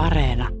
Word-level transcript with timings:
Areena. 0.00 0.59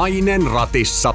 Nainen 0.00 0.46
ratissa. 0.46 1.14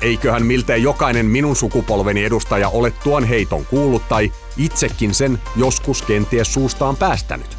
Eiköhän 0.00 0.46
miltei 0.46 0.82
jokainen 0.82 1.26
minun 1.26 1.56
sukupolveni 1.56 2.24
edustaja 2.24 2.68
ole 2.68 2.90
tuon 2.90 3.24
heiton 3.24 3.66
kuullut 3.66 4.08
tai 4.08 4.32
itsekin 4.56 5.14
sen 5.14 5.38
joskus 5.56 6.02
kenties 6.02 6.54
suustaan 6.54 6.96
päästänyt. 6.96 7.58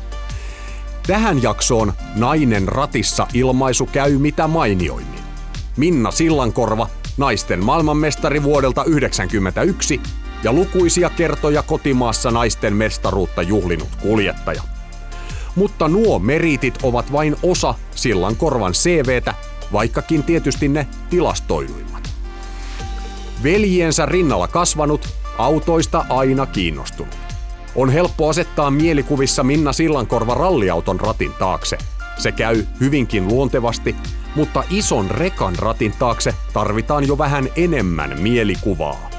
Tähän 1.07 1.43
jaksoon 1.43 1.93
Nainen 2.15 2.67
ratissa 2.67 3.27
ilmaisu 3.33 3.85
käy 3.85 4.17
mitä 4.17 4.47
mainioimmin. 4.47 5.23
Minna 5.77 6.11
Sillankorva, 6.11 6.87
naisten 7.17 7.65
maailmanmestari 7.65 8.43
vuodelta 8.43 8.83
1991 8.83 10.01
ja 10.43 10.53
lukuisia 10.53 11.09
kertoja 11.09 11.63
kotimaassa 11.63 12.31
naisten 12.31 12.75
mestaruutta 12.75 13.41
juhlinut 13.41 13.89
kuljettaja. 14.01 14.63
Mutta 15.55 15.87
nuo 15.87 16.19
meritit 16.19 16.77
ovat 16.83 17.11
vain 17.11 17.35
osa 17.43 17.73
Sillankorvan 17.95 18.73
CVtä, 18.73 19.33
vaikkakin 19.73 20.23
tietysti 20.23 20.67
ne 20.67 20.87
tilastoiduimmat. 21.09 22.09
Veljiensä 23.43 24.05
rinnalla 24.05 24.47
kasvanut, 24.47 25.09
autoista 25.37 26.05
aina 26.09 26.45
kiinnostunut. 26.45 27.15
On 27.75 27.89
helppo 27.89 28.29
asettaa 28.29 28.71
mielikuvissa 28.71 29.43
Minna 29.43 29.73
Sillankorva 29.73 30.33
ralliauton 30.33 30.99
ratin 30.99 31.33
taakse. 31.33 31.77
Se 32.17 32.31
käy 32.31 32.65
hyvinkin 32.79 33.27
luontevasti, 33.27 33.95
mutta 34.35 34.63
ison 34.69 35.11
rekan 35.11 35.55
ratin 35.55 35.93
taakse 35.99 36.33
tarvitaan 36.53 37.07
jo 37.07 37.17
vähän 37.17 37.49
enemmän 37.55 38.19
mielikuvaa. 38.19 39.09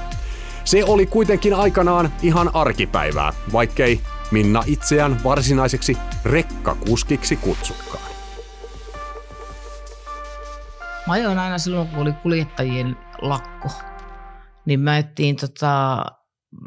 Se 0.63 0.83
oli 0.85 1.05
kuitenkin 1.05 1.53
aikanaan 1.53 2.13
ihan 2.21 2.55
arkipäivää, 2.55 3.33
vaikkei 3.53 3.99
Minna 4.31 4.63
itseään 4.65 5.23
varsinaiseksi 5.23 5.97
rekkakuskiksi 6.25 7.35
kutsukaan. 7.35 8.12
Mä 11.07 11.13
ajoin 11.13 11.39
aina 11.39 11.57
silloin, 11.57 11.87
kun 11.87 11.99
oli 11.99 12.13
kuljettajien 12.13 12.97
lakko, 13.21 13.69
niin 14.65 14.79
mä 14.79 14.97
ettiin 14.97 15.35
tota 15.35 16.05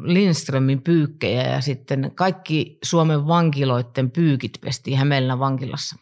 Lindströmin 0.01 0.81
pyykkejä 0.81 1.43
ja 1.43 1.61
sitten 1.61 2.11
kaikki 2.15 2.77
Suomen 2.83 3.27
vankiloiden 3.27 4.11
pyykit 4.11 4.51
pestiin 4.61 4.97
Hämeenlinnan 4.97 5.39
vankilassa. 5.39 5.95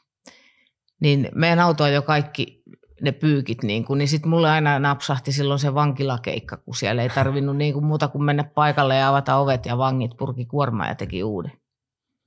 Niin 1.01 1.29
meidän 1.35 1.59
auto 1.59 1.87
jo 1.87 2.01
kaikki 2.01 2.63
ne 3.01 3.11
pyykit, 3.11 3.63
niin, 3.63 3.85
kuin, 3.85 3.97
niin 3.97 4.07
sitten 4.07 4.29
mulle 4.29 4.49
aina 4.49 4.79
napsahti 4.79 5.31
silloin 5.31 5.59
se 5.59 5.73
vankilakeikka, 5.73 6.57
kun 6.57 6.75
siellä 6.75 7.01
ei 7.01 7.09
tarvinnut 7.09 7.57
niin 7.57 7.73
kuin 7.73 7.85
muuta 7.85 8.07
kuin 8.07 8.23
mennä 8.23 8.43
paikalle 8.43 8.95
ja 8.95 9.09
avata 9.09 9.35
ovet 9.35 9.65
ja 9.65 9.77
vangit 9.77 10.11
purki 10.17 10.45
kuormaa 10.45 10.87
ja 10.87 10.95
teki 10.95 11.23
uuden. 11.23 11.51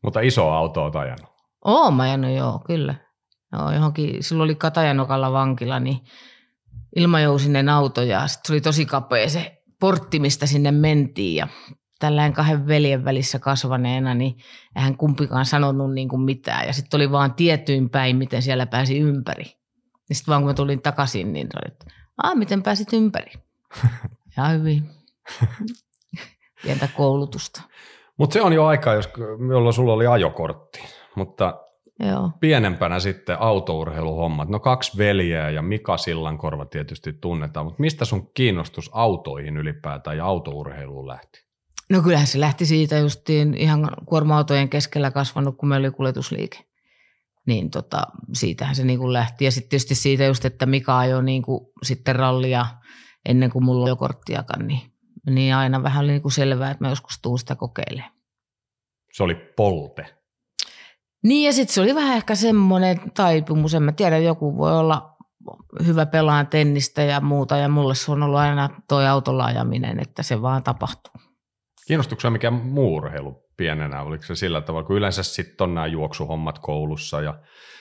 Mutta 0.04 0.20
iso 0.20 0.50
auto 0.50 0.84
on 0.84 0.96
ajanut. 0.96 1.30
Oo, 1.64 1.90
mä 1.90 2.02
ajanut 2.02 2.30
joo, 2.30 2.62
kyllä. 2.66 2.94
Joo, 3.52 3.72
johonkin, 3.72 4.22
silloin 4.22 4.44
oli 4.44 4.54
Katajanokalla 4.54 5.32
vankila, 5.32 5.80
niin 5.80 5.98
ilmajousinen 6.96 7.68
auto 7.68 8.02
ja 8.02 8.26
sitten 8.26 8.54
oli 8.54 8.60
tosi 8.60 8.86
kapea 8.86 9.28
se 9.28 9.62
portti, 9.80 10.20
mistä 10.20 10.46
sinne 10.46 10.72
mentiin 10.72 11.36
ja 11.36 11.48
tällään 11.98 12.32
kahden 12.32 12.66
veljen 12.66 13.04
välissä 13.04 13.38
kasvaneena, 13.38 14.14
niin 14.14 14.36
eihän 14.76 14.96
kumpikaan 14.96 15.46
sanonut 15.46 15.94
niin 15.94 16.08
kuin 16.08 16.22
mitään. 16.22 16.66
Ja 16.66 16.72
sitten 16.72 16.98
oli 16.98 17.10
vaan 17.10 17.34
tietyin 17.34 17.90
päin, 17.90 18.16
miten 18.16 18.42
siellä 18.42 18.66
pääsi 18.66 18.98
ympäri. 18.98 19.44
Ja 20.08 20.14
sitten 20.14 20.32
vaan 20.32 20.42
kun 20.42 20.50
mä 20.50 20.54
tulin 20.54 20.82
takaisin, 20.82 21.32
niin 21.32 21.48
oli, 21.56 21.72
että 21.72 21.86
Aa, 22.22 22.34
miten 22.34 22.62
pääsit 22.62 22.92
ympäri? 22.92 23.32
Ja 24.36 24.48
hyvin. 24.48 24.90
Pientä 26.62 26.88
koulutusta. 26.96 27.62
Mutta 28.16 28.34
se 28.34 28.42
on 28.42 28.52
jo 28.52 28.66
aikaa, 28.66 28.94
jos, 28.94 29.08
jolloin 29.50 29.74
sulla 29.74 29.92
oli 29.92 30.06
ajokortti. 30.06 30.80
Mutta 31.14 31.67
Joo. 32.00 32.30
pienempänä 32.40 33.00
sitten 33.00 33.40
autourheiluhommat. 33.40 34.48
No 34.48 34.60
kaksi 34.60 34.98
veljeä 34.98 35.50
ja 35.50 35.62
Mika 35.62 35.96
Sillankorva 35.96 36.64
tietysti 36.64 37.12
tunnetaan, 37.12 37.66
mutta 37.66 37.80
mistä 37.80 38.04
sun 38.04 38.30
kiinnostus 38.34 38.90
autoihin 38.92 39.56
ylipäätään 39.56 40.16
ja 40.16 40.24
autourheiluun 40.24 41.08
lähti? 41.08 41.48
No 41.90 42.02
kyllähän 42.02 42.26
se 42.26 42.40
lähti 42.40 42.66
siitä 42.66 42.98
justiin 42.98 43.54
ihan 43.54 43.90
kuorma-autojen 44.06 44.68
keskellä 44.68 45.10
kasvanut, 45.10 45.56
kun 45.56 45.68
meillä 45.68 45.86
oli 45.86 45.94
kuljetusliike. 45.94 46.58
Niin 47.46 47.70
tota, 47.70 48.02
siitähän 48.32 48.74
se 48.74 48.84
niin 48.84 48.98
kuin 48.98 49.12
lähti. 49.12 49.44
Ja 49.44 49.50
sitten 49.50 49.70
tietysti 49.70 49.94
siitä 49.94 50.24
just, 50.24 50.44
että 50.44 50.66
Mika 50.66 50.98
ajoi 50.98 51.24
niin 51.24 51.42
kuin 51.42 51.60
sitten 51.82 52.16
rallia 52.16 52.66
ennen 53.28 53.50
kuin 53.50 53.64
mulla 53.64 53.82
oli 53.82 53.90
jo 53.90 53.96
korttiakaan, 53.96 54.66
niin, 54.66 54.80
niin 55.30 55.54
aina 55.54 55.82
vähän 55.82 56.04
oli 56.04 56.12
niin 56.12 56.22
kuin 56.22 56.32
selvää, 56.32 56.70
että 56.70 56.84
mä 56.84 56.88
joskus 56.88 57.18
tuun 57.22 57.38
sitä 57.38 57.56
kokeilemaan. 57.56 58.12
Se 59.12 59.22
oli 59.22 59.34
polte. 59.34 60.17
Niin 61.22 61.46
ja 61.46 61.52
sitten 61.52 61.74
se 61.74 61.80
oli 61.80 61.94
vähän 61.94 62.16
ehkä 62.16 62.34
semmoinen 62.34 63.00
taipumus, 63.14 63.74
en 63.74 63.82
mä 63.82 63.92
tiedä, 63.92 64.18
joku 64.18 64.56
voi 64.56 64.78
olla 64.78 65.16
hyvä 65.86 66.06
pelaamaan 66.06 66.46
tennistä 66.46 67.02
ja 67.02 67.20
muuta 67.20 67.56
ja 67.56 67.68
mulle 67.68 67.94
se 67.94 68.12
on 68.12 68.22
ollut 68.22 68.38
aina 68.38 68.68
toi 68.88 69.06
autolla 69.06 69.44
ajaminen, 69.44 70.00
että 70.00 70.22
se 70.22 70.42
vaan 70.42 70.62
tapahtuu. 70.62 71.12
Kiinnostuiko 71.86 72.20
se 72.20 72.30
mikä 72.30 72.50
muu 72.50 72.96
urheilu 72.96 73.42
pienenä? 73.56 74.02
Oliko 74.02 74.24
se 74.24 74.34
sillä 74.34 74.60
tavalla, 74.60 74.86
kun 74.86 74.96
yleensä 74.96 75.22
sitten 75.22 75.64
on 75.64 75.74
nämä 75.74 75.86
juoksuhommat 75.86 76.58
koulussa 76.58 77.20
ja 77.20 77.38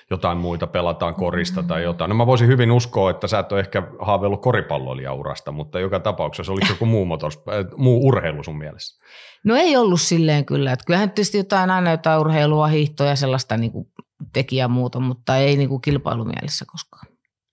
jotain 0.09 0.37
muita, 0.37 0.67
pelataan 0.67 1.15
korista 1.15 1.63
tai 1.63 1.83
jotain. 1.83 2.09
No 2.09 2.15
mä 2.15 2.25
voisin 2.25 2.47
hyvin 2.47 2.71
uskoa, 2.71 3.11
että 3.11 3.27
sä 3.27 3.39
et 3.39 3.51
ole 3.51 3.59
ehkä 3.59 3.83
haaveillut 3.99 4.41
koripalloilijaurasta, 4.41 5.51
mutta 5.51 5.79
joka 5.79 5.99
tapauksessa 5.99 6.51
oliko 6.51 6.67
joku 6.69 6.85
muu, 6.85 7.05
motors, 7.05 7.37
äh, 7.37 7.65
muu 7.77 8.07
urheilu 8.07 8.43
sun 8.43 8.57
mielessä? 8.57 9.03
No 9.43 9.55
ei 9.55 9.77
ollut 9.77 10.01
silleen 10.01 10.45
kyllä, 10.45 10.71
että 10.71 10.85
kyllähän 10.85 11.11
tietysti 11.11 11.37
jotain 11.37 11.69
aina 11.69 11.91
jotain 11.91 12.19
urheilua, 12.19 12.67
hiihtoa 12.67 13.07
ja 13.07 13.15
sellaista 13.15 13.57
niin 13.57 13.71
kuin 13.71 13.87
tekijää 14.33 14.67
muuta, 14.67 14.99
mutta 14.99 15.37
ei 15.37 15.57
niin 15.57 15.69
kuin 15.69 15.81
kilpailumielessä 15.81 16.65
koskaan. 16.67 17.07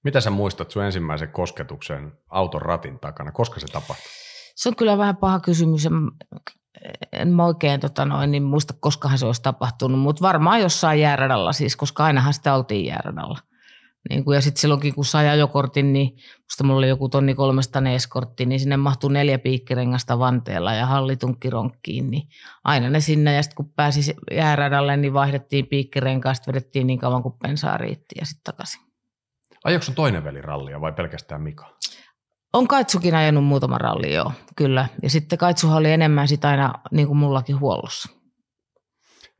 Mitä 0.05 0.21
sä 0.21 0.31
muistat 0.31 0.71
sun 0.71 0.85
ensimmäisen 0.85 1.29
kosketuksen 1.29 2.13
auton 2.29 2.63
ratin 2.63 2.99
takana? 2.99 3.33
Koska 3.33 3.61
se 3.61 3.67
tapahtui? 3.67 4.11
Se 4.55 4.69
on 4.69 4.77
kyllä 4.77 4.99
vähän 4.99 5.17
paha 5.17 5.41
kysymys. 5.41 5.89
En, 7.13 7.29
mä 7.29 7.45
oikein 7.45 7.81
tota 7.81 8.05
noin, 8.05 8.31
niin 8.31 8.43
muista, 8.43 8.75
koskahan 8.81 9.19
se 9.19 9.27
olisi 9.27 9.43
tapahtunut, 9.43 10.01
mutta 10.01 10.23
varmaan 10.23 10.61
jossain 10.61 11.01
jääradalla 11.01 11.53
siis, 11.53 11.77
koska 11.77 12.05
ainahan 12.05 12.35
sitä 12.35 12.55
oltiin 12.55 12.87
jääradalla. 12.87 13.39
Niin 14.11 14.25
kuin, 14.25 14.35
ja 14.35 14.41
sitten 14.41 14.61
silloinkin, 14.61 14.95
kun 14.95 15.05
sai 15.05 15.29
ajokortin, 15.29 15.93
niin 15.93 16.17
musta 16.43 16.65
mulla 16.65 16.79
oli 16.79 16.89
joku 16.89 17.09
tonni 17.09 17.35
kolmesta 17.35 17.83
eskortti, 17.95 18.47
niin 18.47 18.61
sinne 18.61 18.77
mahtui 18.77 19.13
neljä 19.13 19.39
piikkirengasta 19.39 20.19
vanteella 20.19 20.75
ja 20.75 20.87
hallitunkki 20.87 21.51
ronkkiin, 21.51 22.11
niin 22.11 22.29
aina 22.65 22.91
ne 22.91 23.01
sinne. 23.01 23.35
Ja 23.35 23.43
sitten 23.43 23.57
kun 23.57 23.73
pääsi 23.77 24.17
jääradalle, 24.31 24.97
niin 24.97 25.13
vaihdettiin 25.13 25.67
piikkirenkaasta, 25.67 26.53
vedettiin 26.53 26.87
niin 26.87 26.99
kauan 26.99 27.23
kuin 27.23 27.35
pensaa 27.43 27.77
riitti 27.77 28.15
ja 28.21 28.27
sitten 28.27 28.45
takaisin. 28.45 28.81
Ajoiko 29.65 29.85
sun 29.85 29.95
toinen 29.95 30.25
veli 30.25 30.43
rallia 30.43 30.81
vai 30.81 30.93
pelkästään 30.93 31.43
Mika? 31.43 31.75
On 32.55 32.69
Kaitsukin 32.69 33.15
ajanut 33.15 33.45
muutaman 33.45 33.81
ralli, 33.81 34.15
joo, 34.15 34.33
kyllä. 34.57 34.89
Ja 35.03 35.11
sitten 35.11 35.39
Kaitsuhan 35.39 35.79
oli 35.79 35.91
enemmän 35.91 36.29
sitä 36.29 36.49
aina 36.49 36.73
niin 36.91 37.07
kuin 37.07 37.17
mullakin 37.17 37.61
huollossa. 37.61 38.09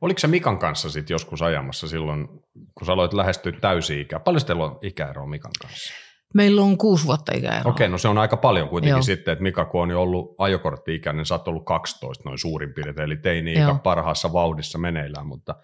Oliko 0.01 0.19
se 0.19 0.27
Mikan 0.27 0.59
kanssa 0.59 0.89
sitten 0.89 1.13
joskus 1.13 1.41
ajamassa 1.41 1.87
silloin, 1.87 2.27
kun 2.75 2.85
sä 2.85 2.93
aloit 2.93 3.13
lähestyä 3.13 3.51
täysi-ikää? 3.61 4.19
Paljon 4.19 4.45
teillä 4.45 4.65
on 4.65 4.79
ikäeroa 4.81 5.27
Mikan 5.27 5.51
kanssa? 5.61 5.93
Meillä 6.33 6.61
on 6.61 6.77
kuusi 6.77 7.05
vuotta 7.05 7.31
ikäeroa. 7.35 7.71
Okei, 7.71 7.89
no 7.89 7.97
se 7.97 8.07
on 8.07 8.17
aika 8.17 8.37
paljon 8.37 8.69
kuitenkin 8.69 8.91
Joo. 8.91 9.01
sitten, 9.01 9.31
että 9.31 9.43
Mika 9.43 9.65
kun 9.65 9.81
on 9.81 9.89
jo 9.89 10.01
ollut 10.01 10.35
ajokortti-ikäinen, 10.37 11.25
sä 11.25 11.35
oot 11.35 11.47
ollut 11.47 11.65
12 11.65 12.29
noin 12.29 12.37
suurin 12.37 12.73
piirtein, 12.73 13.05
eli 13.05 13.17
teini-ikä 13.17 13.75
parhaassa 13.83 14.33
vauhdissa 14.33 14.77
meneillään, 14.77 15.27
mutta 15.27 15.55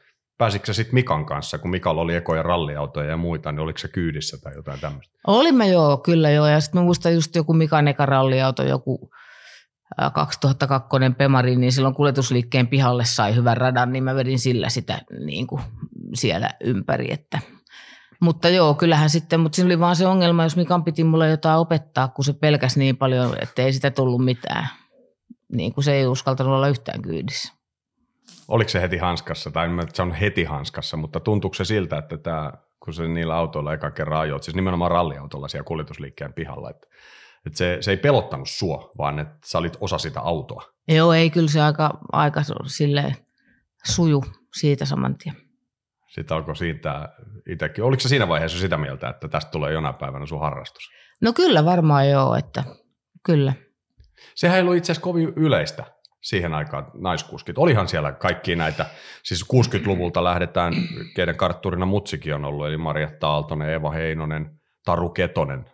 pääsitkö 0.41 0.73
sitten 0.73 0.93
Mikan 0.93 1.25
kanssa, 1.25 1.57
kun 1.57 1.71
Mikalla 1.71 2.01
oli 2.01 2.15
ekoja 2.15 2.43
ralliautoja 2.43 3.09
ja 3.09 3.17
muita, 3.17 3.51
niin 3.51 3.59
oliko 3.59 3.77
se 3.77 3.87
kyydissä 3.87 4.37
tai 4.43 4.53
jotain 4.55 4.79
tämmöistä? 4.79 5.17
Olimme 5.27 5.67
joo, 5.67 5.97
kyllä 5.97 6.29
joo. 6.29 6.47
Ja 6.47 6.61
sitten 6.61 6.81
mä 6.81 6.85
muistan 6.85 7.13
just 7.13 7.35
joku 7.35 7.53
Mikan 7.53 7.87
eka 7.87 8.05
ralliauto, 8.05 8.63
joku 8.63 9.11
ää, 9.97 10.09
2002 10.09 10.89
Pemari, 11.17 11.55
niin 11.55 11.71
silloin 11.71 11.95
kuljetusliikkeen 11.95 12.67
pihalle 12.67 13.05
sai 13.05 13.35
hyvän 13.35 13.57
radan, 13.57 13.91
niin 13.91 14.03
mä 14.03 14.15
vedin 14.15 14.39
sillä 14.39 14.69
sitä 14.69 15.01
niin 15.25 15.47
kuin 15.47 15.61
siellä 16.13 16.49
ympäri. 16.63 17.13
Että. 17.13 17.39
Mutta 18.21 18.49
joo, 18.49 18.73
kyllähän 18.73 19.09
sitten, 19.09 19.39
mutta 19.39 19.55
siinä 19.55 19.67
oli 19.67 19.79
vaan 19.79 19.95
se 19.95 20.07
ongelma, 20.07 20.43
jos 20.43 20.55
Mikan 20.55 20.83
piti 20.83 21.03
mulle 21.03 21.29
jotain 21.29 21.59
opettaa, 21.59 22.07
kun 22.07 22.25
se 22.25 22.33
pelkäsi 22.33 22.79
niin 22.79 22.97
paljon, 22.97 23.35
että 23.41 23.61
ei 23.61 23.73
sitä 23.73 23.91
tullut 23.91 24.25
mitään. 24.25 24.67
Niin 25.51 25.73
kuin 25.73 25.83
se 25.83 25.93
ei 25.93 26.07
uskaltanut 26.07 26.53
olla 26.53 26.67
yhtään 26.67 27.01
kyydissä. 27.01 27.60
Oliko 28.51 28.69
se 28.69 28.81
heti 28.81 28.97
hanskassa, 28.97 29.51
tai 29.51 29.65
en 29.65 29.71
mä, 29.71 29.83
se 29.93 30.01
on 30.01 30.11
heti 30.11 30.43
hanskassa, 30.43 30.97
mutta 30.97 31.19
tuntuuko 31.19 31.53
se 31.53 31.65
siltä, 31.65 31.97
että 31.97 32.17
tämä 32.17 32.51
kun 32.79 32.93
se 32.93 33.07
niillä 33.07 33.35
autoilla 33.35 33.73
eka 33.73 33.91
kerran 33.91 34.19
ajoit, 34.19 34.43
siis 34.43 34.55
nimenomaan 34.55 34.91
ralliautolla 34.91 35.47
siellä 35.47 35.63
kuljetusliikkeen 35.63 36.33
pihalla, 36.33 36.69
että, 36.69 36.87
että 37.45 37.57
se, 37.57 37.77
se 37.81 37.91
ei 37.91 37.97
pelottanut 37.97 38.49
sua, 38.49 38.91
vaan 38.97 39.19
että 39.19 39.37
sä 39.45 39.57
olit 39.57 39.77
osa 39.81 39.97
sitä 39.97 40.19
autoa. 40.21 40.63
Joo, 40.87 41.13
ei 41.13 41.29
kyllä 41.29 41.47
se 41.47 41.61
aika, 41.61 41.99
aika 42.11 42.41
silleen 42.65 43.15
suju 43.85 44.23
siitä 44.53 44.85
saman 44.85 45.15
tien. 45.15 45.35
Sitten 46.07 46.37
alkoi 46.37 46.55
siitä 46.55 47.09
itsekin. 47.49 47.83
Oliko 47.83 47.99
se 47.99 48.09
siinä 48.09 48.27
vaiheessa 48.27 48.59
sitä 48.59 48.77
mieltä, 48.77 49.09
että 49.09 49.27
tästä 49.27 49.51
tulee 49.51 49.73
jonain 49.73 49.95
päivänä 49.95 50.25
sun 50.25 50.39
harrastus? 50.39 50.91
No 51.21 51.33
kyllä 51.33 51.65
varmaan 51.65 52.09
joo, 52.09 52.35
että 52.35 52.63
kyllä. 53.23 53.53
Sehän 54.35 54.57
ei 54.57 54.61
ollut 54.61 54.75
itse 54.75 54.91
asiassa 54.91 55.03
kovin 55.03 55.33
yleistä 55.35 55.85
siihen 56.21 56.53
aikaan 56.53 56.91
naiskuskit. 56.93 57.57
Olihan 57.57 57.87
siellä 57.87 58.11
kaikki 58.11 58.55
näitä, 58.55 58.85
siis 59.23 59.45
60-luvulta 59.53 60.23
lähdetään, 60.23 60.73
keiden 61.15 61.35
kartturina 61.35 61.85
mutsikin 61.85 62.35
on 62.35 62.45
ollut, 62.45 62.67
eli 62.67 62.77
Marjatta 62.77 63.27
Aaltonen, 63.27 63.73
Eva 63.73 63.91
Heinonen, 63.91 64.51
Taru 64.85 65.09
Ketonen, 65.09 65.65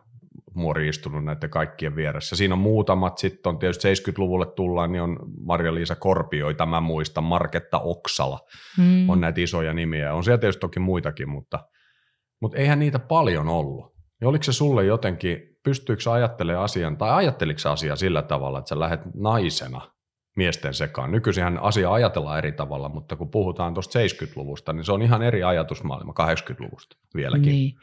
muori 0.53 0.87
istunut 0.87 1.23
näiden 1.23 1.49
kaikkien 1.49 1.95
vieressä. 1.95 2.35
Siinä 2.35 2.53
on 2.53 2.59
muutamat, 2.59 3.17
sitten 3.17 3.49
on 3.49 3.59
tietysti 3.59 3.87
70-luvulle 3.87 4.45
tullaan, 4.55 4.91
niin 4.91 5.01
on 5.01 5.19
Marja-Liisa 5.45 5.95
Korpioita, 5.95 6.65
mä 6.65 6.81
muistan, 6.81 7.23
Marketta 7.23 7.79
Oksala, 7.79 8.39
mm. 8.77 9.09
on 9.09 9.21
näitä 9.21 9.41
isoja 9.41 9.73
nimiä. 9.73 10.13
On 10.13 10.23
siellä 10.23 10.37
tietysti 10.37 10.59
toki 10.59 10.79
muitakin, 10.79 11.29
mutta, 11.29 11.59
mutta 12.41 12.57
eihän 12.57 12.79
niitä 12.79 12.99
paljon 12.99 13.49
ollut. 13.49 13.97
Ja 14.21 14.27
oliko 14.27 14.43
se 14.43 14.53
sulle 14.53 14.85
jotenkin, 14.85 15.39
pystyykö 15.63 16.11
ajattelemaan 16.11 16.63
asian, 16.63 16.97
tai 16.97 17.11
ajatteliko 17.11 17.69
asiaa 17.69 17.95
sillä 17.95 18.21
tavalla, 18.21 18.59
että 18.59 18.69
sä 18.69 18.79
lähdet 18.79 19.01
naisena 19.15 19.96
miesten 20.37 20.73
sekaan. 20.73 21.11
Nykyisinhän 21.11 21.59
asia 21.61 21.91
ajatellaan 21.91 22.37
eri 22.37 22.51
tavalla, 22.51 22.89
mutta 22.89 23.15
kun 23.15 23.29
puhutaan 23.29 23.73
tuosta 23.73 23.99
70-luvusta, 23.99 24.73
niin 24.73 24.85
se 24.85 24.91
on 24.91 25.01
ihan 25.01 25.23
eri 25.23 25.43
ajatusmaailma 25.43 26.13
80-luvusta 26.21 26.97
vieläkin. 27.15 27.51
Niin. 27.51 27.75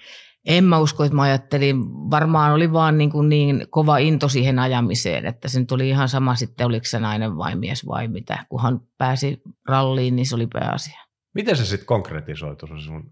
En 0.47 0.65
mä 0.65 0.79
usko, 0.79 1.05
että 1.05 1.17
mä 1.17 1.23
ajattelin, 1.23 1.77
varmaan 2.11 2.53
oli 2.53 2.73
vaan 2.73 2.99
niin, 2.99 3.11
kuin 3.11 3.29
niin 3.29 3.67
kova 3.71 3.99
into 3.99 4.29
siihen 4.29 4.59
ajamiseen, 4.59 5.27
että 5.27 5.49
sen 5.49 5.67
tuli 5.67 5.89
ihan 5.89 6.09
sama 6.09 6.35
sitten, 6.35 6.67
oliko 6.67 6.85
se 6.85 6.99
nainen 6.99 7.37
vai 7.37 7.57
mies 7.57 7.87
vai 7.87 8.09
mitä. 8.09 8.47
Kunhan 8.49 8.81
pääsi 8.99 9.43
ralliin, 9.69 10.17
niin 10.17 10.27
se 10.27 10.35
oli 10.35 10.47
pääasia. 10.47 11.01
Miten 11.35 11.57
se 11.57 11.65
sitten 11.65 11.87
konkretisoitu 11.87 12.67
se 12.67 12.85
sun 12.85 13.11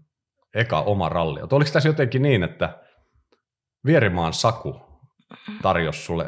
eka 0.53 0.81
oma 0.81 1.09
ralli? 1.09 1.39
Oliko 1.41 1.71
tässä 1.73 1.89
jotenkin 1.89 2.21
niin, 2.21 2.43
että 2.43 2.79
Vierimaan 3.85 4.33
Saku 4.33 4.92
tarjosi 5.61 6.01
sulle 6.01 6.25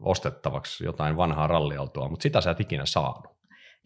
ostettavaksi 0.00 0.84
jotain 0.84 1.16
vanhaa 1.16 1.46
ralliautoa, 1.46 2.08
mutta 2.08 2.22
sitä 2.22 2.40
sä 2.40 2.50
et 2.50 2.60
ikinä 2.60 2.86
saanut. 2.86 3.32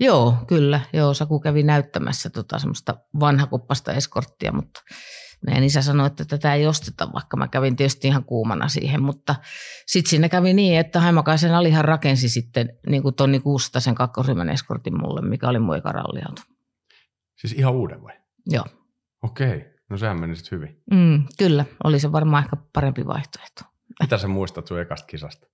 Joo, 0.00 0.34
kyllä. 0.46 0.80
Joo, 0.92 1.14
Saku 1.14 1.40
kävi 1.40 1.62
näyttämässä 1.62 2.30
tota 2.30 2.58
semmoista 2.58 2.94
vanhakuppasta 3.20 3.92
eskorttia, 3.92 4.52
mutta 4.52 4.80
meidän 5.46 5.64
isä 5.64 5.82
sanoi, 5.82 6.06
että 6.06 6.24
tätä 6.24 6.54
ei 6.54 6.66
osteta, 6.66 7.12
vaikka 7.12 7.36
mä 7.36 7.48
kävin 7.48 7.76
tietysti 7.76 8.08
ihan 8.08 8.24
kuumana 8.24 8.68
siihen, 8.68 9.02
mutta 9.02 9.34
sitten 9.86 10.10
siinä 10.10 10.28
kävi 10.28 10.54
niin, 10.54 10.78
että 10.78 11.00
Haimakaisen 11.00 11.54
Alihan 11.54 11.84
rakensi 11.84 12.28
sitten 12.28 12.68
niin 12.86 13.02
kuin 13.02 13.14
tonni 13.14 13.40
600 13.40 13.80
sen 13.80 13.94
kakkosryhmän 13.94 14.48
eskortin 14.48 15.00
mulle, 15.00 15.28
mikä 15.28 15.48
oli 15.48 15.58
mun 15.58 15.76
eka 15.76 15.92
ralliauto. 15.92 16.42
Siis 17.36 17.52
ihan 17.52 17.74
uuden 17.74 18.02
vai? 18.02 18.14
Joo. 18.46 18.64
Okei, 19.22 19.64
no 19.90 19.98
sehän 19.98 20.20
meni 20.20 20.36
sitten 20.36 20.58
hyvin. 20.58 20.82
Mm, 20.90 21.24
kyllä, 21.38 21.64
oli 21.84 22.00
se 22.00 22.12
varmaan 22.12 22.44
ehkä 22.44 22.56
parempi 22.72 23.06
vaihtoehto. 23.06 23.75
Mitä 24.02 24.18
sä 24.18 24.28
muistat 24.28 24.66
sun 24.66 24.80
ekasta 24.80 25.06
kisasta? 25.06 25.46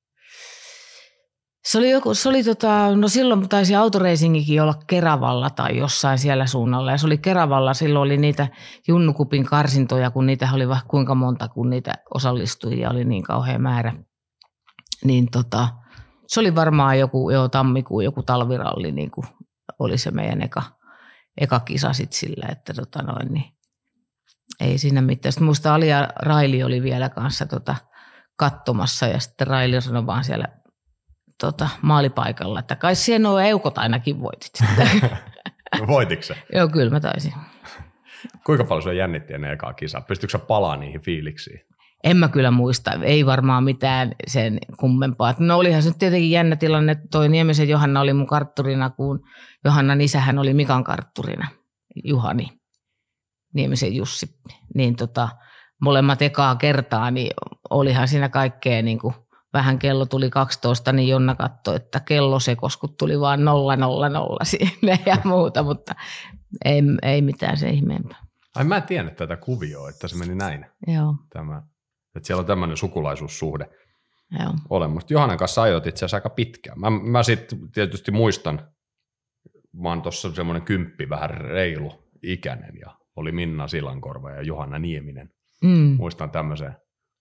Se 1.64 1.78
oli, 1.78 1.90
joku, 1.90 2.14
se 2.14 2.28
oli 2.28 2.44
tota, 2.44 2.96
no 2.96 3.08
silloin 3.08 3.48
taisi 3.48 3.74
autoreisingikin 3.74 4.62
olla 4.62 4.74
Keravalla 4.86 5.50
tai 5.50 5.78
jossain 5.78 6.18
siellä 6.18 6.46
suunnalla. 6.46 6.90
Ja 6.90 6.98
se 6.98 7.06
oli 7.06 7.18
Keravalla, 7.18 7.74
silloin 7.74 8.02
oli 8.02 8.16
niitä 8.16 8.48
Junnukupin 8.88 9.44
karsintoja, 9.44 10.10
kun 10.10 10.26
niitä 10.26 10.48
oli 10.52 10.68
vaikka 10.68 10.88
kuinka 10.88 11.14
monta, 11.14 11.48
kun 11.48 11.70
niitä 11.70 11.94
osallistujia 12.14 12.90
oli 12.90 13.04
niin 13.04 13.22
kauhean 13.22 13.62
määrä. 13.62 13.92
Niin 15.04 15.30
tota, 15.30 15.68
se 16.26 16.40
oli 16.40 16.54
varmaan 16.54 16.98
joku 16.98 17.30
jo 17.30 17.48
tammikuun, 17.48 18.04
joku 18.04 18.22
talviralli, 18.22 18.92
niin 18.92 19.10
kuin 19.10 19.26
oli 19.78 19.98
se 19.98 20.10
meidän 20.10 20.42
eka, 20.42 20.62
eka 21.40 21.60
kisa 21.60 21.92
sitten 21.92 22.18
sillä, 22.18 22.48
että 22.52 22.74
tota 22.74 23.02
noin, 23.02 23.32
niin 23.32 23.54
ei 24.60 24.78
siinä 24.78 25.02
mitään. 25.02 25.32
Sitten 25.32 25.46
muista 25.46 25.74
Alia 25.74 26.08
Raili 26.16 26.62
oli 26.62 26.82
vielä 26.82 27.08
kanssa 27.08 27.46
tota, 27.46 27.76
katsomassa 28.42 29.06
ja 29.06 29.20
sitten 29.20 29.46
Raili 29.46 29.80
sanoi 29.80 30.06
vaan 30.06 30.24
siellä 30.24 30.48
tota, 31.40 31.68
maalipaikalla, 31.82 32.60
että 32.60 32.76
kai 32.76 32.94
siellä 32.94 33.28
nuo 33.28 33.38
eukot 33.38 33.78
ainakin 33.78 34.20
voitit. 34.20 34.52
Voititko 35.86 36.22
se? 36.22 36.34
Joo, 36.52 36.68
kyllä 36.68 36.90
mä 36.90 37.00
taisin. 37.00 37.32
Kuinka 38.46 38.64
paljon 38.64 38.82
se 38.82 38.94
jännitti 38.94 39.34
ennen 39.34 39.52
ekaa 39.52 39.72
kisaa? 39.72 40.00
Pystytkö 40.00 40.38
sä 40.38 40.44
palaa 40.44 40.76
niihin 40.76 41.00
fiiliksiin? 41.00 41.60
En 42.04 42.16
mä 42.16 42.28
kyllä 42.28 42.50
muista, 42.50 42.92
ei 43.02 43.26
varmaan 43.26 43.64
mitään 43.64 44.12
sen 44.26 44.58
kummempaa. 44.80 45.34
No 45.38 45.58
olihan 45.58 45.82
se 45.82 45.88
nyt 45.88 45.98
tietenkin 45.98 46.30
jännä 46.30 46.56
tilanne, 46.56 46.92
että 46.92 47.08
toi 47.10 47.28
Niemisen 47.28 47.68
Johanna 47.68 48.00
oli 48.00 48.12
mun 48.12 48.26
kartturina, 48.26 48.90
kun 48.90 49.20
Johannan 49.64 50.00
isähän 50.00 50.38
oli 50.38 50.54
Mikan 50.54 50.84
kartturina, 50.84 51.48
Juhani, 52.04 52.48
Niemisen 53.54 53.94
Jussi. 53.94 54.26
Niin 54.74 54.96
tota, 54.96 55.28
molemmat 55.82 56.22
ekaa 56.22 56.56
kertaa, 56.56 57.10
niin 57.10 57.30
olihan 57.70 58.08
siinä 58.08 58.28
kaikkea 58.28 58.82
niin 58.82 58.98
kuin 58.98 59.14
vähän 59.52 59.78
kello 59.78 60.06
tuli 60.06 60.30
12, 60.30 60.92
niin 60.92 61.08
Jonna 61.08 61.34
katsoi, 61.34 61.76
että 61.76 62.00
kello 62.00 62.40
se 62.40 62.56
kun 62.56 62.96
tuli 62.98 63.20
vaan 63.20 63.44
000 63.44 64.44
sinne 64.44 64.98
ja 65.06 65.16
muuta, 65.24 65.62
mutta 65.62 65.94
ei, 66.64 66.82
ei 67.02 67.22
mitään 67.22 67.56
se 67.56 67.70
ihmeempää. 67.70 68.18
Ai 68.54 68.64
mä 68.64 68.76
en 68.76 68.82
tiennyt 68.82 69.16
tätä 69.16 69.36
kuvioa, 69.36 69.88
että 69.88 70.08
se 70.08 70.16
meni 70.16 70.34
näin. 70.34 70.66
Joo. 70.86 71.14
Tämä, 71.32 71.62
että 72.16 72.26
siellä 72.26 72.40
on 72.40 72.46
tämmöinen 72.46 72.76
sukulaisuussuhde 72.76 73.66
Joo. 74.40 74.54
olemassa. 74.70 75.14
Johannan 75.14 75.38
kanssa 75.38 75.62
ajoit 75.62 75.86
itse 75.86 75.98
asiassa 75.98 76.16
aika 76.16 76.30
pitkään. 76.30 76.80
Mä, 76.80 76.90
mä 76.90 77.22
sitten 77.22 77.70
tietysti 77.70 78.10
muistan, 78.10 78.68
mä 79.72 79.88
oon 79.88 80.02
tuossa 80.02 80.34
semmoinen 80.34 80.62
kymppi, 80.62 81.08
vähän 81.08 81.30
reilu 81.30 81.92
ikäinen 82.22 82.78
ja 82.80 82.96
oli 83.16 83.32
Minna 83.32 83.68
Silankorva 83.68 84.30
ja 84.30 84.42
Johanna 84.42 84.78
Nieminen. 84.78 85.30
Mm. 85.62 85.96
Muistan 85.98 86.30
tämmöisen 86.30 86.76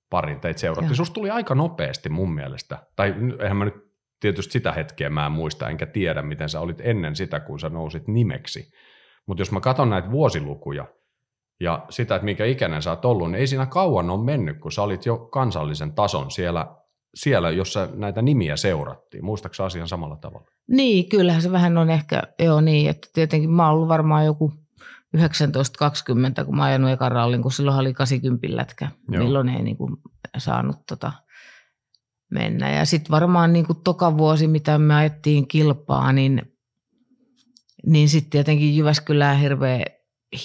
parin 0.10 0.40
teitä 0.40 0.60
seurattiin. 0.60 0.96
Susta 0.96 1.14
tuli 1.14 1.30
aika 1.30 1.56
nopeasti 1.56 2.10
mun 2.10 2.34
mielestä, 2.34 2.78
tai 2.96 3.16
eihän 3.40 3.58
mä 3.58 3.66
nyt 3.66 3.76
tietysti 4.20 4.54
sitä 4.54 4.72
hetkeä 4.72 5.10
mä 5.10 5.26
en 5.26 5.32
muista, 5.32 5.70
enkä 5.70 5.86
tiedä, 5.86 6.22
miten 6.22 6.50
sä 6.50 6.60
olit 6.60 6.82
ennen 6.82 7.16
sitä, 7.16 7.40
kun 7.40 7.60
sä 7.60 7.70
nousit 7.70 8.08
nimeksi. 8.08 8.72
Mutta 9.26 9.42
jos 9.42 9.52
mä 9.52 9.60
katson 9.60 9.90
näitä 9.90 10.12
vuosilukuja 10.12 10.86
ja 11.60 11.86
sitä, 11.90 12.16
että 12.16 12.26
minkä 12.26 12.46
ikäinen 12.46 12.82
sä 12.82 12.90
oot 12.90 13.06
ollut, 13.06 13.32
niin 13.32 13.40
ei 13.40 13.48
siinä 13.48 13.66
kauan 13.66 14.10
ole 14.10 14.24
mennyt, 14.24 14.60
kun 14.60 14.72
sä 14.72 14.82
olit 14.82 15.06
jo 15.06 15.18
kansallisen 15.18 15.94
tason 15.94 16.32
siellä, 16.32 16.76
siellä 17.16 17.50
jossa 17.50 17.90
näitä 17.94 18.22
nimiä 18.22 18.58
seurattiin. 18.58 19.26
Muistaaksä 19.26 19.66
asian 19.66 19.88
samalla 19.88 20.16
tavalla? 20.16 20.48
Niin, 20.68 21.10
kyllähän 21.10 21.42
se 21.42 21.52
vähän 21.52 21.78
on 21.78 21.90
ehkä, 21.90 22.22
joo 22.40 22.62
niin, 22.62 22.90
että 22.90 23.08
tietenkin 23.14 23.50
mä 23.50 23.66
oon 23.66 23.76
ollut 23.76 23.88
varmaan 23.88 24.26
joku 24.26 24.54
1920, 25.12 26.46
kun 26.46 26.58
mä 26.58 26.64
ajanut 26.64 26.92
ekan 26.92 27.12
rallin, 27.12 27.42
kun 27.42 27.52
silloin 27.52 27.78
oli 27.78 27.94
80 27.94 28.48
lätkä, 28.58 28.92
Joo. 29.12 29.24
milloin 29.24 29.50
ei 29.50 29.64
niin 29.64 29.78
kuin 29.78 29.98
saanut 30.38 30.78
tota 30.88 31.12
mennä. 32.32 32.72
Ja 32.72 32.86
sitten 32.86 33.12
varmaan 33.12 33.54
niin 33.54 33.66
kuin 33.66 33.84
toka 33.84 34.18
vuosi, 34.18 34.48
mitä 34.48 34.78
me 34.78 34.96
ajettiin 34.96 35.48
kilpaa, 35.48 36.12
niin, 36.12 36.42
niin 37.86 38.10
sitten 38.10 38.30
tietenkin 38.30 38.78
Jyväskylään 38.78 39.40
hirveä 39.40 39.86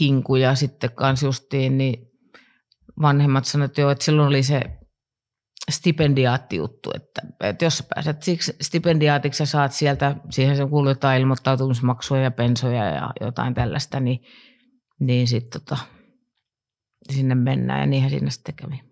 hinku 0.01 0.37
ja 0.37 0.55
sitten 0.55 0.91
kans 0.95 1.23
justiin, 1.23 1.79
niin 1.79 2.07
vanhemmat 3.03 3.45
sanoivat, 3.45 3.71
että, 3.71 3.81
joo, 3.81 3.91
että 3.91 4.05
silloin 4.05 4.29
oli 4.29 4.43
se 4.43 4.63
stipendiaattijuttu, 5.71 6.91
että, 6.95 7.23
että 7.41 7.65
jos 7.65 7.85
pääset 7.95 8.23
siksi 8.23 8.57
stipendiaatiksi 8.61 9.43
ja 9.43 9.47
saat 9.47 9.73
sieltä, 9.73 10.17
siihen 10.31 10.57
se 10.57 10.67
kuuluu 10.67 10.91
jotain 10.91 11.21
ilmoittautumismaksuja 11.21 12.23
ja 12.23 12.31
pensoja 12.31 12.85
ja 12.85 13.11
jotain 13.21 13.55
tällaista, 13.55 14.01
niin 14.01 14.21
niin 15.01 15.29
sitten 15.29 15.61
tota, 15.61 15.79
sinne 17.11 17.35
mennään 17.35 17.81
ja 17.81 17.87
niinhän 17.87 18.11
siinä 18.11 18.31
sitten 18.31 18.55
kävi. 18.55 18.83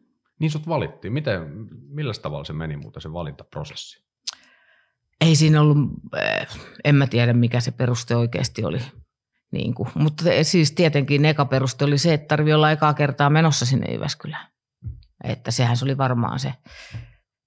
Niin 0.41 0.51
sut 0.51 0.69
valittiin. 0.69 1.13
Miten, 1.13 1.43
millä 1.89 2.13
tavalla 2.23 2.45
se 2.45 2.53
meni 2.53 2.77
muuten 2.77 3.03
se 3.03 3.13
valintaprosessi? 3.13 4.05
Ei 5.21 5.37
siinä 5.37 5.61
ollut, 5.61 5.79
eh, 6.17 6.47
en 6.85 6.95
mä 6.95 7.07
tiedä 7.07 7.33
mikä 7.33 7.61
se 7.61 7.71
peruste 7.71 8.17
oikeasti 8.17 8.65
oli. 8.65 8.79
Niin 9.53 9.75
kuin. 9.75 9.89
Mutta 9.95 10.25
siis 10.43 10.73
tietenkin 10.73 11.25
eka 11.25 11.45
peruste 11.45 11.85
oli 11.85 11.99
se, 11.99 12.15
että 12.15 12.29
tarvii 12.29 12.55
olla 12.55 12.71
ekaa 12.71 12.95
kertaa 12.95 13.31
menossa 13.31 13.67
sinne 13.67 13.93
Jyväskylään. 13.93 14.47
Että 15.25 15.51
sehän 15.51 15.77
se 15.77 15.85
oli 15.85 15.99
varmaan 15.99 16.39
se, 16.39 16.55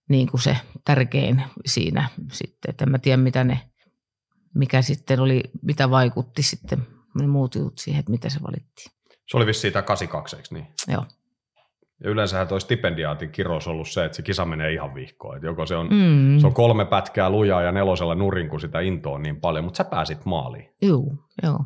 niin 0.10 0.28
kuin 0.28 0.42
se 0.42 0.58
tärkein 0.86 1.44
siinä 1.66 2.10
sitten. 2.32 2.70
Että 2.70 2.86
en 2.86 2.92
mä 2.92 3.00
tiedä 3.00 3.18
mitä 3.18 3.44
ne, 3.44 3.70
mikä 4.56 4.82
sitten 4.82 5.20
oli, 5.20 5.44
mitä 5.62 5.90
vaikutti 5.90 6.44
sitten 6.44 6.88
ne 7.22 7.28
muut 7.28 7.56
jutut 7.56 7.78
siihen, 7.78 8.00
että 8.00 8.12
miten 8.12 8.32
se 8.32 8.40
valittiin. 8.44 8.92
Se 9.28 9.38
oli 9.38 9.46
vissiin 9.46 9.74
tämä 9.74 9.84
82, 9.84 10.36
eikö 10.36 10.48
niin? 10.52 10.68
Joo. 10.88 11.06
Ja 12.04 12.10
yleensähän 12.10 12.48
tuo 12.48 12.60
stipendiaatin 12.60 13.32
kirous 13.32 13.68
ollut 13.68 13.90
se, 13.90 14.06
että 14.06 14.16
se 14.16 14.22
kisa 14.22 14.46
menee 14.46 14.74
ihan 14.74 14.96
vihkoon. 14.96 15.36
Että 15.36 15.48
joko 15.48 15.66
se 15.66 15.76
on, 15.76 15.88
mm. 15.88 16.40
se 16.40 16.48
on 16.48 16.54
kolme 16.54 16.86
pätkää 16.86 17.30
lujaa 17.30 17.62
ja 17.62 17.72
nelosella 17.72 18.16
nurin, 18.16 18.50
kun 18.50 18.60
sitä 18.60 18.80
intoa 18.80 19.16
on 19.16 19.24
niin 19.24 19.42
paljon, 19.42 19.66
mutta 19.66 19.78
sä 19.78 19.84
pääsit 19.84 20.26
maaliin. 20.26 20.70
Joo, 20.82 21.16
joo. 21.44 21.60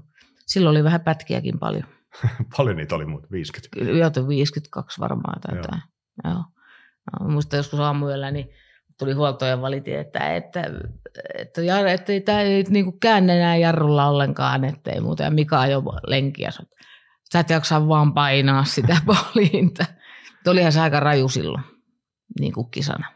Silloin 0.48 0.78
oli 0.78 0.84
vähän 0.84 1.02
pätkiäkin 1.02 1.60
paljon. 1.60 1.84
Paljon 2.58 2.78
niitä 2.78 2.96
oli 2.96 3.06
muuten, 3.06 3.32
50. 3.32 3.80
Kyllä 3.80 3.92
yötä 3.92 4.28
52 4.28 5.02
varmaan 5.02 5.42
tai 5.42 5.56
Joo. 5.56 5.64
jotain. 5.64 5.82
Joo. 6.24 6.44
No, 7.20 7.30
muista 7.30 7.56
joskus 7.56 7.80
aamuyöllä 7.80 8.32
niin 8.32 8.50
tuli 9.02 9.14
huolto 9.14 9.46
ja 9.46 9.62
valitin, 9.62 10.00
että, 10.00 10.36
että, 10.36 10.62
että, 10.62 11.62
että, 11.62 11.92
että 11.94 12.14
ei 12.14 12.22
tämä 12.22 12.42
ei 12.42 12.64
niin 12.70 13.00
käänne 13.00 13.38
enää 13.38 13.56
jarrulla 13.56 14.08
ollenkaan, 14.08 14.64
että 14.64 14.92
ei 14.92 15.02
muuta. 15.02 15.24
Ja 15.24 15.32
Mika 15.32 15.60
ajoi 15.60 15.84
lenkiä. 16.08 16.50
Sä 17.32 17.40
et 17.40 17.50
jaksa 17.50 17.88
vaan 17.88 18.14
painaa 18.14 18.64
sitä 18.64 18.98
poliinta. 19.06 19.86
Olihan 20.48 20.72
se 20.72 20.82
aika 20.82 21.00
raju 21.00 21.30
silloin, 21.30 21.64
niin 22.40 22.54
kuin 22.54 22.72
kisana. 22.72 23.08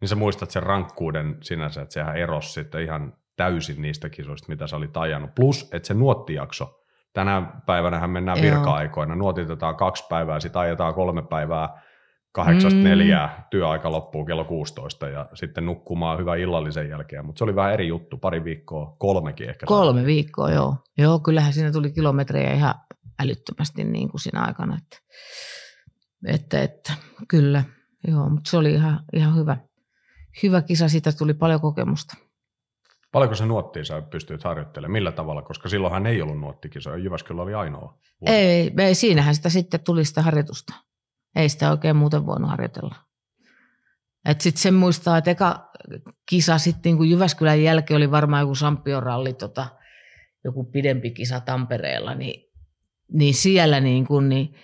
Niin 0.00 0.08
sä 0.08 0.14
muistat 0.14 0.50
sen 0.50 0.62
rankkuuden 0.62 1.36
sinänsä, 1.42 1.82
että 1.82 1.92
sehän 1.92 2.16
erosi 2.16 2.52
sitten 2.52 2.82
ihan 2.82 3.12
täysin 3.36 3.82
niistä 3.82 4.08
kisoista, 4.08 4.48
mitä 4.48 4.66
sä 4.66 4.76
olit 4.76 4.96
ajanut. 4.96 5.34
Plus, 5.34 5.68
että 5.72 5.86
se 5.86 5.94
nuottijakso, 5.94 6.80
tänä 7.12 7.42
päivänähän 7.66 8.10
mennään 8.10 8.38
Joo. 8.38 8.44
virka-aikoina, 8.44 9.14
nuotitetaan 9.14 9.76
kaksi 9.76 10.04
päivää, 10.08 10.40
sitten 10.40 10.60
ajetaan 10.60 10.94
kolme 10.94 11.22
päivää, 11.22 11.82
kahdeksasta 12.34 12.78
Mm. 12.78 12.84
neljää, 12.84 13.46
työaika 13.50 13.90
loppuu 13.90 14.24
kello 14.24 14.44
16 14.44 15.08
ja 15.08 15.28
sitten 15.34 15.66
nukkumaan 15.66 16.18
hyvän 16.18 16.38
illallisen 16.38 16.88
jälkeen. 16.88 17.26
Mutta 17.26 17.38
se 17.38 17.44
oli 17.44 17.54
vähän 17.56 17.72
eri 17.72 17.88
juttu, 17.88 18.16
pari 18.16 18.44
viikkoa, 18.44 18.96
kolmekin 18.98 19.48
ehkä. 19.48 19.66
Kolme 19.66 20.06
viikkoa, 20.06 20.50
joo. 20.50 20.76
Joo, 20.98 21.18
kyllähän 21.18 21.52
siinä 21.52 21.72
tuli 21.72 21.92
kilometrejä 21.92 22.52
ihan 22.52 22.74
älyttömästi 23.18 23.84
niin 23.84 24.08
kuin 24.08 24.20
siinä 24.20 24.42
aikana. 24.44 24.78
Että, 24.78 24.96
että, 26.26 26.62
että 26.62 26.92
kyllä, 27.28 27.64
joo, 28.08 28.28
mutta 28.28 28.50
se 28.50 28.56
oli 28.56 28.72
ihan, 28.72 29.00
ihan 29.12 29.36
hyvä. 29.36 29.56
Hyvä 30.42 30.62
kisa, 30.62 30.88
siitä 30.88 31.12
tuli 31.12 31.34
paljon 31.34 31.60
kokemusta. 31.60 32.16
Paljonko 33.12 33.34
se 33.34 33.46
nuottia 33.46 33.84
sä 33.84 34.02
pystyit 34.02 34.44
harjoittelemaan? 34.44 34.92
Millä 34.92 35.12
tavalla? 35.12 35.42
Koska 35.42 35.68
silloinhan 35.68 36.06
ei 36.06 36.22
ollut 36.22 36.40
nuottikisoja. 36.40 36.96
Jyväskylä 36.96 37.42
oli 37.42 37.54
ainoa. 37.54 37.98
vuosi. 38.20 38.34
Ei, 38.34 38.72
ei, 38.78 38.94
siinähän 38.94 39.34
sitä 39.34 39.48
sitten 39.48 39.80
tuli 39.84 40.04
sitä 40.04 40.22
harjoitusta. 40.22 40.74
Ei 41.36 41.48
sitä 41.48 41.70
oikein 41.70 41.96
muuten 41.96 42.26
voinut 42.26 42.50
harjoitella. 42.50 42.94
Sitten 44.40 44.62
sen 44.62 44.74
muistaa, 44.74 45.18
että 45.18 45.30
eka 45.30 45.70
kisa 46.26 46.58
sitten 46.58 46.90
niin 46.90 46.96
kuin 46.96 47.10
Jyväskylän 47.10 47.62
jälkeen 47.62 47.96
oli 47.96 48.10
varmaan 48.10 48.40
joku 48.40 48.54
Sampion 48.54 49.02
ralli, 49.02 49.32
tota, 49.32 49.66
joku 50.44 50.64
pidempi 50.64 51.10
kisa 51.10 51.40
Tampereella, 51.40 52.14
niin, 52.14 52.52
niin 53.12 53.34
siellä 53.34 53.80
niin 53.80 54.06
kuin, 54.06 54.28
niin 54.28 54.54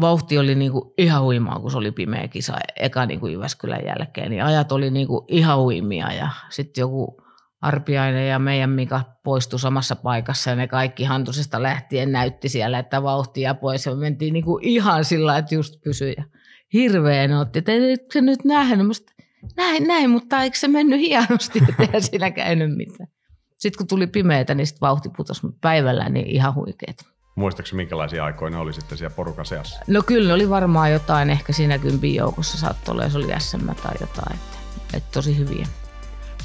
vauhti 0.00 0.38
oli 0.38 0.54
niin 0.54 0.72
kuin 0.72 0.94
ihan 0.98 1.22
huimaa, 1.22 1.60
kun 1.60 1.70
se 1.70 1.78
oli 1.78 1.92
pimeä 1.92 2.28
kisa 2.28 2.58
eka 2.76 3.06
niin 3.06 3.32
Jyväskylän 3.32 3.84
jälkeen. 3.84 4.30
Niin 4.30 4.44
ajat 4.44 4.72
oli 4.72 4.90
niin 4.90 5.08
ihan 5.28 5.58
huimia 5.58 6.12
ja 6.12 6.30
sitten 6.50 6.82
joku 6.82 7.22
Arpiainen 7.60 8.28
ja 8.28 8.38
meidän 8.38 8.70
Mika 8.70 9.02
poistui 9.24 9.58
samassa 9.58 9.96
paikassa 9.96 10.50
ja 10.50 10.56
ne 10.56 10.68
kaikki 10.68 11.04
hantusesta 11.04 11.62
lähtien 11.62 12.12
näytti 12.12 12.48
siellä, 12.48 12.78
että 12.78 13.02
vauhtia 13.02 13.54
pois 13.54 13.86
ja 13.86 13.94
me 13.94 14.00
mentiin 14.00 14.32
niin 14.32 14.44
kuin 14.44 14.64
ihan 14.64 15.04
sillä, 15.04 15.38
että 15.38 15.54
just 15.54 15.80
pysyi. 15.84 16.14
Ja 16.16 16.24
hirveän 16.72 17.32
otti, 17.32 17.58
että 17.58 17.72
ei 17.72 17.96
se 18.12 18.20
nyt 18.20 18.44
nähnyt. 18.44 18.86
Musta, 18.86 19.12
näin, 19.56 19.88
näin, 19.88 20.10
mutta 20.10 20.42
eikö 20.42 20.58
se 20.58 20.68
mennyt 20.68 21.00
hienosti, 21.00 21.58
että 21.68 21.82
eihän 21.82 22.02
siinä 22.02 22.30
käynyt 22.30 22.76
mitään. 22.76 23.08
Sitten 23.56 23.78
kun 23.78 23.86
tuli 23.86 24.06
pimeätä, 24.06 24.54
niin 24.54 24.66
sitten 24.66 24.80
vauhti 24.80 25.08
putosi, 25.16 25.46
mutta 25.46 25.58
päivällä 25.60 26.08
niin 26.08 26.26
ihan 26.26 26.54
huikeet. 26.54 27.04
Muistaakseni 27.36 27.76
minkälaisia 27.76 28.24
aikoja 28.24 28.50
ne 28.50 28.56
oli 28.56 28.72
sitten 28.72 28.98
siellä 28.98 29.14
porukan 29.14 29.46
seassa? 29.46 29.80
No 29.86 30.02
kyllä 30.02 30.28
ne 30.28 30.34
oli 30.34 30.50
varmaan 30.50 30.92
jotain, 30.92 31.30
ehkä 31.30 31.52
siinä 31.52 31.78
kympin 31.78 32.14
joukossa 32.14 32.58
saattoi 32.58 32.92
olla, 32.92 33.04
jos 33.04 33.16
oli 33.16 33.26
SM 33.38 33.66
tai 33.66 33.94
jotain, 34.00 34.34
että, 34.34 34.58
että 34.94 35.08
tosi 35.12 35.38
hyviä. 35.38 35.66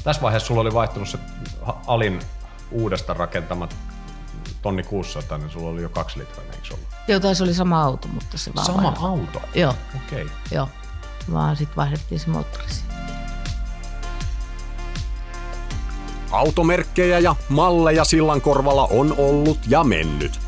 Tässä 0.06 0.22
vaiheessa 0.22 0.46
sulla 0.46 0.60
oli 0.60 0.74
vaihtunut 0.74 1.08
se 1.08 1.18
Alin 1.86 2.20
uudesta 2.70 3.14
rakentamat 3.14 3.76
tonni 4.62 4.82
600, 4.82 5.38
niin 5.38 5.50
sulla 5.50 5.70
oli 5.70 5.82
jo 5.82 5.88
kaksi 5.88 6.18
litraa, 6.18 6.44
eikö 6.44 6.74
ollut? 6.74 6.88
Joo, 7.08 7.20
taisi 7.20 7.42
oli 7.42 7.54
sama 7.54 7.82
auto, 7.82 8.08
mutta 8.08 8.38
se 8.38 8.54
vaan 8.54 8.66
Sama 8.66 8.82
vaihdettiin. 8.82 9.06
auto? 9.06 9.40
Joo, 9.54 9.74
Okei. 10.06 10.22
Okay. 10.22 10.36
joo. 10.50 10.68
Vaan 11.32 11.56
sitten 11.56 11.76
vaihdettiin 11.76 12.20
se 12.20 12.30
moottori. 12.30 12.64
Automerkkejä 16.30 17.18
ja 17.18 17.36
malleja 17.48 18.04
sillankorvalla 18.04 18.88
on 18.90 19.14
ollut 19.18 19.58
ja 19.68 19.84
mennyt. 19.84 20.40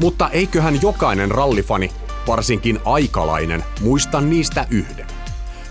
Mutta 0.00 0.28
eiköhän 0.28 0.82
jokainen 0.82 1.30
rallifani, 1.30 1.92
varsinkin 2.26 2.80
aikalainen, 2.84 3.64
muista 3.80 4.20
niistä 4.20 4.66
yhden. 4.70 5.06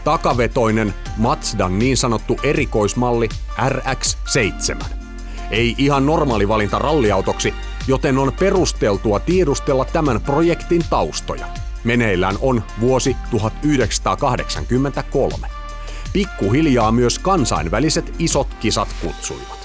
Takavetoinen 0.04 0.94
Mazdan 1.18 1.80
niin 1.80 1.98
sanottu 1.98 2.40
erikoismalli 2.44 3.30
RX-7. 3.68 4.86
Ei 5.52 5.76
ihan 5.78 6.06
normaali 6.06 6.48
valinta 6.48 6.80
ralliautoksi, 6.80 7.54
joten 7.88 8.18
on 8.18 8.34
perusteltua 8.40 9.20
tiedustella 9.20 9.86
tämän 9.86 10.22
projektin 10.22 10.82
taustoja. 10.90 11.48
Meneillään 11.84 12.36
on 12.42 12.64
vuosi 12.80 13.18
1983. 13.32 15.48
Pikkuhiljaa 16.14 16.92
myös 16.92 17.20
kansainväliset 17.20 18.16
isot 18.20 18.48
kisat 18.60 18.88
kutsuivat. 19.02 19.62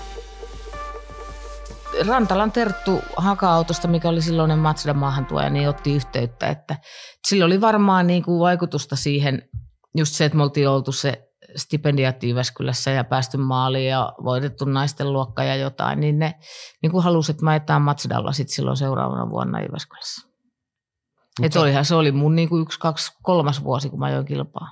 Rantalan 2.07 2.52
Terttu 2.52 3.02
Haka-autosta, 3.16 3.88
mikä 3.88 4.09
oli 4.09 4.23
silloinen 4.23 4.59
Mazda 4.59 4.95
maahantuoja, 4.95 5.50
niin 5.50 5.69
otti 5.69 5.95
yhteyttä, 5.95 6.49
että 6.49 6.76
sillä 7.28 7.45
oli 7.45 7.61
varmaan 7.61 8.07
niin 8.07 8.23
kuin 8.23 8.40
vaikutusta 8.40 8.97
siihen, 8.97 9.43
just 9.99 10.15
se, 10.15 10.25
että 10.25 10.37
me 10.37 10.43
oltiin 10.43 10.69
oltu 10.69 10.93
se 10.93 11.29
stipendiaatti 11.57 12.29
Jyväskylässä 12.29 12.91
ja 12.91 13.05
päästy 13.05 13.37
maaliin 13.37 13.88
ja 13.88 14.12
voitettu 14.25 14.65
naisten 14.65 15.12
luokka 15.12 15.45
ja 15.45 15.57
jotain, 15.57 16.00
niin 16.00 16.19
ne 16.19 16.35
niin 16.83 16.93
kuin 16.93 17.05
halusi, 17.05 17.33
että 17.33 17.45
mä 17.45 17.50
ajetaan 17.50 17.83
Mazdalla 17.83 18.33
sit 18.33 18.49
silloin 18.49 18.76
seuraavana 18.76 19.31
vuonna 19.31 19.61
Jyväskylässä. 19.61 20.29
Et 21.43 21.53
sä- 21.53 21.61
olihan 21.61 21.85
se 21.85 21.95
oli 21.95 22.12
mun 22.12 22.37
niin 22.37 22.49
kuin 22.49 22.62
yksi, 22.62 22.79
kaksi, 22.81 23.12
kolmas 23.23 23.65
vuosi, 23.65 23.91
kun 23.91 23.99
mä 23.99 24.07
ajoin 24.07 24.26
kilpaa. 24.26 24.69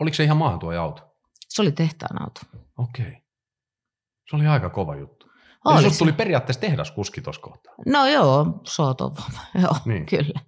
Oliko 0.00 0.14
se 0.14 0.24
ihan 0.24 0.36
maahantuoja 0.36 0.82
auto? 0.82 1.02
Se 1.48 1.62
oli 1.62 1.72
tehtaan 1.72 2.22
auto. 2.22 2.40
Okei. 2.78 3.06
Okay. 3.08 3.20
Se 4.30 4.36
oli 4.36 4.46
aika 4.46 4.70
kova 4.70 4.96
juttu. 4.96 5.26
Oli 5.64 5.78
Eli 5.84 5.90
se. 5.90 5.98
tuli 5.98 6.12
periaatteessa 6.12 6.60
tehdaskuski 6.60 7.20
tuossa 7.20 7.42
kohtaa. 7.42 7.74
No 7.86 8.06
joo, 8.06 8.60
Sootova. 8.64 9.22
Joo, 9.62 9.72
Niin. 9.84 9.94
niin. 9.94 10.06
kyllä. 10.06 10.40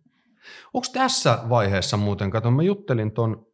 Onko 0.75 0.87
tässä 0.93 1.39
vaiheessa 1.49 1.97
muuten, 1.97 2.31
kato, 2.31 2.51
mä 2.51 2.63
juttelin 2.63 3.13
ton 3.13 3.47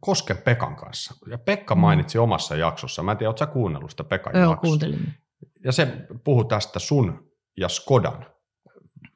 Kosken 0.00 0.36
Pekan 0.38 0.76
kanssa. 0.76 1.14
Ja 1.30 1.38
Pekka 1.38 1.74
Mm. 1.74 1.80
mainitsi 1.80 2.18
omassa 2.18 2.56
jaksossa, 2.56 3.02
mä 3.02 3.12
en 3.12 3.18
tiedä, 3.18 3.28
ootko 3.30 3.38
sä 3.38 3.46
kuunnellut 3.46 3.90
sitä 3.90 4.04
Pekan 4.04 4.32
Joo, 4.36 4.42
jaksoa? 4.50 4.56
kuuntelin. 4.60 5.14
Ja 5.64 5.72
se 5.72 6.06
puhui 6.24 6.44
tästä 6.44 6.78
sun 6.78 7.30
ja 7.56 7.68
Skodan 7.68 8.26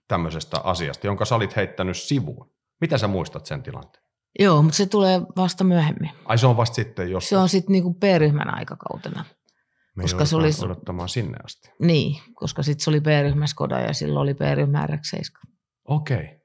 tämmöisestä 0.09 0.61
asiasta, 0.65 1.07
jonka 1.07 1.25
sä 1.25 1.35
olit 1.35 1.57
heittänyt 1.57 1.97
sivuun. 1.97 2.51
Mitä 2.81 2.99
sä 2.99 3.09
muistat 3.09 3.47
sen 3.47 3.63
tilanteen? 3.63 4.05
Joo, 4.39 4.63
mutta 4.63 4.77
se 4.77 4.87
tulee 4.87 5.21
vasta 5.37 5.65
myöhemmin. 5.65 6.11
Ai 6.25 6.39
se 6.39 6.47
on 6.47 6.57
vasta 6.57 6.75
sitten, 6.75 7.11
jos 7.11 7.29
Se 7.29 7.37
on 7.37 7.49
sitten 7.49 7.73
niinku 7.73 7.95
B-ryhmän 7.95 8.55
aikakautena. 8.55 9.25
me 9.97 10.03
koska 10.03 10.25
se 10.25 10.37
oli- 10.37 10.51
odottamaan 10.65 11.09
sinne 11.09 11.39
asti. 11.45 11.71
Niin, 11.81 12.23
koska 12.35 12.63
sitten 12.63 12.85
se 12.85 12.91
oli 12.91 13.01
B-ryhmä 13.01 13.47
Skoda 13.47 13.81
ja 13.81 13.93
silloin 13.93 14.23
oli 14.23 14.35
B-ryhmä 14.35 14.87
RX-7. 14.87 15.51
Okei. 15.89 16.41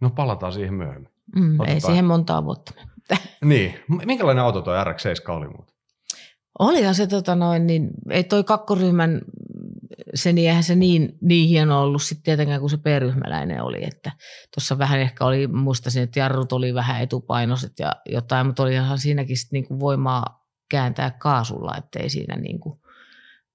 No 0.00 0.10
palataan 0.10 0.52
siihen 0.52 0.74
myöhemmin. 0.74 1.12
Mm, 1.36 1.60
ei 1.60 1.80
siihen 1.80 2.04
montaa 2.04 2.44
vuotta. 2.44 2.72
Niin. 3.44 3.74
Minkälainen 4.06 4.44
auto 4.44 4.62
tuo 4.62 4.74
RX-7 4.84 5.30
oli 5.30 5.48
muuten? 5.48 5.76
Olihan 6.58 6.94
se 6.94 7.06
tota 7.06 7.34
noin, 7.34 7.66
niin 7.66 7.90
ei 8.10 8.24
toi 8.24 8.44
kakkoryhmän, 8.44 9.22
se 10.14 10.32
niin, 10.32 10.48
eihän 10.48 10.62
se 10.62 10.74
niin, 10.74 11.18
niin 11.22 11.48
hieno 11.48 11.82
ollut 11.82 12.02
sitten 12.02 12.22
tietenkään 12.22 12.60
kuin 12.60 12.70
se 12.70 12.76
B-ryhmäläinen 12.76 13.62
oli, 13.62 13.84
että 13.84 14.12
tuossa 14.54 14.78
vähän 14.78 15.00
ehkä 15.00 15.24
oli, 15.24 15.46
muistasin, 15.46 16.02
että 16.02 16.18
jarrut 16.18 16.52
oli 16.52 16.74
vähän 16.74 17.02
etupainoiset 17.02 17.78
ja 17.78 17.92
jotain, 18.06 18.46
mutta 18.46 18.62
olihan 18.62 18.98
siinäkin 18.98 19.36
sit 19.36 19.52
niinku 19.52 19.80
voimaa 19.80 20.46
kääntää 20.70 21.10
kaasulla, 21.10 21.76
ettei 21.76 22.10
siinä 22.10 22.36
niinku 22.36 22.80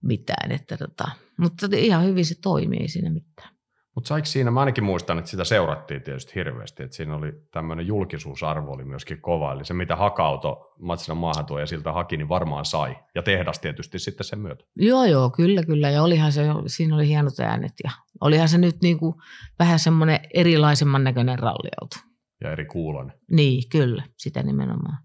mitään, 0.03 0.51
että 0.51 0.77
tota, 0.77 1.11
mutta 1.37 1.67
ihan 1.75 2.05
hyvin 2.05 2.25
se 2.25 2.35
toimii, 2.41 2.87
siinä 2.87 3.09
mitään. 3.09 3.50
Mutta 3.95 4.07
saiko 4.07 4.25
siinä, 4.25 4.51
mä 4.51 4.59
ainakin 4.59 4.83
muistan, 4.83 5.19
että 5.19 5.31
sitä 5.31 5.43
seurattiin 5.43 6.01
tietysti 6.01 6.35
hirveästi, 6.35 6.83
että 6.83 6.95
siinä 6.95 7.15
oli 7.15 7.33
tämmöinen 7.51 7.87
julkisuusarvo 7.87 8.71
oli 8.71 8.83
myöskin 8.83 9.21
kova, 9.21 9.53
eli 9.53 9.65
se 9.65 9.73
mitä 9.73 9.95
hakauto 9.95 10.73
Matsinan 10.79 11.17
maahantuoja 11.17 11.67
siltä 11.67 11.91
haki, 11.91 12.17
niin 12.17 12.29
varmaan 12.29 12.65
sai, 12.65 12.97
ja 13.15 13.23
tehdas 13.23 13.59
tietysti 13.59 13.99
sitten 13.99 14.25
sen 14.25 14.39
myötä. 14.39 14.65
Joo, 14.75 15.05
joo, 15.05 15.29
kyllä, 15.29 15.63
kyllä. 15.63 15.89
Ja 15.89 16.03
olihan 16.03 16.31
se, 16.31 16.45
siinä 16.67 16.95
oli 16.95 17.07
hienot 17.07 17.39
äänet 17.39 17.73
ja 17.83 17.91
olihan 18.21 18.49
se 18.49 18.57
nyt 18.57 18.75
niinku 18.81 19.21
vähän 19.59 19.79
semmoinen 19.79 20.19
erilaisemman 20.33 21.03
näköinen 21.03 21.39
ralliauto. 21.39 21.95
Ja 22.43 22.51
eri 22.51 22.65
kuulonen. 22.65 23.19
Niin, 23.31 23.69
kyllä, 23.69 24.03
sitä 24.17 24.43
nimenomaan. 24.43 24.97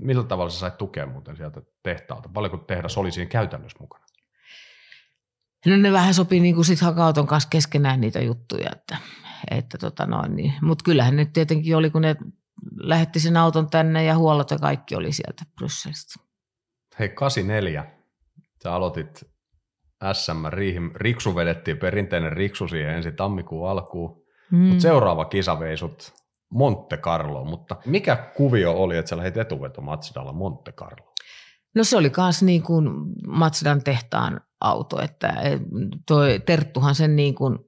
Millä 0.00 0.24
tavalla 0.24 0.50
sä 0.50 0.58
sait 0.58 0.78
tukea 0.78 1.06
muuten 1.06 1.36
sieltä 1.36 1.62
tehtaalta? 1.82 2.28
Paljonko 2.28 2.56
tehdas 2.56 2.98
oli 2.98 3.10
siinä 3.10 3.28
käytännössä 3.28 3.78
mukana? 3.80 4.04
No 5.66 5.76
ne 5.76 5.92
vähän 5.92 6.14
sopii 6.14 6.40
niinku 6.40 6.64
sit 6.64 6.80
hakauton 6.80 7.26
kanssa 7.26 7.48
keskenään 7.48 8.00
niitä 8.00 8.20
juttuja, 8.20 8.70
että, 8.76 8.96
että 9.50 9.78
tota 9.78 10.06
noin, 10.06 10.36
niin. 10.36 10.52
mutta 10.62 10.84
kyllähän 10.84 11.16
ne 11.16 11.24
tietenkin 11.24 11.76
oli, 11.76 11.90
kun 11.90 12.02
ne 12.02 12.16
lähetti 12.76 13.20
sen 13.20 13.36
auton 13.36 13.70
tänne 13.70 14.04
ja 14.04 14.16
huollot 14.16 14.50
ja 14.50 14.58
kaikki 14.58 14.94
oli 14.94 15.12
sieltä 15.12 15.42
Brysselistä. 15.56 16.14
Hei, 16.98 17.08
84. 17.08 17.84
Sä 18.62 18.74
aloitit 18.74 19.24
SM 20.12 20.46
Riksu 20.94 21.36
vedettiin 21.36 21.76
perinteinen 21.76 22.32
riksu 22.32 22.68
siihen 22.68 22.94
ensi 22.94 23.12
tammikuun 23.12 23.70
alkuun. 23.70 24.22
Mm. 24.50 24.58
Mutta 24.58 24.82
seuraava 24.82 25.24
kisa 25.24 25.60
vei 25.60 25.76
sut 25.76 26.12
Monte 26.52 26.96
Carlo, 26.96 27.44
mutta 27.44 27.76
mikä 27.86 28.16
kuvio 28.36 28.72
oli, 28.72 28.96
että 28.96 29.08
sä 29.08 29.16
lähdit 29.16 29.36
etuveto 29.36 29.80
Matsidalla 29.80 30.32
Monte 30.32 30.72
Carlo? 30.72 31.12
No 31.74 31.84
se 31.84 31.96
oli 31.96 32.12
myös 32.16 32.42
niin 32.42 32.62
kuin 32.62 32.88
Matsdan 33.26 33.82
tehtaan 33.82 34.40
auto, 34.62 35.02
että 35.02 35.28
eh, 35.28 35.60
toi 36.06 36.40
Terttuhan 36.46 36.94
sen 36.94 37.16
niin 37.16 37.34
kuin 37.34 37.58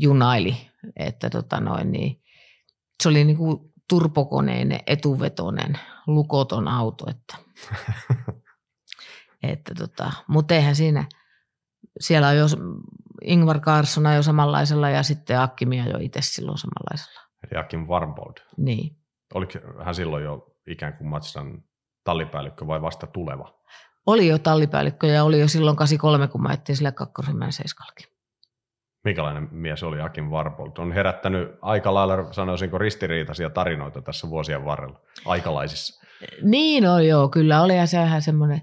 junaili, 0.00 0.56
että 0.96 1.30
tota 1.30 1.60
noin, 1.60 1.92
niin 1.92 2.22
se 3.02 3.08
oli 3.08 3.24
niin 3.24 3.36
kuin 3.36 3.58
turpokoneinen, 3.88 4.80
etuvetoinen, 4.86 5.78
lukoton 6.06 6.68
auto, 6.68 7.10
että, 7.10 7.36
että 9.52 9.74
tota, 9.74 10.12
mutta 10.28 10.54
eihän 10.54 10.76
siinä, 10.76 11.04
siellä 12.00 12.28
on 12.28 12.36
jo 12.36 12.46
Ingvar 13.24 13.60
Carlsson 13.60 14.14
jo 14.16 14.22
samanlaisella 14.22 14.90
ja 14.90 15.02
sitten 15.02 15.40
Akkimia 15.40 15.84
jo 15.88 15.98
itse 16.00 16.20
silloin 16.22 16.58
samanlaisella. 16.58 17.20
Eli 17.44 17.60
Akim 17.60 17.86
Warmbold. 17.86 18.36
Niin. 18.56 18.96
Oliko 19.34 19.52
hän 19.84 19.94
silloin 19.94 20.24
jo 20.24 20.56
ikään 20.66 20.96
kuin 20.96 21.08
Matsdan 21.08 21.64
tallipäällikkö 22.04 22.66
vai 22.66 22.82
vasta 22.82 23.06
tuleva? 23.06 23.59
Oli 24.10 24.26
jo 24.26 24.38
tallipäällikkö 24.38 25.06
ja 25.06 25.24
oli 25.24 25.40
jo 25.40 25.48
silloin 25.48 25.76
83, 25.76 26.28
kun 26.28 26.42
mä 26.42 26.52
etsin 26.52 26.76
sille 26.76 26.92
kakkosen 26.92 27.36
seiskalkin. 27.50 28.06
Minkälainen 29.04 29.48
mies 29.50 29.82
oli 29.82 30.00
Akin 30.00 30.30
Warbold? 30.30 30.72
On 30.78 30.92
herättänyt 30.92 31.50
aika 31.62 31.94
lailla, 31.94 32.32
sanoisinko, 32.32 32.78
ristiriitaisia 32.78 33.50
tarinoita 33.50 34.02
tässä 34.02 34.30
vuosien 34.30 34.64
varrella, 34.64 35.00
aikalaisissa. 35.24 36.06
Niin 36.42 36.88
on 36.88 37.06
joo, 37.06 37.28
kyllä 37.28 37.62
oli 37.62 37.76
ja 37.76 37.86
sehän 37.86 38.22
semmoinen 38.22 38.60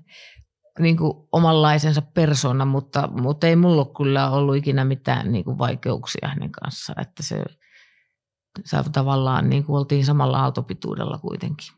niin 0.79 0.97
kuin 0.97 1.13
omanlaisensa 1.31 2.01
persona, 2.01 2.65
mutta, 2.65 3.07
mutta 3.07 3.47
ei 3.47 3.55
mulla 3.55 3.85
kyllä 3.97 4.29
ollut 4.29 4.55
ikinä 4.55 4.85
mitään 4.85 5.31
niin 5.31 5.45
kuin 5.45 5.57
vaikeuksia 5.57 6.27
hänen 6.27 6.51
kanssaan, 6.51 7.01
että 7.01 7.23
se, 7.23 7.43
se 8.65 8.77
tavallaan 8.91 9.49
niin 9.49 9.63
kuin 9.63 9.77
oltiin 9.77 10.05
samalla 10.05 10.39
aaltopituudella 10.39 11.17
kuitenkin. 11.17 11.73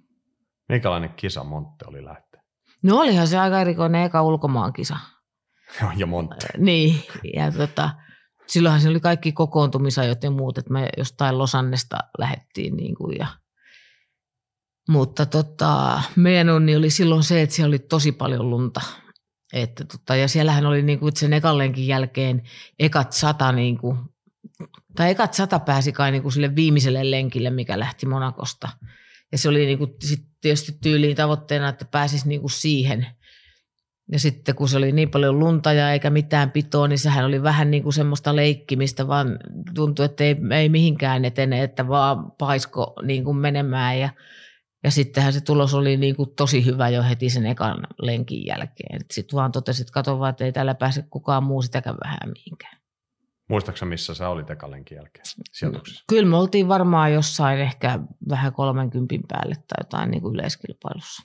Minkälainen 0.69 1.13
kisa 1.15 1.43
Montte 1.43 1.85
oli 1.87 2.05
lähteä? 2.05 2.28
No 2.83 2.99
olihan 2.99 3.27
se 3.27 3.37
aika 3.37 3.61
erikoinen 3.61 4.05
eka 4.05 4.21
ulkomaankisa. 4.21 4.97
ja 5.97 6.05
Montte. 6.05 6.47
Niin, 6.57 7.03
ja 7.35 7.51
tota, 7.51 7.89
silloinhan 8.47 8.81
se 8.81 8.89
oli 8.89 8.99
kaikki 8.99 9.31
kokoontumisajot 9.31 10.23
ja 10.23 10.31
muut, 10.31 10.57
että 10.57 10.73
me 10.73 10.89
jostain 10.97 11.37
Losannesta 11.37 11.97
lähettiin 12.17 12.77
niin 12.77 12.95
kuin 12.95 13.17
ja 13.17 13.27
mutta 14.89 15.25
tota, 15.25 16.01
meidän 16.15 16.49
onni 16.49 16.75
oli 16.75 16.89
silloin 16.89 17.23
se, 17.23 17.41
että 17.41 17.55
siellä 17.55 17.67
oli 17.67 17.79
tosi 17.79 18.11
paljon 18.11 18.49
lunta. 18.49 18.81
Että 19.53 19.85
tota, 19.85 20.15
ja 20.15 20.27
siellähän 20.27 20.65
oli 20.65 20.81
niin 20.81 20.99
kuin 20.99 21.15
sen 21.15 21.33
ekallenkin 21.33 21.87
jälkeen 21.87 22.41
ekat 22.79 23.11
sata, 23.11 23.51
niin 23.51 23.77
kuin, 23.77 23.97
tai 24.95 25.09
ekat 25.09 25.33
sata 25.33 25.59
pääsi 25.59 25.91
kai 25.91 26.11
niin 26.11 26.21
kuin 26.21 26.31
sille 26.31 26.55
viimeiselle 26.55 27.11
lenkille, 27.11 27.49
mikä 27.49 27.79
lähti 27.79 28.05
Monakosta. 28.05 28.69
Ja 29.31 29.37
se 29.37 29.49
oli 29.49 29.65
niin 29.65 29.77
kuin 29.77 29.95
sit 30.03 30.25
tietysti 30.41 30.77
tyyliin 30.81 31.15
tavoitteena, 31.15 31.69
että 31.69 31.85
pääsisi 31.85 32.27
niin 32.27 32.41
kuin 32.41 32.51
siihen. 32.51 33.07
Ja 34.11 34.19
sitten 34.19 34.55
kun 34.55 34.69
se 34.69 34.77
oli 34.77 34.91
niin 34.91 35.09
paljon 35.09 35.39
lunta 35.39 35.73
ja 35.73 35.91
eikä 35.91 36.09
mitään 36.09 36.51
pitoa, 36.51 36.87
niin 36.87 36.99
sehän 36.99 37.25
oli 37.25 37.43
vähän 37.43 37.71
niin 37.71 37.83
kuin 37.83 37.93
semmoista 37.93 38.35
leikkimistä, 38.35 39.07
vaan 39.07 39.39
tuntui, 39.75 40.05
että 40.05 40.23
ei, 40.23 40.37
ei 40.51 40.69
mihinkään 40.69 41.25
etene, 41.25 41.63
että 41.63 41.87
vaan 41.87 42.31
paisko 42.31 42.93
niin 43.03 43.23
kuin 43.23 43.37
menemään. 43.37 43.99
Ja, 43.99 44.09
ja 44.83 44.91
sittenhän 44.91 45.33
se 45.33 45.41
tulos 45.41 45.73
oli 45.73 45.97
niin 45.97 46.15
kuin 46.15 46.29
tosi 46.35 46.65
hyvä 46.65 46.89
jo 46.89 47.03
heti 47.03 47.29
sen 47.29 47.45
ekan 47.45 47.87
lenkin 48.01 48.45
jälkeen. 48.45 48.99
Sitten 49.11 49.37
vaan 49.37 49.51
totesin, 49.51 49.83
että 49.83 49.93
katso 49.93 50.19
vaan, 50.19 50.29
että 50.29 50.45
ei 50.45 50.51
täällä 50.51 50.75
pääse 50.75 51.03
kukaan 51.09 51.43
muu 51.43 51.61
sitäkään 51.61 51.97
vähän 52.03 52.31
mihinkään. 52.33 52.78
Muistaaksä, 53.49 53.85
missä 53.85 54.13
sä 54.13 54.29
olit 54.29 54.49
ekalenkin 54.49 54.95
jälkeen 54.95 55.25
sijoituksessa? 55.51 56.03
Kyllä 56.09 56.29
me 56.29 56.37
oltiin 56.37 56.67
varmaan 56.67 57.13
jossain 57.13 57.59
ehkä 57.59 57.99
vähän 58.29 58.53
30 58.53 59.15
päälle 59.27 59.55
tai 59.55 59.77
jotain 59.79 60.11
niin 60.11 60.21
kuin 60.21 60.33
yleiskilpailussa. 60.33 61.23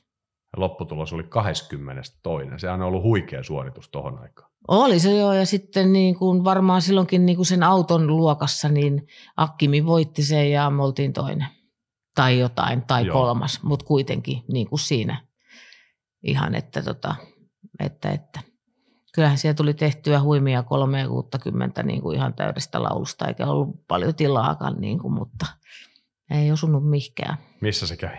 Ja 0.56 0.60
lopputulos 0.60 1.12
oli 1.12 1.22
22. 1.22 2.56
Sehän 2.56 2.82
on 2.82 2.88
ollut 2.88 3.02
huikea 3.02 3.42
suoritus 3.42 3.88
tuohon 3.88 4.18
aikaan. 4.18 4.50
Oli 4.68 4.98
se 4.98 5.16
joo, 5.16 5.32
ja 5.32 5.46
sitten 5.46 5.92
niin 5.92 6.18
kuin 6.18 6.44
varmaan 6.44 6.82
silloinkin 6.82 7.26
niin 7.26 7.37
kuin 7.37 7.46
sen 7.46 7.62
auton 7.62 8.06
luokassa, 8.06 8.68
niin 8.68 9.06
Akkimi 9.37 9.87
voitti 9.87 10.22
sen 10.22 10.50
ja 10.50 10.70
me 10.70 10.82
oltiin 10.82 11.12
toinen. 11.12 11.48
Tai 12.14 12.38
jotain, 12.38 12.82
tai 12.82 13.06
joo. 13.06 13.20
kolmas, 13.20 13.62
mutta 13.62 13.84
kuitenkin 13.84 14.42
niin 14.52 14.68
kuin 14.68 14.78
siinä 14.78 15.26
ihan, 16.22 16.54
että, 16.54 16.82
tota, 16.82 17.14
että, 17.80 18.10
että 18.10 18.40
kyllähän 19.14 19.38
siellä 19.38 19.55
tuli 19.55 19.74
tehtyä 19.74 20.22
huimia 20.22 20.62
30 20.62 21.83
niin 21.83 22.03
kuin 22.03 22.16
ihan 22.16 22.35
täydestä 22.35 22.83
laulusta, 22.83 23.29
eikä 23.29 23.46
ollut 23.46 23.87
paljon 23.88 24.14
tilaakaan, 24.14 24.81
niin 24.81 24.98
kuin, 24.98 25.14
mutta 25.14 25.46
ei 26.31 26.53
osunut 26.53 26.90
mihinkään. 26.90 27.38
Missä 27.61 27.87
se 27.87 27.96
kävi? 27.96 28.16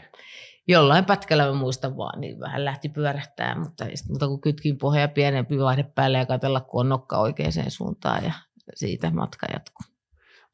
Jollain 0.67 1.05
pätkällä 1.05 1.45
mä 1.45 1.53
muistan 1.53 1.97
vaan, 1.97 2.21
niin 2.21 2.39
vähän 2.39 2.65
lähti 2.65 2.89
pyörähtää, 2.89 3.59
mutta 3.59 3.85
ei 3.85 3.93
mutta 4.09 4.27
kun 4.27 4.41
kytkin 4.41 4.77
pohja 4.77 5.07
pienempi 5.07 5.59
vaihde 5.59 5.83
päälle 5.83 6.17
ja 6.17 6.25
katsella, 6.25 6.61
kun 6.61 6.79
on 6.79 6.89
nokka 6.89 7.17
oikeaan 7.17 7.51
suuntaan 7.67 8.23
ja 8.23 8.33
siitä 8.75 9.11
matka 9.11 9.47
jatkuu. 9.53 9.95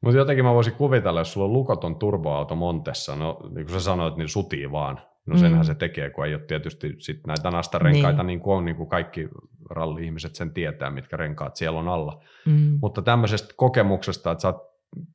Mutta 0.00 0.18
jotenkin 0.18 0.44
mä 0.44 0.54
voisin 0.54 0.74
kuvitella, 0.74 1.20
jos 1.20 1.32
sulla 1.32 1.46
on 1.46 1.52
lukoton 1.52 1.96
turboauto 1.96 2.56
Montessa, 2.56 3.16
no 3.16 3.40
niin 3.54 3.66
kuin 3.66 3.72
sä 3.72 3.80
sanoit, 3.80 4.16
niin 4.16 4.28
sutii 4.28 4.72
vaan. 4.72 5.00
No 5.26 5.38
senhän 5.38 5.60
mm. 5.60 5.66
se 5.66 5.74
tekee, 5.74 6.10
kun 6.10 6.26
ei 6.26 6.34
ole 6.34 6.42
tietysti 6.42 6.94
sit 6.98 7.26
näitä 7.26 7.50
nastarenkaita, 7.50 8.22
niin. 8.22 8.26
niin 8.26 8.40
kuin 8.40 8.56
on, 8.56 8.64
niin 8.64 8.76
kuin 8.76 8.88
kaikki 8.88 9.28
ralli-ihmiset 9.70 10.34
sen 10.34 10.50
tietää, 10.50 10.90
mitkä 10.90 11.16
renkaat 11.16 11.56
siellä 11.56 11.78
on 11.78 11.88
alla. 11.88 12.22
Mm. 12.46 12.78
Mutta 12.82 13.02
tämmöisestä 13.02 13.54
kokemuksesta, 13.56 14.30
että 14.30 14.42
sä 14.42 14.48
oot 14.48 14.72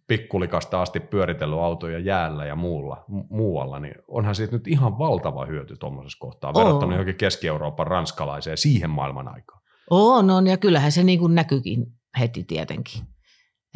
pikkulikasta 0.08 0.82
asti 0.82 1.00
pyöritellyt 1.00 1.60
autoja 1.60 2.00
jäällä 2.00 2.46
ja 2.46 2.56
muulla, 2.56 3.06
mu- 3.12 3.28
muualla, 3.30 3.80
niin 3.80 3.96
onhan 4.08 4.36
siitä 4.36 4.56
nyt 4.56 4.68
ihan 4.68 5.00
valtava 5.00 5.46
hyöty 5.46 5.78
tuommoisessa 5.78 6.20
kohtaa, 6.20 6.52
oh. 6.56 6.60
verrattuna 6.60 6.94
johonkin 6.94 7.16
Keski-Euroopan 7.16 7.88
ranskalaiseen 7.88 8.58
siihen 8.58 8.90
maailman 8.90 9.28
aikaan. 9.28 9.62
On, 9.90 10.30
on, 10.30 10.48
ja 10.48 10.58
kyllähän 10.58 10.92
se 10.92 11.04
niin 11.04 11.20
kuin 11.20 11.36
näkyykin 11.36 11.86
heti 12.20 12.44
tietenkin. 12.44 13.02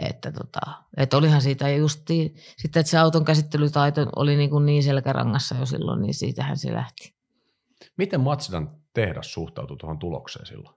Että, 0.09 0.31
tota, 0.31 0.59
että 0.97 1.17
olihan 1.17 1.41
siitä 1.41 1.69
just 1.69 2.07
sitten, 2.57 2.79
että 2.79 2.83
se 2.83 2.97
auton 2.97 3.25
käsittelytaito 3.25 4.07
oli 4.15 4.35
niin, 4.35 4.49
kuin 4.49 4.65
niin 4.65 4.83
selkärangassa 4.83 5.55
jo 5.55 5.65
silloin, 5.65 6.01
niin 6.01 6.13
siitähän 6.13 6.57
se 6.57 6.73
lähti. 6.73 7.15
Miten 7.97 8.21
Matsidan 8.21 8.75
tehdas 8.93 9.33
suhtautui 9.33 9.77
tuohon 9.77 9.99
tulokseen 9.99 10.45
silloin? 10.45 10.75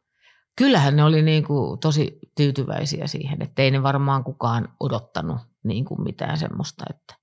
Kyllähän 0.57 0.97
ne 0.97 1.05
oli 1.05 1.23
niin 1.23 1.45
kuin 1.45 1.81
tosi 1.81 2.19
tyytyväisiä 2.37 3.07
siihen, 3.07 3.43
että 3.43 3.63
ei 3.63 3.71
ne 3.71 3.83
varmaan 3.83 4.25
kukaan 4.25 4.69
odottanut 4.81 5.39
niin 5.65 5.85
kuin 5.85 6.03
mitään 6.03 6.39
semmoista, 6.39 6.85
että, 6.91 7.15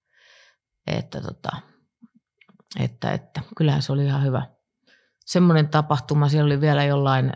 että, 0.88 1.22
tota, 1.22 1.50
että, 2.80 3.12
että 3.12 3.42
kyllähän 3.58 3.82
se 3.82 3.92
oli 3.92 4.06
ihan 4.06 4.24
hyvä. 4.24 4.48
Semmoinen 5.20 5.68
tapahtuma, 5.68 6.30
siellä 6.30 6.46
oli 6.46 6.62
vielä 6.62 6.84
jollain 6.84 7.34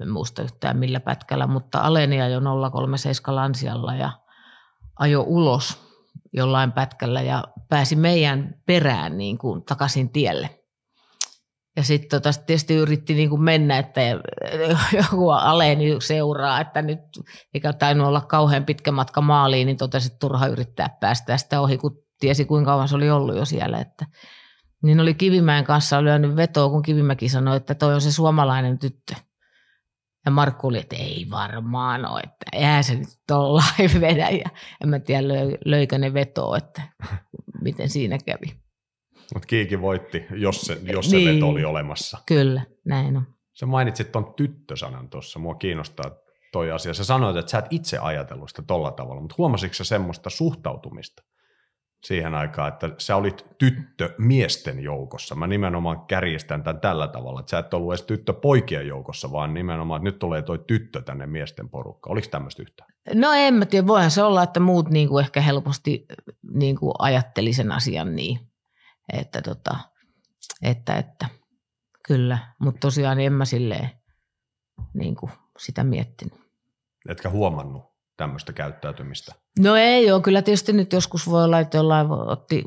en 0.00 0.10
muista 0.10 0.42
yhtään 0.42 0.76
millä 0.76 1.00
pätkällä, 1.00 1.46
mutta 1.46 1.80
aleni 1.80 2.16
jo 2.32 2.40
037 2.70 3.36
Lansialla 3.36 3.94
ja 3.94 4.10
ajo 4.98 5.24
ulos 5.26 5.86
jollain 6.32 6.72
pätkällä 6.72 7.22
ja 7.22 7.44
pääsi 7.68 7.96
meidän 7.96 8.54
perään 8.66 9.18
niin 9.18 9.38
kuin 9.38 9.64
takaisin 9.64 10.10
tielle. 10.10 10.50
Ja 11.76 11.82
sitten 11.82 12.08
tota, 12.10 12.32
sit 12.32 12.46
tietysti 12.46 12.74
yritti 12.74 13.14
niin 13.14 13.30
kuin 13.30 13.42
mennä, 13.42 13.78
että 13.78 14.00
joku 15.02 15.30
aleni 15.30 16.00
seuraa, 16.00 16.60
että 16.60 16.82
nyt 16.82 17.00
eikä 17.54 17.72
tainnut 17.72 18.06
olla 18.06 18.20
kauhean 18.20 18.64
pitkä 18.64 18.92
matka 18.92 19.20
maaliin, 19.20 19.66
niin 19.66 19.76
totesi, 19.76 20.06
että 20.06 20.18
turha 20.18 20.46
yrittää 20.46 20.96
päästä 21.00 21.36
sitä 21.36 21.60
ohi, 21.60 21.78
kun 21.78 22.02
tiesi 22.20 22.44
kuinka 22.44 22.70
kauan 22.70 22.88
se 22.88 22.96
oli 22.96 23.10
ollut 23.10 23.36
jo 23.36 23.44
siellä. 23.44 23.78
Että, 23.78 24.06
niin 24.82 25.00
oli 25.00 25.14
Kivimäen 25.14 25.64
kanssa 25.64 26.04
lyönyt 26.04 26.36
vetoa, 26.36 26.70
kun 26.70 26.82
Kivimäki 26.82 27.28
sanoi, 27.28 27.56
että 27.56 27.74
toi 27.74 27.94
on 27.94 28.00
se 28.00 28.12
suomalainen 28.12 28.78
tyttö. 28.78 29.14
Ja 30.26 30.32
Markku 30.32 30.66
oli, 30.66 30.78
että 30.78 30.96
ei 30.96 31.26
varmaan 31.30 32.06
ole, 32.06 32.20
että 32.20 32.46
eihän 32.52 32.84
se 32.84 32.94
nyt 32.94 33.08
tollain 33.26 34.00
vedä. 34.00 34.28
Ja 34.28 34.50
en 34.82 34.88
mä 34.88 34.98
tiedä, 34.98 35.22
löikö 35.64 35.98
ne 35.98 36.14
vetoa, 36.14 36.56
että 36.56 36.82
miten 37.60 37.88
siinä 37.88 38.18
kävi. 38.26 38.56
Mutta 39.34 39.46
Kiiki 39.46 39.80
voitti, 39.80 40.24
jos 40.30 40.60
se, 40.60 40.80
jos 40.82 41.10
se 41.10 41.16
niin, 41.16 41.34
veto 41.34 41.48
oli 41.48 41.64
olemassa. 41.64 42.18
Kyllä, 42.26 42.62
näin 42.84 43.16
on. 43.16 43.26
Sä 43.52 43.66
mainitsit 43.66 44.12
tuon 44.12 44.34
tyttösanan 44.34 45.08
tuossa. 45.08 45.38
Mua 45.38 45.54
kiinnostaa 45.54 46.10
toi 46.52 46.72
asia. 46.72 46.94
Sä 46.94 47.04
sanoit, 47.04 47.36
että 47.36 47.50
sä 47.50 47.58
et 47.58 47.66
itse 47.70 47.98
ajatellut 47.98 48.48
sitä 48.48 48.62
tolla 48.62 48.90
tavalla, 48.90 49.20
mutta 49.20 49.34
huomasitko 49.38 49.74
sä 49.74 49.84
semmoista 49.84 50.30
suhtautumista? 50.30 51.22
Siihen 52.04 52.34
aikaan, 52.34 52.72
että 52.72 52.90
sä 52.98 53.16
olit 53.16 53.44
tyttö 53.58 54.14
miesten 54.18 54.82
joukossa. 54.82 55.34
Mä 55.34 55.46
nimenomaan 55.46 56.06
kärjistän 56.06 56.62
tämän 56.62 56.80
tällä 56.80 57.08
tavalla, 57.08 57.40
että 57.40 57.50
sä 57.50 57.58
et 57.58 57.74
ollut 57.74 57.92
edes 57.92 58.02
tyttö 58.02 58.32
poikien 58.32 58.86
joukossa, 58.86 59.32
vaan 59.32 59.54
nimenomaan, 59.54 59.98
että 59.98 60.04
nyt 60.04 60.18
tulee 60.18 60.42
toi 60.42 60.58
tyttö 60.66 61.02
tänne 61.02 61.26
miesten 61.26 61.68
porukka. 61.68 62.10
Oliko 62.10 62.28
tämmöistä 62.28 62.62
yhtä? 62.62 62.84
No 63.14 63.32
en 63.32 63.54
mä 63.54 63.66
tiedä, 63.66 63.86
voihan 63.86 64.10
se 64.10 64.22
olla, 64.22 64.42
että 64.42 64.60
muut 64.60 64.90
niinku 64.90 65.18
ehkä 65.18 65.40
helposti 65.40 66.06
niinku 66.54 66.92
ajatteli 66.98 67.52
sen 67.52 67.72
asian 67.72 68.16
niin, 68.16 68.40
että, 69.12 69.42
tota, 69.42 69.76
että, 70.62 70.98
että 70.98 71.28
kyllä, 72.06 72.38
mutta 72.58 72.80
tosiaan 72.80 73.20
en 73.20 73.32
mä 73.32 73.44
silleen 73.44 73.90
niinku 74.94 75.30
sitä 75.58 75.84
miettinyt. 75.84 76.40
Etkä 77.08 77.30
huomannut 77.30 77.95
tämmöistä 78.16 78.52
käyttäytymistä. 78.52 79.34
No 79.58 79.76
ei 79.76 80.12
ole, 80.12 80.22
kyllä 80.22 80.42
tietysti 80.42 80.72
nyt 80.72 80.92
joskus 80.92 81.30
voi 81.30 81.44
olla, 81.44 81.60
että 81.60 81.76
jollain 81.76 82.06
otti 82.10 82.64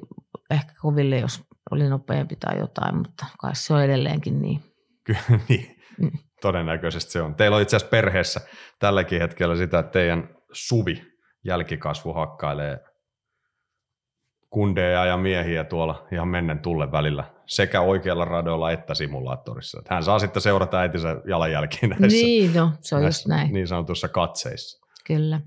ehkä 0.50 0.74
koville, 0.82 1.18
jos 1.18 1.42
oli 1.72 1.90
nopeampi 1.90 2.36
tai 2.36 2.60
jotain, 2.60 2.98
mutta 2.98 3.26
kai 3.40 3.56
se 3.56 3.74
on 3.74 3.84
edelleenkin 3.84 4.42
niin. 4.42 4.64
Kyllä, 5.04 5.20
niin. 5.50 5.76
Mm. 6.00 6.12
Todennäköisesti 6.42 7.12
se 7.12 7.22
on. 7.22 7.36
Teillä 7.36 7.56
on 7.56 7.62
itse 7.62 7.76
asiassa 7.76 7.92
perheessä 7.92 8.42
tälläkin 8.80 9.22
hetkellä 9.22 9.56
sitä, 9.56 9.80
että 9.80 9.92
teidän 9.92 10.30
suvi 10.52 11.02
jälkikasvu 11.46 12.14
hakkailee 12.14 12.80
kundeja 14.50 15.06
ja 15.06 15.18
miehiä 15.18 15.64
tuolla 15.64 16.08
ihan 16.12 16.28
mennen 16.28 16.60
tulle 16.60 16.92
välillä 16.92 17.24
sekä 17.46 17.82
oikealla 17.82 18.26
radoilla 18.26 18.72
että 18.72 18.94
simulaattorissa. 18.94 19.82
Hän 19.90 20.04
saa 20.04 20.20
sitten 20.20 20.42
seurata 20.42 20.80
äitinsä 20.80 21.22
jalanjälkiin 21.28 21.90
näissä, 21.90 22.08
niin, 22.08 22.54
no, 22.54 22.72
se 22.82 22.96
on 22.96 23.02
näissä 23.02 23.20
just 23.20 23.28
näin. 23.28 23.54
niin 23.54 23.68
sanotussa 23.68 24.08
katseissa. 24.08 24.89
Kyllä. 25.08 25.42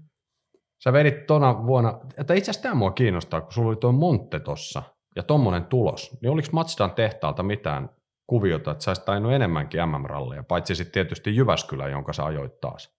Sä 0.85 0.93
vedit 0.93 1.27
tuona 1.27 1.67
vuonna, 1.67 2.01
että 2.19 2.35
itse 2.35 2.51
asiassa 2.51 2.62
tämä 2.62 2.75
mua 2.75 2.91
kiinnostaa, 2.91 3.41
kun 3.41 3.53
sulla 3.53 3.69
oli 3.69 3.77
tuo 3.77 3.93
Monte 3.93 4.41
tossa 4.41 4.83
ja 5.17 5.23
tommonen 5.23 5.65
tulos, 5.65 6.19
niin 6.23 6.31
oliko 6.31 6.49
Matsdan 6.53 6.91
tehtaalta 6.91 7.43
mitään 7.43 7.91
kuviota, 8.27 8.71
että 8.71 8.85
sä 8.85 8.91
olisit 8.91 9.05
tainnut 9.05 9.33
enemmänkin 9.33 9.81
MM-ralleja, 9.88 10.43
paitsi 10.43 10.75
sitten 10.75 10.93
tietysti 10.93 11.37
Jyväskylä, 11.37 11.88
jonka 11.88 12.12
sä 12.12 12.25
ajoit 12.25 12.61
taas 12.61 12.93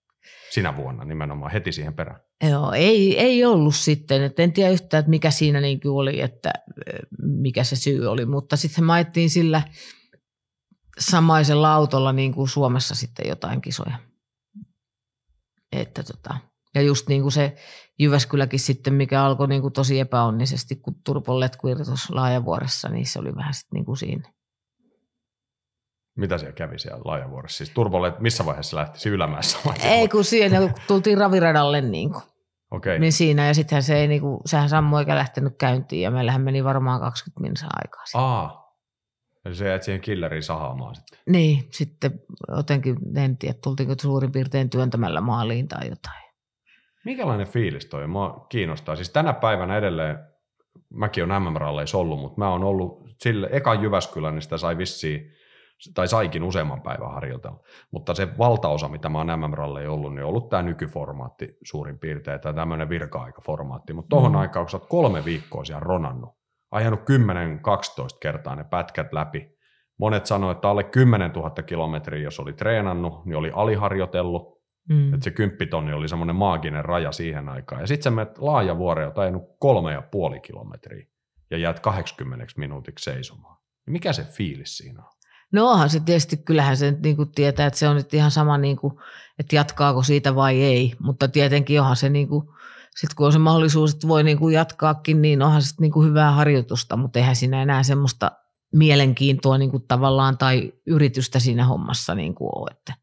sinä 0.52 0.78
vuonna 0.78 1.06
nimenomaan 1.06 1.52
heti 1.52 1.72
siihen 1.72 1.94
perään. 1.94 2.20
Joo, 2.50 2.72
ei, 2.72 3.20
ei 3.20 3.46
ollut 3.46 3.76
sitten. 3.76 4.24
Et 4.24 4.39
en 4.39 4.54
tiedä 4.54 4.72
yhtään, 4.72 5.00
että 5.00 5.10
mikä 5.10 5.32
siinä 5.32 5.62
niin 5.62 5.80
oli, 5.86 6.22
että 6.22 6.54
mikä 7.22 7.63
se 7.63 7.76
syy 7.76 8.08
oli, 8.08 8.26
mutta 8.26 8.58
sitten 8.58 8.84
me 8.84 8.94
ajettiin 8.94 9.30
sillä 9.30 9.62
samaisella 11.00 11.74
autolla 11.74 12.13
niin 12.13 12.34
kuin 12.34 12.48
Suomessa 12.48 12.96
sitten 12.96 13.30
jotain 13.30 13.62
kisoja. 13.62 13.98
Että 15.82 16.04
tota, 16.04 16.38
ja 16.76 16.82
just 16.82 17.08
niin 17.08 17.22
kuin 17.22 17.32
se 17.32 17.56
Jyväskyläkin 18.00 18.60
sitten, 18.60 18.94
mikä 18.94 19.24
alkoi 19.24 19.48
niin 19.48 19.62
kuin 19.62 19.74
tosi 19.74 20.00
epäonnisesti, 20.00 20.76
kun 20.76 20.96
Turpon 21.04 21.40
letku 21.40 21.68
Laajavuoressa, 22.10 22.90
niin 22.90 23.06
se 23.06 23.20
oli 23.20 23.36
vähän 23.36 23.54
sitten 23.54 23.78
niin 23.78 23.86
kuin 23.86 23.98
siinä. 23.98 24.34
Mitä 26.18 26.38
siellä 26.38 26.54
kävi 26.54 26.80
siellä 26.80 27.02
Laajavuoressa? 27.06 27.58
Siis 27.58 27.70
Turbolle, 27.70 28.14
missä 28.20 28.46
vaiheessa 28.46 28.78
lähti 28.78 29.10
ylämäessä? 29.10 29.58
Ei, 29.84 30.08
kun 30.08 30.24
siinä 30.24 30.60
kun 30.60 30.74
tultiin 30.88 31.18
raviradalle 31.18 31.82
niin 31.82 32.12
kuin. 32.12 32.24
Okay. 32.72 33.00
Niin 33.00 33.14
siinä, 33.14 33.48
ja 33.48 33.54
sittenhän 33.54 33.84
se 33.84 33.96
ei, 33.96 34.08
niin 34.08 34.22
kuin, 34.22 34.40
sehän 34.46 34.70
Sammu 34.70 34.98
eikä 34.98 35.16
lähtenyt 35.16 35.58
käyntiin, 35.58 36.02
ja 36.02 36.12
meillähän 36.12 36.42
meni 36.42 36.64
varmaan 36.64 37.00
20 37.00 37.42
minsaa 37.42 37.70
aikaa. 37.84 38.04
Aa, 38.14 38.62
eli 39.46 39.56
se 39.56 39.68
jäät 39.68 39.84
siihen 39.84 40.02
killeriin 40.02 40.44
sahaamaan 40.44 40.96
sitten. 40.96 41.20
Niin, 41.30 41.68
sitten 41.72 42.20
jotenkin 42.56 42.98
en 43.18 43.38
tiedä, 43.38 43.56
tultiinko 43.64 43.96
suurin 44.02 44.32
piirtein 44.32 44.70
työntämällä 44.70 45.22
maaliin 45.22 45.68
tai 45.68 45.90
jotain. 45.90 46.24
Minkälainen 47.06 47.48
fiilis 47.48 47.86
toi? 47.86 48.08
Mua 48.08 48.46
kiinnostaa. 48.50 48.96
Siis 48.96 49.10
tänä 49.10 49.34
päivänä 49.34 49.78
edelleen, 49.78 50.20
mäkin 50.94 51.32
on 51.32 51.44
MM-ralleissa 51.44 51.98
ollut, 51.98 52.20
mutta 52.20 52.42
mä 52.42 52.50
oon 52.50 52.64
ollut 52.64 53.04
sille, 53.20 53.50
ekan 53.52 53.84
Jyväskylän, 53.84 54.34
niin 54.34 54.42
sitä 54.42 54.58
sai 54.58 54.78
vissiin 54.78 55.32
tai 55.94 56.08
saikin 56.08 56.44
useamman 56.44 56.82
päivän 56.82 57.14
harjoitella. 57.14 57.60
Mutta 57.92 58.14
se 58.14 58.38
valtaosa, 58.38 58.88
mitä 58.90 59.10
mä 59.10 59.18
oon 59.18 59.40
MM-ralleja 59.40 59.92
ollut, 59.92 60.14
niin 60.14 60.24
on 60.24 60.30
ollut 60.30 60.50
tämä 60.50 60.64
nykyformaatti 60.64 61.58
suurin 61.64 62.00
piirtein, 62.00 62.42
tai 62.42 62.54
tämmöinen 62.54 62.90
virka-aikaformaatti. 62.90 63.94
Mutta 63.94 64.10
tohon 64.10 64.32
mm. 64.32 64.38
aikaan, 64.38 64.66
kun 64.66 64.72
sä 64.72 64.78
oot 64.78 64.90
kolme 64.90 65.26
viikkoa 65.26 65.66
siellä 65.66 65.80
ronannut, 65.80 66.30
ajanut 66.74 67.00
10-12 67.00 67.04
kertaa 68.20 68.56
ne 68.56 68.64
pätkät 68.64 69.14
läpi, 69.14 69.58
monet 70.00 70.26
sanoivat, 70.26 70.58
että 70.58 70.70
alle 70.70 70.84
10 70.84 71.32
000 71.32 71.50
kilometriä, 71.50 72.24
jos 72.24 72.40
oli 72.40 72.54
treenannut, 72.54 73.26
niin 73.26 73.36
oli 73.36 73.52
aliharjoitellut, 73.54 74.54
Mm. 74.90 75.14
Että 75.14 75.24
se 75.24 75.32
kymppitonni 75.32 75.94
oli 75.94 76.10
semmoinen 76.10 76.36
maaginen 76.36 76.86
raja 76.86 77.12
siihen 77.12 77.50
aikaan. 77.50 77.82
Ja 77.82 77.88
sitten 77.88 78.04
sä 78.04 78.12
menet 78.12 78.38
laaja 78.38 78.78
vuore, 78.78 79.04
jota 79.04 79.22
ajanut 79.22 79.44
kolme 79.60 79.94
ja 79.94 80.02
puoli 80.02 80.40
kilometriä 80.40 81.08
ja 81.52 81.58
jäät 81.58 81.80
80 81.80 82.54
minuutiksi 82.58 83.12
seisomaan. 83.12 83.58
Mikä 83.88 84.14
se 84.14 84.24
fiilis 84.24 84.78
siinä 84.78 85.04
on? 85.04 85.10
No 85.52 85.70
onhan 85.70 85.90
se 85.90 86.00
tietysti, 86.00 86.38
kyllähän 86.38 86.78
se 86.78 86.98
niin 87.04 87.16
kuin 87.16 87.32
tietää, 87.32 87.68
että 87.68 87.80
se 87.80 87.88
on 87.88 87.96
nyt 87.96 88.14
ihan 88.14 88.32
sama, 88.32 88.58
niin 88.58 88.78
kuin, 88.78 88.94
että 89.40 89.56
jatkaako 89.56 90.04
siitä 90.04 90.36
vai 90.36 90.62
ei, 90.62 90.94
mutta 91.00 91.28
tietenkin 91.28 91.82
onhan 91.82 91.96
se 91.96 92.10
niin 92.10 92.28
kuin, 92.28 92.48
sitten 93.00 93.16
kun 93.16 93.26
on 93.26 93.34
se 93.34 93.40
mahdollisuus, 93.40 93.94
että 93.94 94.08
voi 94.08 94.24
niin 94.24 94.38
kuin 94.38 94.54
jatkaakin, 94.54 95.22
niin 95.22 95.42
onhan 95.42 95.62
se 95.62 95.76
niin 95.80 95.92
kuin 95.92 96.10
hyvää 96.10 96.32
harjoitusta, 96.32 96.98
mutta 96.98 97.20
eihän 97.20 97.36
siinä 97.36 97.62
enää 97.62 97.84
semmoista 97.84 98.32
mielenkiintoa 98.74 99.58
niin 99.58 99.72
kuin 99.72 99.84
tavallaan 99.88 100.38
tai 100.38 100.74
yritystä 100.88 101.40
siinä 101.40 101.66
hommassa 101.66 102.16
niin 102.16 102.36
kuin 102.36 102.50
ole, 102.56 102.70
että 102.72 102.94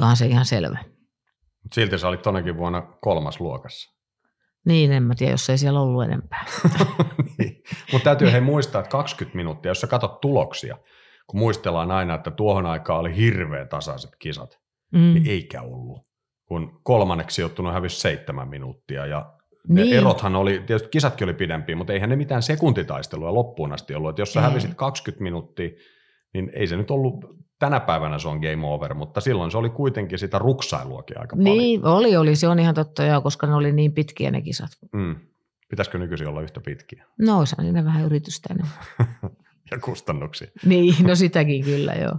onhan 0.00 0.16
se 0.16 0.26
ihan 0.26 0.44
selvä. 0.44 0.78
Mut 1.62 1.72
silti 1.72 1.98
sä 1.98 2.08
olit 2.08 2.22
tonnekin 2.22 2.56
vuonna 2.56 2.82
kolmas 3.00 3.40
luokassa. 3.40 3.92
Niin, 4.66 4.92
en 4.92 5.02
mä 5.02 5.14
tiedä, 5.14 5.32
jos 5.32 5.50
ei 5.50 5.58
siellä 5.58 5.80
ollut 5.80 6.04
enempää. 6.04 6.44
niin. 7.38 7.62
Mutta 7.92 8.04
täytyy 8.04 8.32
hei 8.32 8.40
muistaa, 8.40 8.80
että 8.80 8.90
20 8.90 9.36
minuuttia, 9.36 9.70
jos 9.70 9.80
sä 9.80 9.86
katsot 9.86 10.20
tuloksia, 10.20 10.78
kun 11.26 11.40
muistellaan 11.40 11.90
aina, 11.90 12.14
että 12.14 12.30
tuohon 12.30 12.66
aikaan 12.66 13.00
oli 13.00 13.16
hirveän 13.16 13.68
tasaiset 13.68 14.10
kisat, 14.18 14.58
mm. 14.92 15.14
niin 15.14 15.26
eikä 15.26 15.62
ollut. 15.62 16.11
Kun 16.52 16.80
kolmanneksi 16.82 17.34
sijoittunut 17.34 17.72
hävisi 17.72 18.00
seitsemän 18.00 18.48
minuuttia 18.48 19.06
ja 19.06 19.32
ne 19.68 19.82
niin. 19.82 19.96
erothan 19.96 20.36
oli, 20.36 20.62
tietysti 20.66 20.88
kisatkin 20.88 21.24
oli 21.24 21.34
pidempiä, 21.34 21.76
mutta 21.76 21.92
eihän 21.92 22.10
ne 22.10 22.16
mitään 22.16 22.42
sekuntitaistelua 22.42 23.34
loppuun 23.34 23.72
asti 23.72 23.94
ollut. 23.94 24.10
Että 24.10 24.22
jos 24.22 24.32
sä 24.32 24.40
ei. 24.40 24.46
hävisit 24.46 24.74
20 24.74 25.22
minuuttia, 25.22 25.70
niin 26.34 26.50
ei 26.54 26.66
se 26.66 26.76
nyt 26.76 26.90
ollut, 26.90 27.14
tänä 27.58 27.80
päivänä 27.80 28.18
se 28.18 28.28
on 28.28 28.38
game 28.38 28.66
over, 28.66 28.94
mutta 28.94 29.20
silloin 29.20 29.50
se 29.50 29.58
oli 29.58 29.70
kuitenkin 29.70 30.18
sitä 30.18 30.38
ruksailuakin 30.38 31.20
aika 31.20 31.36
niin, 31.36 31.44
paljon. 31.44 31.58
Niin, 31.58 31.84
oli, 31.84 32.16
oli, 32.16 32.36
se 32.36 32.48
on 32.48 32.58
ihan 32.58 32.74
totta 32.74 33.04
joo, 33.04 33.20
koska 33.20 33.46
ne 33.46 33.54
oli 33.54 33.72
niin 33.72 33.92
pitkiä 33.92 34.30
ne 34.30 34.40
kisat. 34.40 34.70
Mm. 34.92 35.16
Pitäisikö 35.68 35.98
nykyisin 35.98 36.28
olla 36.28 36.42
yhtä 36.42 36.60
pitkiä? 36.60 37.06
No, 37.18 37.38
on 37.38 37.46
siinä 37.46 37.84
vähän 37.84 38.04
yritystä 38.04 38.54
enemmän. 38.54 38.78
ja 39.70 39.78
kustannuksia. 39.78 40.48
Niin, 40.64 40.94
no 41.06 41.14
sitäkin 41.14 41.64
kyllä, 41.64 41.92
joo. 41.92 42.18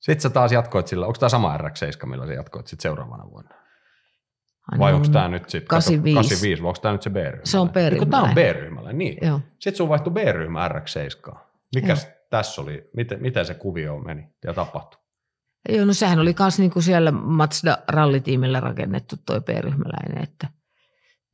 Sitten 0.00 0.20
sä 0.20 0.30
taas 0.30 0.52
jatkoit 0.52 0.86
sillä, 0.86 1.06
onko 1.06 1.18
tämä 1.18 1.28
sama 1.28 1.56
RX-7, 1.56 2.06
millä 2.06 2.26
sä 2.26 2.32
jatkoit 2.32 2.66
sitten 2.66 2.82
seuraavana 2.82 3.30
vuonna? 3.30 3.60
Vai 4.78 4.92
onko 4.92 5.08
tämä 5.08 5.28
nyt 5.28 5.50
sitten 5.50 5.68
85. 5.68 6.14
85, 6.14 6.62
vai 6.62 6.68
onko 6.68 6.80
tämä 6.80 6.92
nyt 6.92 7.02
se 7.02 7.10
B-ryhmä? 7.10 7.44
Se 7.44 7.58
on 7.58 7.70
B-ryhmä. 7.70 8.06
Tämä 8.06 8.22
on 8.22 8.34
B-ryhmällä, 8.34 8.92
niin. 8.92 9.18
Joo. 9.22 9.40
Sitten 9.58 9.76
sun 9.76 9.88
vaihtui 9.88 10.12
B-ryhmä 10.12 10.68
RX-7. 10.68 11.38
Mikäs 11.74 12.04
Joo. 12.04 12.12
tässä 12.30 12.62
oli, 12.62 12.90
miten, 12.96 13.22
miten 13.22 13.46
se 13.46 13.54
kuvio 13.54 13.98
meni 13.98 14.28
ja 14.44 14.54
tapahtui? 14.54 15.00
Joo, 15.68 15.84
no 15.84 15.92
sehän 15.92 16.18
oli 16.18 16.34
myös 16.38 16.58
niinku 16.58 16.80
siellä 16.80 17.10
Mazda-rallitiimillä 17.10 18.60
rakennettu 18.60 19.16
toi 19.26 19.40
B-ryhmäläinen, 19.40 20.22
että, 20.22 20.48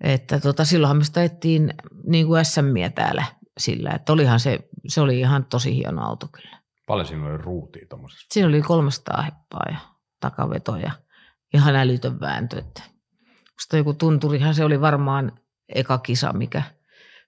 että 0.00 0.40
tota, 0.40 0.64
silloinhan 0.64 0.96
me 0.96 1.04
sitä 1.04 1.24
ettiin 1.24 1.74
niin 2.06 2.26
kuin 2.26 2.44
SMiä 2.44 2.90
täällä 2.90 3.24
sillä, 3.58 3.90
että 3.90 4.12
olihan 4.12 4.40
se, 4.40 4.58
se 4.88 5.00
oli 5.00 5.20
ihan 5.20 5.44
tosi 5.44 5.76
hieno 5.76 6.02
auto 6.02 6.28
kyllä. 6.32 6.55
Paljon 6.86 7.06
siinä 7.06 7.26
oli 7.26 7.38
ruutia 7.38 7.86
tuommoisessa? 7.88 8.26
Siinä 8.30 8.48
oli 8.48 8.62
300 8.62 9.22
heppaa 9.22 9.64
ja 9.70 9.78
takaveto 10.20 10.76
ja 10.76 10.92
ihan 11.54 11.76
älytön 11.76 12.20
vääntö. 12.20 12.58
Että 12.58 12.82
musta 13.52 13.76
joku 13.76 13.94
tunturihan 13.94 14.54
se 14.54 14.64
oli 14.64 14.80
varmaan 14.80 15.32
eka 15.68 15.98
kisa, 15.98 16.32
mikä 16.32 16.62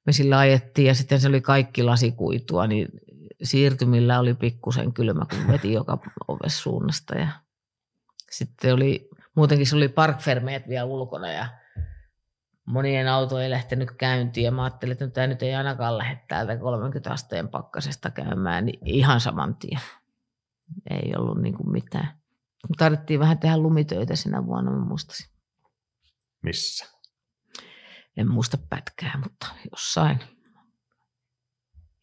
me 0.07 0.13
sillä 0.13 0.39
ajettiin 0.39 0.87
ja 0.87 0.95
sitten 0.95 1.21
se 1.21 1.29
oli 1.29 1.41
kaikki 1.41 1.83
lasikuitua, 1.83 2.67
niin 2.67 2.89
siirtymillä 3.43 4.21
oli 4.21 4.35
pikkusen 4.35 4.93
kylmä, 4.93 5.27
kun 5.31 5.49
veti 5.49 5.73
joka 5.73 5.99
oves 6.29 6.63
suunnasta 6.63 7.15
ja 7.15 7.29
sitten 8.31 8.75
oli, 8.75 9.09
muutenkin 9.35 9.67
se 9.67 9.77
oli 9.77 9.89
parkfermeet 9.89 10.69
vielä 10.69 10.85
ulkona 10.85 11.29
ja 11.29 11.49
monien 12.69 13.09
auto 13.09 13.39
ei 13.39 13.51
lähtenyt 13.51 13.91
käyntiin 13.91 14.45
ja 14.45 14.51
mä 14.51 14.63
ajattelin, 14.65 14.93
että 14.93 15.09
tämä 15.09 15.27
nyt 15.27 15.43
ei 15.43 15.55
ainakaan 15.55 15.99
lähde 15.99 16.21
täältä 16.29 16.57
30 16.57 17.13
asteen 17.13 17.49
pakkasesta 17.49 18.11
käymään 18.11 18.67
niin 18.67 18.79
ihan 18.83 19.21
saman 19.21 19.57
tien. 19.57 19.81
Ei 20.91 21.13
ollut 21.17 21.43
niin 21.43 21.55
kuin 21.55 21.71
mitään. 21.71 22.19
Tarvittiin 22.79 23.21
vähän 23.21 23.39
tehdä 23.39 23.59
lumitöitä 23.59 24.17
sinä 24.17 24.47
vuonna, 24.47 24.71
mä 24.71 24.85
muistasin. 24.85 25.31
Missä? 26.43 26.87
En 28.17 28.31
muista 28.31 28.59
pätkää, 28.71 29.21
mutta 29.23 29.47
jossain. 29.71 30.19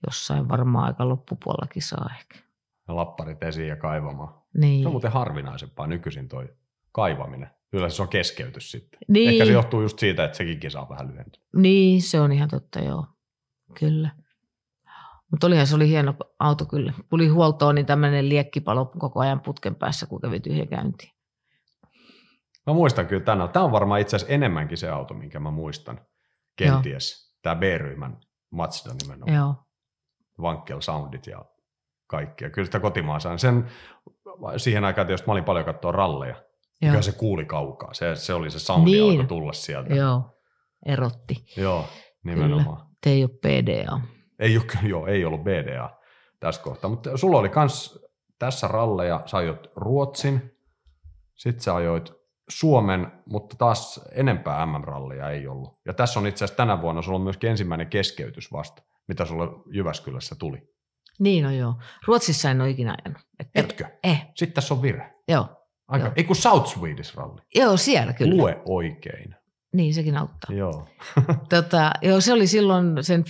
Jossain 0.08 0.49
varmaan 0.49 0.86
aika 0.86 1.10
loppupuolellakin 1.10 1.82
saa 1.82 2.10
ehkä. 2.19 2.39
Ja 2.88 2.95
lapparit 2.95 3.43
esiin 3.43 3.67
ja 3.67 3.75
kaivamaan. 3.75 4.41
Niin. 4.58 4.84
Se 4.84 4.88
on 4.88 4.93
muuten 4.93 5.12
harvinaisempaa 5.12 5.88
nykyisin 5.88 6.28
toi 6.28 6.56
kaivaminen. 6.96 7.50
Yleensä 7.74 7.96
se 7.96 8.02
on 8.02 8.10
keskeytys 8.10 8.72
sitten. 8.72 9.00
Niin. 9.08 9.30
Ehkä 9.30 9.46
se 9.46 9.52
johtuu 9.52 9.82
just 9.82 10.00
siitä, 10.00 10.24
että 10.24 10.38
sekin 10.38 10.60
kisa 10.60 10.82
on 10.82 10.90
vähän 10.90 11.08
lyhentyä. 11.08 11.44
Niin, 11.56 12.02
se 12.02 12.20
on 12.20 12.32
ihan 12.32 12.50
totta, 12.50 12.80
joo. 12.80 13.08
Kyllä. 13.80 14.10
Mutta 15.32 15.48
olihan 15.48 15.68
se 15.68 15.76
oli 15.76 15.90
hieno 15.90 16.14
auto 16.40 16.66
kyllä. 16.66 16.94
Tuli 17.10 17.28
huoltoon, 17.28 17.76
niin 17.76 17.86
tämmöinen 17.86 18.30
liekkipalo 18.30 18.86
koko 18.86 19.20
ajan 19.20 19.42
putken 19.42 19.76
päässä, 19.76 20.06
kun 20.06 20.22
kävi 20.22 20.40
tyhjä 20.40 20.66
käyntiin. 20.66 21.12
Mä 22.68 22.74
muistan 22.74 23.08
kyllä 23.08 23.24
tänään. 23.24 23.50
Tämä 23.50 23.66
on 23.66 23.72
varmaan 23.72 24.02
itse 24.02 24.16
asiassa 24.16 24.34
enemmänkin 24.34 24.78
se 24.78 24.90
auto, 24.90 25.14
minkä 25.14 25.40
mä 25.40 25.52
muistan. 25.52 26.02
Kenties. 26.56 27.26
Joo. 27.26 27.40
Tämä 27.42 27.56
B-ryhmän 27.56 28.18
Mazda 28.52 28.94
nimenomaan. 29.02 29.36
Joo. 29.36 29.56
Vankkel 30.42 30.82
soundit 30.82 31.28
ja 31.28 31.46
kaikki. 32.08 32.44
Ja 32.44 32.50
kyllä 32.50 32.66
sitä 32.66 32.80
kotimaassa 32.80 33.38
sen 33.38 33.70
siihen 34.58 34.86
aikaan 34.86 35.08
tietysti 35.08 35.28
mä 35.28 35.32
olin 35.32 35.44
paljon 35.44 35.66
katsoa 35.66 35.92
ralleja 35.92 36.45
Joo. 36.82 36.90
Kyllä 36.92 37.02
se 37.02 37.12
kuuli 37.12 37.46
kaukaa. 37.46 37.94
Se, 37.94 38.16
se 38.16 38.34
oli 38.34 38.52
se 38.52 38.60
soundi 38.60 38.92
Niin. 38.92 39.04
alkoi 39.12 39.26
tulla 39.26 39.54
sieltä. 39.54 39.96
Joo, 39.96 40.38
erotti. 40.86 41.46
Joo, 41.58 41.86
nimenomaan. 42.24 42.78
Kyllä. 42.78 42.90
Te 43.04 43.10
ei 43.10 43.24
ole 43.24 43.32
PDA. 43.42 44.00
Ei, 44.40 44.58
ole, 44.58 44.66
joo, 44.90 45.08
ei 45.08 45.26
ollut 45.26 45.44
BDA 45.44 45.98
tässä 46.40 46.62
kohtaa, 46.62 46.90
mutta 46.90 47.18
sulla 47.18 47.38
oli 47.40 47.50
kans 47.50 48.00
tässä 48.40 48.68
ralleja, 48.68 49.22
sä 49.26 49.38
ajoit 49.38 49.60
Ruotsin, 49.76 50.52
sitten 51.36 51.64
sä 51.64 51.76
ajoit 51.76 52.14
Suomen, 52.50 53.12
mutta 53.26 53.56
taas 53.58 54.00
enempää 54.12 54.66
MM-rallia 54.66 55.30
ei 55.30 55.48
ollut. 55.48 55.80
Ja 55.86 55.94
tässä 55.94 56.20
on 56.20 56.28
itse 56.28 56.46
asiassa 56.46 56.58
tänä 56.58 56.82
vuonna 56.82 57.02
sulla 57.02 57.16
on 57.16 57.22
myöskin 57.24 57.50
ensimmäinen 57.50 57.88
keskeytys 57.88 58.52
vasta, 58.52 58.82
mitä 59.08 59.26
sulle 59.26 59.48
Jyväskylässä 59.72 60.36
tuli. 60.40 60.62
Niin 61.20 61.46
on 61.46 61.58
joo. 61.58 61.74
Ruotsissa 62.08 62.52
en 62.52 62.62
ole 62.62 62.70
ikinä 62.70 62.96
ajanut. 63.06 63.22
Et, 63.40 63.48
Etkö? 63.56 63.86
Eh, 64.04 64.26
Sitten 64.36 64.54
tässä 64.56 64.74
on 64.74 64.82
vire. 64.82 65.14
joo. 65.28 65.48
Aika, 65.88 66.06
Joo. 66.06 66.13
ei 66.15 66.24
kun 66.24 66.36
South 66.36 66.67
Swedish 66.67 67.15
ralli. 67.15 67.41
Joo, 67.56 67.78
siellä 67.78 68.13
kyllä. 68.13 68.36
Lue 68.36 68.62
oikein. 68.65 69.36
Niin, 69.74 69.93
sekin 69.93 70.17
auttaa. 70.17 70.56
Joo. 70.56 70.88
Tota, 71.50 71.91
joo, 72.02 72.21
se 72.21 72.34
oli 72.34 72.48
silloin 72.48 73.04
sen 73.04 73.24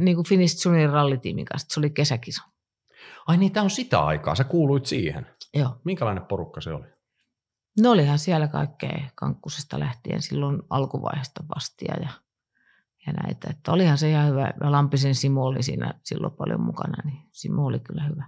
niin 0.00 0.16
kuin 0.16 0.26
Finnish 0.26 0.66
Junior 0.66 0.90
rallitiimin 0.90 1.44
kanssa. 1.44 1.74
Se 1.74 1.80
oli 1.80 1.90
kesäkiso. 1.90 2.42
Ai 3.26 3.36
niin, 3.36 3.52
tämä 3.52 3.64
on 3.64 3.70
sitä 3.70 4.00
aikaa. 4.00 4.34
Sä 4.34 4.44
kuuluit 4.44 4.86
siihen. 4.86 5.26
Joo. 5.54 5.80
Minkälainen 5.84 6.24
porukka 6.24 6.60
se 6.60 6.72
oli? 6.72 6.86
No 7.80 7.90
olihan 7.90 8.18
siellä 8.18 8.48
kaikkea 8.48 9.10
kankkusesta 9.14 9.78
lähtien 9.78 10.22
silloin 10.22 10.62
alkuvaiheesta 10.70 11.44
vastia 11.54 11.94
ja, 12.02 12.08
ja 13.06 13.12
näitä. 13.12 13.50
Että 13.50 13.72
olihan 13.72 13.98
se 13.98 14.10
ihan 14.10 14.28
hyvä. 14.28 14.52
Lampisen 14.60 15.14
Simo 15.14 15.44
oli 15.44 15.62
siinä 15.62 15.94
silloin 16.02 16.32
paljon 16.32 16.60
mukana, 16.60 17.02
niin 17.04 17.28
Simo 17.32 17.66
oli 17.66 17.78
kyllä 17.78 18.04
hyvä, 18.04 18.26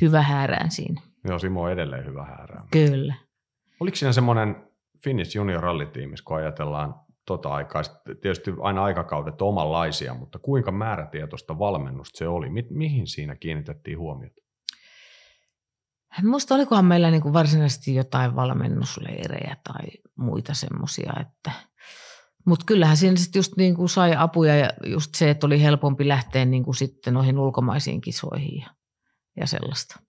hyvä 0.00 0.22
häärään 0.22 0.70
siinä. 0.70 1.00
Joo, 1.24 1.38
Simo 1.38 1.62
on 1.62 1.72
edelleen 1.72 2.06
hyvä 2.06 2.24
häärää. 2.24 2.64
Kyllä. 2.70 3.14
Oliko 3.80 3.96
siinä 3.96 4.12
semmoinen 4.12 4.70
Finnish 5.04 5.36
Junior 5.36 5.62
rallitiimissä, 5.62 6.24
kun 6.24 6.36
ajatellaan 6.36 6.94
tota 7.26 7.48
aikaa, 7.48 7.82
tietysti 8.04 8.54
aina 8.60 8.84
aikakaudet 8.84 9.42
omanlaisia, 9.42 10.14
mutta 10.14 10.38
kuinka 10.38 10.72
määrätietoista 10.72 11.58
valmennusta 11.58 12.18
se 12.18 12.28
oli? 12.28 12.50
Mi- 12.50 12.66
mihin 12.70 13.06
siinä 13.06 13.36
kiinnitettiin 13.36 13.98
huomiota? 13.98 14.42
Musta 16.22 16.54
olikohan 16.54 16.84
meillä 16.84 17.10
niin 17.10 17.22
kuin 17.22 17.32
varsinaisesti 17.32 17.94
jotain 17.94 18.36
valmennusleirejä 18.36 19.56
tai 19.64 19.86
muita 20.16 20.54
semmoisia, 20.54 21.12
että 21.20 21.50
mutta 22.46 22.64
kyllähän 22.66 22.96
siinä 22.96 23.16
sitten 23.16 23.38
just 23.38 23.56
niin 23.56 23.76
kuin 23.76 23.88
sai 23.88 24.16
apuja 24.16 24.56
ja 24.56 24.70
just 24.86 25.14
se, 25.14 25.30
että 25.30 25.46
oli 25.46 25.62
helpompi 25.62 26.08
lähteä 26.08 26.44
niin 26.44 26.64
kuin 26.64 26.74
sitten 26.74 27.14
noihin 27.14 27.38
ulkomaisiin 27.38 28.00
kisoihin 28.00 28.60
ja, 28.60 28.70
ja 29.36 29.46
sellaista. 29.46 30.00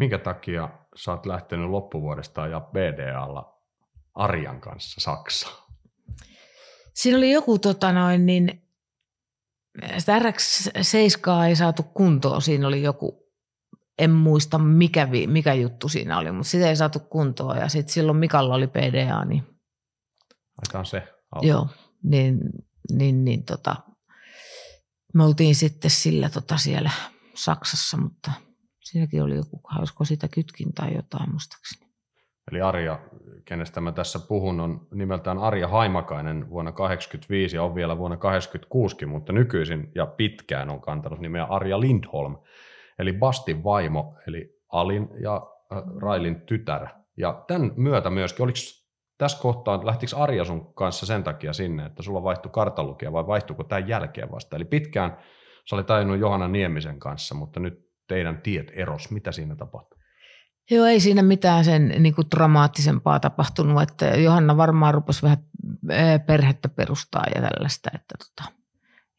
Minkä 0.00 0.18
takia 0.18 0.68
sä 0.96 1.10
oot 1.10 1.26
lähtenyt 1.26 1.70
loppuvuodesta 1.70 2.46
ja 2.46 2.60
BDAlla 2.60 3.58
Arjan 4.14 4.60
kanssa 4.60 5.00
Saksaan? 5.00 5.54
Siinä 6.94 7.18
oli 7.18 7.32
joku 7.32 7.58
tota 7.58 7.92
noin, 7.92 8.26
niin 8.26 8.62
sitä 9.98 10.18
RX7 10.18 11.44
ei 11.48 11.56
saatu 11.56 11.82
kuntoon. 11.82 12.42
Siinä 12.42 12.66
oli 12.66 12.82
joku, 12.82 13.32
en 13.98 14.10
muista 14.10 14.58
mikä, 14.58 15.10
vi- 15.10 15.26
mikä 15.26 15.54
juttu 15.54 15.88
siinä 15.88 16.18
oli, 16.18 16.32
mutta 16.32 16.50
sitä 16.50 16.68
ei 16.68 16.76
saatu 16.76 17.00
kuntoon. 17.00 17.56
Ja 17.56 17.68
sitten 17.68 17.92
silloin 17.92 18.18
Mikalla 18.18 18.54
oli 18.54 18.66
PDA, 18.66 19.24
niin 19.24 19.42
Ai 20.32 20.72
tää 20.72 20.78
on 20.78 20.86
se 20.86 21.08
auto. 21.32 21.46
joo, 21.46 21.68
niin, 22.02 22.40
niin, 22.92 23.24
niin 23.24 23.44
tota, 23.44 23.76
me 25.14 25.24
oltiin 25.24 25.54
sitten 25.54 25.90
sillä 25.90 26.30
tota 26.30 26.56
siellä 26.56 26.90
Saksassa, 27.34 27.96
mutta 27.96 28.30
siinäkin 28.80 29.22
oli 29.22 29.34
joku, 29.34 29.60
olisiko 29.78 30.04
sitä 30.04 30.28
kytkin 30.28 30.72
tai 30.72 30.94
jotain 30.94 31.30
muistaakseni. 31.30 31.90
Eli 32.52 32.60
Arja, 32.60 33.00
kenestä 33.44 33.80
mä 33.80 33.92
tässä 33.92 34.18
puhun, 34.18 34.60
on 34.60 34.86
nimeltään 34.94 35.38
Arja 35.38 35.68
Haimakainen 35.68 36.50
vuonna 36.50 36.72
1985 36.72 37.56
ja 37.56 37.62
on 37.62 37.74
vielä 37.74 37.98
vuonna 37.98 38.16
1986, 38.16 39.06
mutta 39.06 39.32
nykyisin 39.32 39.92
ja 39.94 40.06
pitkään 40.06 40.70
on 40.70 40.80
kantanut 40.80 41.20
nimeä 41.20 41.44
Arja 41.44 41.80
Lindholm, 41.80 42.36
eli 42.98 43.12
Bastin 43.12 43.64
vaimo, 43.64 44.14
eli 44.28 44.60
Alin 44.68 45.08
ja 45.22 45.36
äh, 45.72 45.82
Railin 46.02 46.40
tytär. 46.40 46.86
Ja 47.16 47.44
tämän 47.46 47.72
myötä 47.76 48.10
myöskin, 48.10 48.42
oliko 48.42 48.58
tässä 49.18 49.42
kohtaa, 49.42 49.86
lähtikö 49.86 50.16
Arja 50.16 50.44
sun 50.44 50.74
kanssa 50.74 51.06
sen 51.06 51.24
takia 51.24 51.52
sinne, 51.52 51.86
että 51.86 52.02
sulla 52.02 52.22
vaihtui 52.22 52.50
kartalukija 52.52 53.12
vai 53.12 53.26
vaihtuiko 53.26 53.64
tämän 53.64 53.88
jälkeen 53.88 54.30
vasta? 54.30 54.56
Eli 54.56 54.64
pitkään 54.64 55.16
sä 55.70 55.76
olit 55.76 55.86
Johanna 56.20 56.48
Niemisen 56.48 56.98
kanssa, 56.98 57.34
mutta 57.34 57.60
nyt 57.60 57.89
teidän 58.10 58.42
tiet 58.42 58.70
eros. 58.74 59.10
Mitä 59.10 59.32
siinä 59.32 59.56
tapahtui? 59.56 59.98
Joo, 60.70 60.86
ei 60.86 61.00
siinä 61.00 61.22
mitään 61.22 61.64
sen 61.64 61.94
niin 61.98 62.14
kuin 62.14 62.26
dramaattisempaa 62.30 63.20
tapahtunut, 63.20 63.82
että 63.82 64.06
Johanna 64.06 64.56
varmaan 64.56 64.94
rupesi 64.94 65.22
vähän 65.22 65.38
perhettä 66.26 66.68
perustaa 66.68 67.24
ja 67.34 67.40
tällaista, 67.40 67.90
että, 67.94 68.14
tota, 68.18 68.52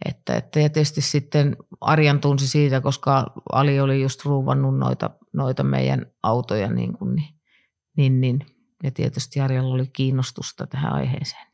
että, 0.06 0.36
että 0.36 0.60
ja 0.60 0.70
tietysti 0.70 1.02
sitten 1.02 1.58
Arjan 1.82 2.20
tunsi 2.20 2.48
siitä, 2.48 2.82
koska 2.82 3.34
Ali 3.52 3.80
oli 3.80 4.02
just 4.02 4.26
ruuvannut 4.26 4.78
noita, 4.78 5.10
noita 5.34 5.64
meidän 5.64 6.06
autoja 6.24 6.70
niin, 6.70 6.98
kuin, 6.98 7.16
niin, 7.16 7.34
niin, 7.98 8.22
niin, 8.22 8.40
ja 8.84 8.92
tietysti 8.92 9.40
Arjalla 9.40 9.74
oli 9.74 9.88
kiinnostusta 9.88 10.68
tähän 10.68 10.94
aiheeseen. 10.94 11.48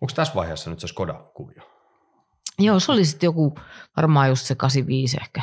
Onko 0.00 0.12
tässä 0.14 0.34
vaiheessa 0.34 0.70
nyt 0.70 0.80
se 0.80 0.86
Skoda-kuvio? 0.86 1.71
Joo, 2.58 2.80
se 2.80 2.92
oli 2.92 3.04
sitten 3.04 3.26
joku, 3.26 3.58
varmaan 3.96 4.28
just 4.28 4.46
se 4.46 4.54
85 4.54 5.16
ehkä, 5.20 5.42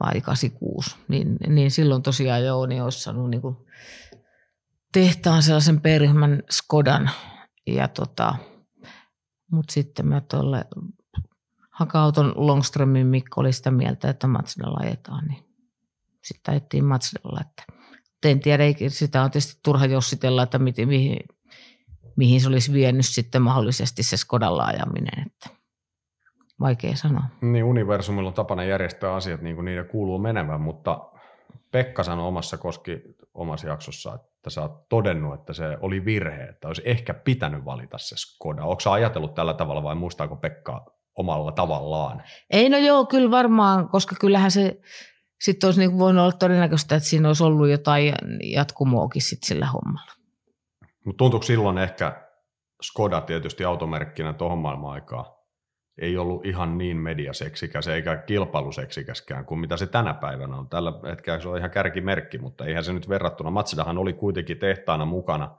vai 0.00 0.20
86, 0.20 0.96
niin, 1.08 1.36
niin 1.48 1.70
silloin 1.70 2.02
tosiaan 2.02 2.44
Jouni 2.44 2.80
olisi 2.80 3.00
saanut 3.00 3.30
niin 3.30 3.42
kuin 3.42 3.56
tehtaan 4.92 5.42
sellaisen 5.42 5.80
perhmän 5.80 6.42
Skodan. 6.50 7.10
Ja 7.66 7.88
tota, 7.88 8.34
mutta 9.50 9.72
sitten 9.72 10.06
mä 10.06 10.20
tuolle 10.20 10.64
Hakauton 11.70 12.32
Longströmin 12.36 13.06
Mikko 13.06 13.40
oli 13.40 13.52
sitä 13.52 13.70
mieltä, 13.70 14.10
että 14.10 14.26
Matsdalla 14.26 14.80
ajetaan, 14.82 15.24
niin 15.26 15.44
sitten 16.24 16.52
ajettiin 16.52 16.84
Matsdalla. 16.84 17.40
Että, 17.40 17.62
en 18.24 18.40
tiedä, 18.40 18.64
sitä 18.88 19.22
on 19.22 19.30
tietysti 19.30 19.60
turha 19.62 19.86
jossitella, 19.86 20.42
että 20.42 20.58
mihin, 20.58 21.18
mihin 22.16 22.40
se 22.40 22.48
olisi 22.48 22.72
vienyt 22.72 23.06
sitten 23.06 23.42
mahdollisesti 23.42 24.02
se 24.02 24.16
Skodalla 24.16 24.64
ajaminen, 24.64 25.26
että 25.26 25.62
vaikea 26.60 26.96
sanoa. 26.96 27.22
Niin, 27.40 27.64
universumilla 27.64 28.28
on 28.28 28.34
tapana 28.34 28.64
järjestää 28.64 29.14
asiat 29.14 29.42
niin 29.42 29.54
kuin 29.54 29.64
niiden 29.64 29.88
kuuluu 29.88 30.18
menevän, 30.18 30.60
mutta 30.60 31.00
Pekka 31.70 32.02
sanoi 32.02 32.28
omassa 32.28 32.56
koski 32.56 33.02
omassa 33.34 33.68
jaksossa, 33.68 34.14
että 34.14 34.50
sä 34.50 34.62
oot 34.62 34.88
todennut, 34.88 35.34
että 35.34 35.52
se 35.52 35.78
oli 35.80 36.04
virhe, 36.04 36.44
että 36.44 36.68
olisi 36.68 36.82
ehkä 36.84 37.14
pitänyt 37.14 37.64
valita 37.64 37.98
se 37.98 38.16
Skoda. 38.16 38.64
Onko 38.64 38.80
sä 38.80 38.92
ajatellut 38.92 39.34
tällä 39.34 39.54
tavalla 39.54 39.82
vai 39.82 39.94
muistaako 39.94 40.36
Pekka 40.36 40.86
omalla 41.18 41.52
tavallaan? 41.52 42.22
Ei 42.50 42.68
no 42.68 42.78
joo, 42.78 43.06
kyllä 43.06 43.30
varmaan, 43.30 43.88
koska 43.88 44.16
kyllähän 44.20 44.50
se 44.50 44.80
sitten 45.40 45.68
olisi 45.68 45.80
niin 45.80 45.98
voinut 45.98 46.22
olla 46.22 46.32
todennäköistä, 46.32 46.96
että 46.96 47.08
siinä 47.08 47.28
olisi 47.28 47.44
ollut 47.44 47.68
jotain 47.68 48.14
jatkumoakin 48.42 49.22
sitten 49.22 49.46
sillä 49.46 49.66
hommalla. 49.66 50.21
Mutta 51.04 51.18
tuntuuko 51.18 51.46
silloin 51.46 51.78
ehkä 51.78 52.28
Skoda 52.82 53.20
tietysti 53.20 53.64
automerkkinä 53.64 54.32
tuohon 54.32 54.58
maailman 54.58 54.92
aikaan 54.92 55.26
ei 55.98 56.18
ollut 56.18 56.46
ihan 56.46 56.78
niin 56.78 56.96
mediaseksikäs 56.96 57.88
eikä 57.88 58.16
kilpailuseksikäskään 58.16 59.44
kuin 59.44 59.60
mitä 59.60 59.76
se 59.76 59.86
tänä 59.86 60.14
päivänä 60.14 60.56
on. 60.56 60.68
Tällä 60.68 60.92
hetkellä 61.10 61.40
se 61.40 61.48
on 61.48 61.58
ihan 61.58 61.70
kärkimerkki, 61.70 62.38
mutta 62.38 62.64
eihän 62.64 62.84
se 62.84 62.92
nyt 62.92 63.08
verrattuna. 63.08 63.50
Matsidahan 63.50 63.98
oli 63.98 64.12
kuitenkin 64.12 64.58
tehtaana 64.58 65.04
mukana 65.04 65.56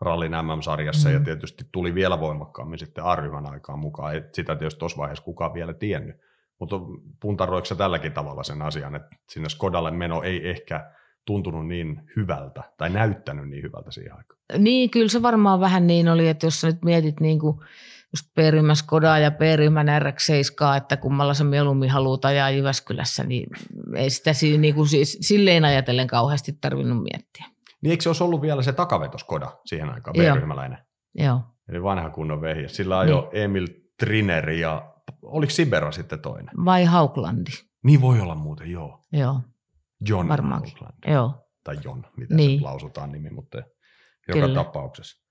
rallin 0.00 0.32
MM-sarjassa 0.32 1.08
mm. 1.08 1.14
ja 1.14 1.20
tietysti 1.20 1.64
tuli 1.72 1.94
vielä 1.94 2.20
voimakkaammin 2.20 2.78
sitten 2.78 3.04
A-ryhmän 3.04 3.46
aikaan 3.46 3.78
mukaan. 3.78 4.16
Et 4.16 4.34
sitä 4.34 4.56
tietysti 4.56 4.78
tuossa 4.78 4.98
vaiheessa 4.98 5.24
kukaan 5.24 5.54
vielä 5.54 5.74
tiennyt. 5.74 6.16
Mutta 6.58 6.76
puntaroiko 7.20 7.74
tälläkin 7.74 8.12
tavalla 8.12 8.42
sen 8.42 8.62
asian, 8.62 8.94
että 8.94 9.16
sinne 9.28 9.48
Skodalle 9.48 9.90
meno 9.90 10.22
ei 10.22 10.50
ehkä 10.50 10.90
tuntunut 11.26 11.66
niin 11.66 12.02
hyvältä 12.16 12.62
tai 12.78 12.90
näyttänyt 12.90 13.48
niin 13.48 13.62
hyvältä 13.62 13.90
siihen 13.90 14.16
aikaan? 14.16 14.40
Niin, 14.58 14.90
kyllä 14.90 15.08
se 15.08 15.22
varmaan 15.22 15.60
vähän 15.60 15.86
niin 15.86 16.08
oli, 16.08 16.28
että 16.28 16.46
jos 16.46 16.60
sä 16.60 16.66
nyt 16.66 16.84
mietit 16.84 17.20
niin 17.20 17.38
kuin 17.38 17.56
just 18.12 18.32
Skodaa 18.74 19.18
ja 19.18 19.30
P-ryhmän 19.30 19.86
RX-7, 19.88 20.76
että 20.76 20.96
kummalla 20.96 21.34
sä 21.34 21.44
mieluummin 21.44 21.90
haluat 21.90 22.24
ajaa 22.24 22.50
Jyväskylässä, 22.50 23.24
niin 23.24 23.46
ei 23.96 24.10
sitä 24.10 24.32
siinä 24.32 24.60
niin 24.60 24.74
kuin 24.74 24.88
siis, 24.88 25.18
silleen 25.20 25.64
ajatellen 25.64 26.06
kauheasti 26.06 26.52
tarvinnut 26.60 27.02
miettiä. 27.02 27.46
Niin 27.82 27.90
eikö 27.90 28.02
se 28.02 28.08
olisi 28.08 28.24
ollut 28.24 28.42
vielä 28.42 28.62
se 28.62 28.72
takaveto 28.72 29.18
Skoda 29.18 29.52
siihen 29.64 29.90
aikaan, 29.90 30.16
Joo. 30.16 30.34
B-ryhmäläinen? 30.34 30.78
Joo. 31.14 31.40
Eli 31.68 31.82
vanha 31.82 32.10
kunnon 32.10 32.40
vehje. 32.40 32.68
Sillä 32.68 32.98
ajoi 32.98 33.28
niin. 33.32 33.42
Emil 33.42 33.66
Trineri 33.98 34.60
ja 34.60 34.92
oliko 35.22 35.50
Sibera 35.50 35.92
sitten 35.92 36.20
toinen? 36.20 36.54
Vai 36.64 36.84
Hauklandi? 36.84 37.50
Niin 37.84 38.00
voi 38.00 38.20
olla 38.20 38.34
muuten, 38.34 38.70
joo. 38.70 38.98
Joo, 39.12 39.40
John 40.08 40.28
varmaankin. 40.28 40.72
Hauckland. 40.80 41.14
Joo, 41.14 41.48
Tai 41.64 41.76
John, 41.84 42.02
miten 42.16 42.36
Niin. 42.36 42.58
se 42.60 42.64
lausutaan 42.64 43.12
nimi, 43.12 43.30
mutta 43.30 43.58
joka 44.28 44.40
Kyllä. 44.40 44.54
tapauksessa. 44.64 45.22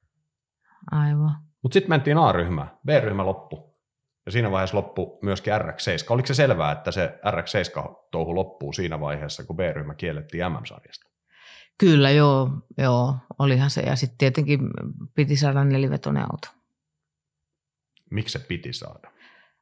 aivan. 0.92 1.32
Mutta 1.62 1.74
sitten 1.74 1.90
mentiin 1.90 2.18
A-ryhmään, 2.18 2.72
B-ryhmä 2.86 3.26
loppu. 3.26 3.72
Ja 4.26 4.32
siinä 4.32 4.52
vaiheessa 4.52 4.78
loppu 4.78 5.20
myöskin 5.22 5.54
RX-7. 5.54 6.06
Oliko 6.14 6.26
se 6.28 6.34
selvää, 6.34 6.72
että 6.72 6.92
se 6.92 7.20
RX-7-touhu 7.32 8.36
loppuu 8.36 8.74
siinä 8.74 9.00
vaiheessa, 9.00 9.44
kun 9.44 9.56
B-ryhmä 9.56 9.94
kiellettiin 9.96 10.44
MM-sarjasta? 10.52 11.10
Kyllä, 11.78 12.10
joo, 12.12 12.50
joo, 12.78 13.16
olihan 13.40 13.70
se. 13.70 13.82
Ja 13.82 13.96
sitten 13.96 14.18
tietenkin 14.18 14.60
piti 15.16 15.36
saada 15.36 15.64
nelivetoinen 15.64 16.24
auto. 16.24 16.48
Miksi 18.12 18.40
se 18.40 18.46
piti 18.48 18.74
saada? 18.74 19.12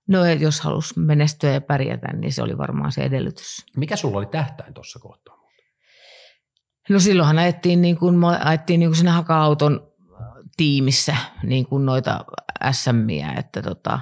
No 0.10 0.26
jos 0.26 0.62
halus 0.62 0.98
menestyä 0.98 1.52
ja 1.52 1.62
pärjätä, 1.62 2.14
niin 2.14 2.34
se 2.34 2.42
oli 2.42 2.58
varmaan 2.58 2.92
se 2.92 3.02
edellytys. 3.02 3.66
Mikä 3.78 3.96
sulla 3.96 4.18
oli 4.18 4.26
tähtäin 4.26 4.74
tuossa 4.74 5.00
kohtaa? 5.00 5.40
No 6.90 7.00
silloinhan 7.00 7.40
ajettiin, 7.40 7.82
niin 7.82 7.98
kuin, 7.98 8.24
ajettiin 8.26 8.80
niin 8.80 8.90
kuin 8.90 8.98
siinä 8.98 9.12
haka-auton 9.12 9.94
tiimissä 10.58 11.16
niin 11.44 11.66
kuin 11.66 11.86
noita 11.86 12.26
SMiä, 12.72 13.34
että 13.34 13.62
tota, 13.62 14.00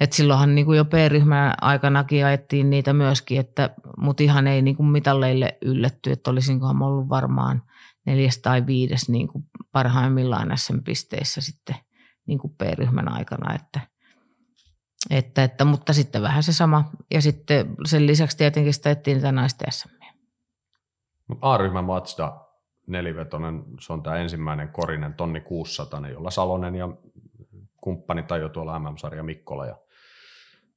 et 0.00 0.12
silloinhan 0.12 0.54
niin 0.54 0.66
kuin 0.66 0.76
jo 0.76 0.84
P-ryhmän 0.84 1.54
aikanakin 1.60 2.26
ajettiin 2.26 2.70
niitä 2.70 2.92
myöskin, 2.92 3.40
että, 3.40 3.70
mutta 3.96 4.22
ihan 4.22 4.46
ei 4.46 4.62
niin 4.62 4.76
kuin 4.76 4.86
mitalleille 4.86 5.58
ylletty, 5.62 6.12
että 6.12 6.30
olisinkohan 6.30 6.82
ollut 6.82 7.08
varmaan 7.08 7.62
neljäs 8.06 8.38
tai 8.38 8.66
viides 8.66 9.08
niin 9.08 9.28
kuin 9.28 9.44
parhaimmillaan 9.72 10.58
SM-pisteissä 10.58 11.40
sitten 11.40 11.76
niin 12.26 12.38
kuin 12.38 12.54
P-ryhmän 12.58 13.12
aikana, 13.12 13.54
että, 13.54 13.80
että, 15.10 15.44
että, 15.44 15.64
mutta 15.64 15.92
sitten 15.92 16.22
vähän 16.22 16.42
se 16.42 16.52
sama. 16.52 16.90
Ja 17.10 17.22
sitten 17.22 17.74
sen 17.86 18.06
lisäksi 18.06 18.36
tietenkin 18.36 18.74
sitä 18.74 18.90
ettiin 18.90 19.14
niitä 19.14 19.32
naisten 19.32 19.72
SM. 19.72 19.88
A-ryhmän 21.40 21.84
Mazda 21.84 22.40
nelivetonen, 22.86 23.64
se 23.80 23.92
on 23.92 24.02
tämä 24.02 24.16
ensimmäinen 24.16 24.68
korinen 24.68 25.14
tonni 25.14 25.40
600, 25.40 26.08
jolla 26.08 26.30
Salonen 26.30 26.74
ja 26.74 26.88
kumppani 27.80 28.22
tai 28.22 28.40
jo 28.40 28.48
tuolla 28.48 28.78
MM-sarja 28.78 29.22
Mikkola 29.22 29.66
ja 29.66 29.76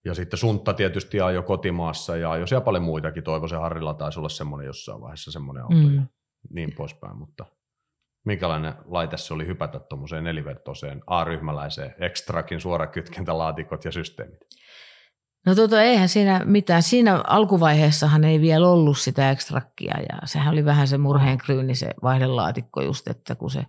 ja 0.05 0.13
sitten 0.13 0.39
Suntta 0.39 0.73
tietysti 0.73 1.17
jo 1.17 1.43
kotimaassa 1.43 2.17
ja 2.17 2.37
jos 2.37 2.49
siellä 2.49 2.65
paljon 2.65 2.83
muitakin, 2.83 3.23
Toivoisen 3.23 3.59
Harrilla 3.59 3.93
taisi 3.93 4.19
olla 4.19 4.29
semmoinen 4.29 4.65
jossain 4.65 5.01
vaiheessa 5.01 5.31
semmoinen 5.31 5.63
auto 5.63 5.75
mm. 5.75 5.95
ja 5.95 6.01
niin 6.49 6.73
poispäin, 6.75 7.17
mutta 7.17 7.45
minkälainen 8.25 8.73
laite 8.85 9.17
se 9.17 9.33
oli 9.33 9.47
hypätä 9.47 9.79
tuommoiseen 9.79 10.23
nelivetoseen 10.23 11.01
A-ryhmäläiseen, 11.07 11.95
ekstrakin 11.99 12.61
suorakytkentälaatikot 12.61 13.85
ja 13.85 13.91
systeemit? 13.91 14.39
No 15.45 15.55
tota, 15.55 15.81
eihän 15.81 16.09
siinä 16.09 16.41
mitään. 16.45 16.83
Siinä 16.83 17.23
alkuvaiheessahan 17.27 18.23
ei 18.23 18.41
vielä 18.41 18.69
ollut 18.69 18.97
sitä 18.97 19.31
ekstrakkia 19.31 19.93
ja 19.99 20.27
sehän 20.27 20.53
oli 20.53 20.65
vähän 20.65 20.87
se 20.87 20.97
murheen 20.97 21.37
kryyni 21.37 21.75
se 21.75 21.89
vaihdelaatikko 22.03 22.81
just, 22.81 23.07
että 23.07 23.35
kun 23.35 23.51
se, 23.51 23.65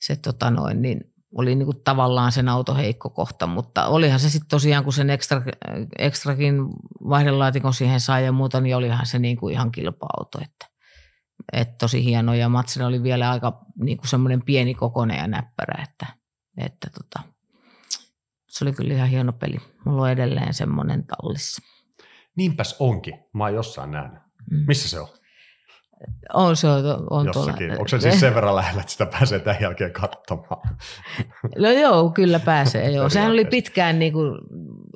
se 0.00 0.16
tota 0.16 0.50
noin, 0.50 0.82
niin 0.82 1.00
oli 1.34 1.54
niin 1.54 1.66
kuin 1.66 1.84
tavallaan 1.84 2.32
sen 2.32 2.48
auto 2.48 2.74
heikko 2.74 3.10
kohta, 3.10 3.46
mutta 3.46 3.86
olihan 3.86 4.20
se 4.20 4.30
sitten 4.30 4.48
tosiaan, 4.48 4.84
kun 4.84 4.92
sen 4.92 5.10
ekstra, 5.10 5.42
ekstrakin 5.98 6.54
vaihdelaatikon 7.08 7.74
siihen 7.74 8.00
sai 8.00 8.24
ja 8.24 8.32
muuta, 8.32 8.60
niin 8.60 8.76
olihan 8.76 9.06
se 9.06 9.18
niin 9.18 9.36
kuin 9.36 9.54
ihan 9.54 9.72
kilpa-auto, 9.72 10.38
että, 10.44 10.66
että 11.52 11.74
tosi 11.78 12.04
hieno 12.04 12.34
ja 12.34 12.48
Matsilla 12.48 12.86
oli 12.86 13.02
vielä 13.02 13.30
aika 13.30 13.64
niin 13.76 13.98
kuin 13.98 14.08
semmoinen 14.08 14.42
pieni 14.42 14.74
kokoinen 14.74 15.16
ja 15.16 15.26
näppärä, 15.26 15.84
että, 15.88 16.06
että 16.56 16.90
tota, 16.90 17.28
se 18.48 18.64
oli 18.64 18.72
kyllä 18.72 18.94
ihan 18.94 19.08
hieno 19.08 19.32
peli. 19.32 19.56
Mulla 19.84 20.02
on 20.02 20.10
edelleen 20.10 20.54
semmoinen 20.54 21.04
tallissa. 21.06 21.62
Niinpäs 22.36 22.76
onkin. 22.78 23.14
Mä 23.34 23.44
oon 23.44 23.54
jossain 23.54 23.90
nähnyt. 23.90 24.22
Mm. 24.50 24.64
Missä 24.66 24.88
se 24.88 25.00
on? 25.00 25.08
On 26.34 26.56
se 26.56 26.68
on, 26.68 26.84
on 27.10 27.26
Jossakin. 27.26 27.66
Tuolla. 27.66 27.72
Onko 27.72 27.88
se 27.88 28.00
siis 28.00 28.20
sen 28.20 28.34
verran 28.34 28.56
lähellä, 28.56 28.80
että 28.80 28.92
sitä 28.92 29.06
pääsee 29.06 29.38
tämän 29.38 29.58
jälkeen 29.60 29.92
katsomaan? 29.92 30.60
No 31.58 31.70
joo, 31.70 32.10
kyllä 32.10 32.40
pääsee. 32.40 32.90
Joo. 32.90 33.08
Sehän 33.08 33.30
oli 33.30 33.44
pitkään, 33.44 33.98
niin 33.98 34.12
kuin, 34.12 34.38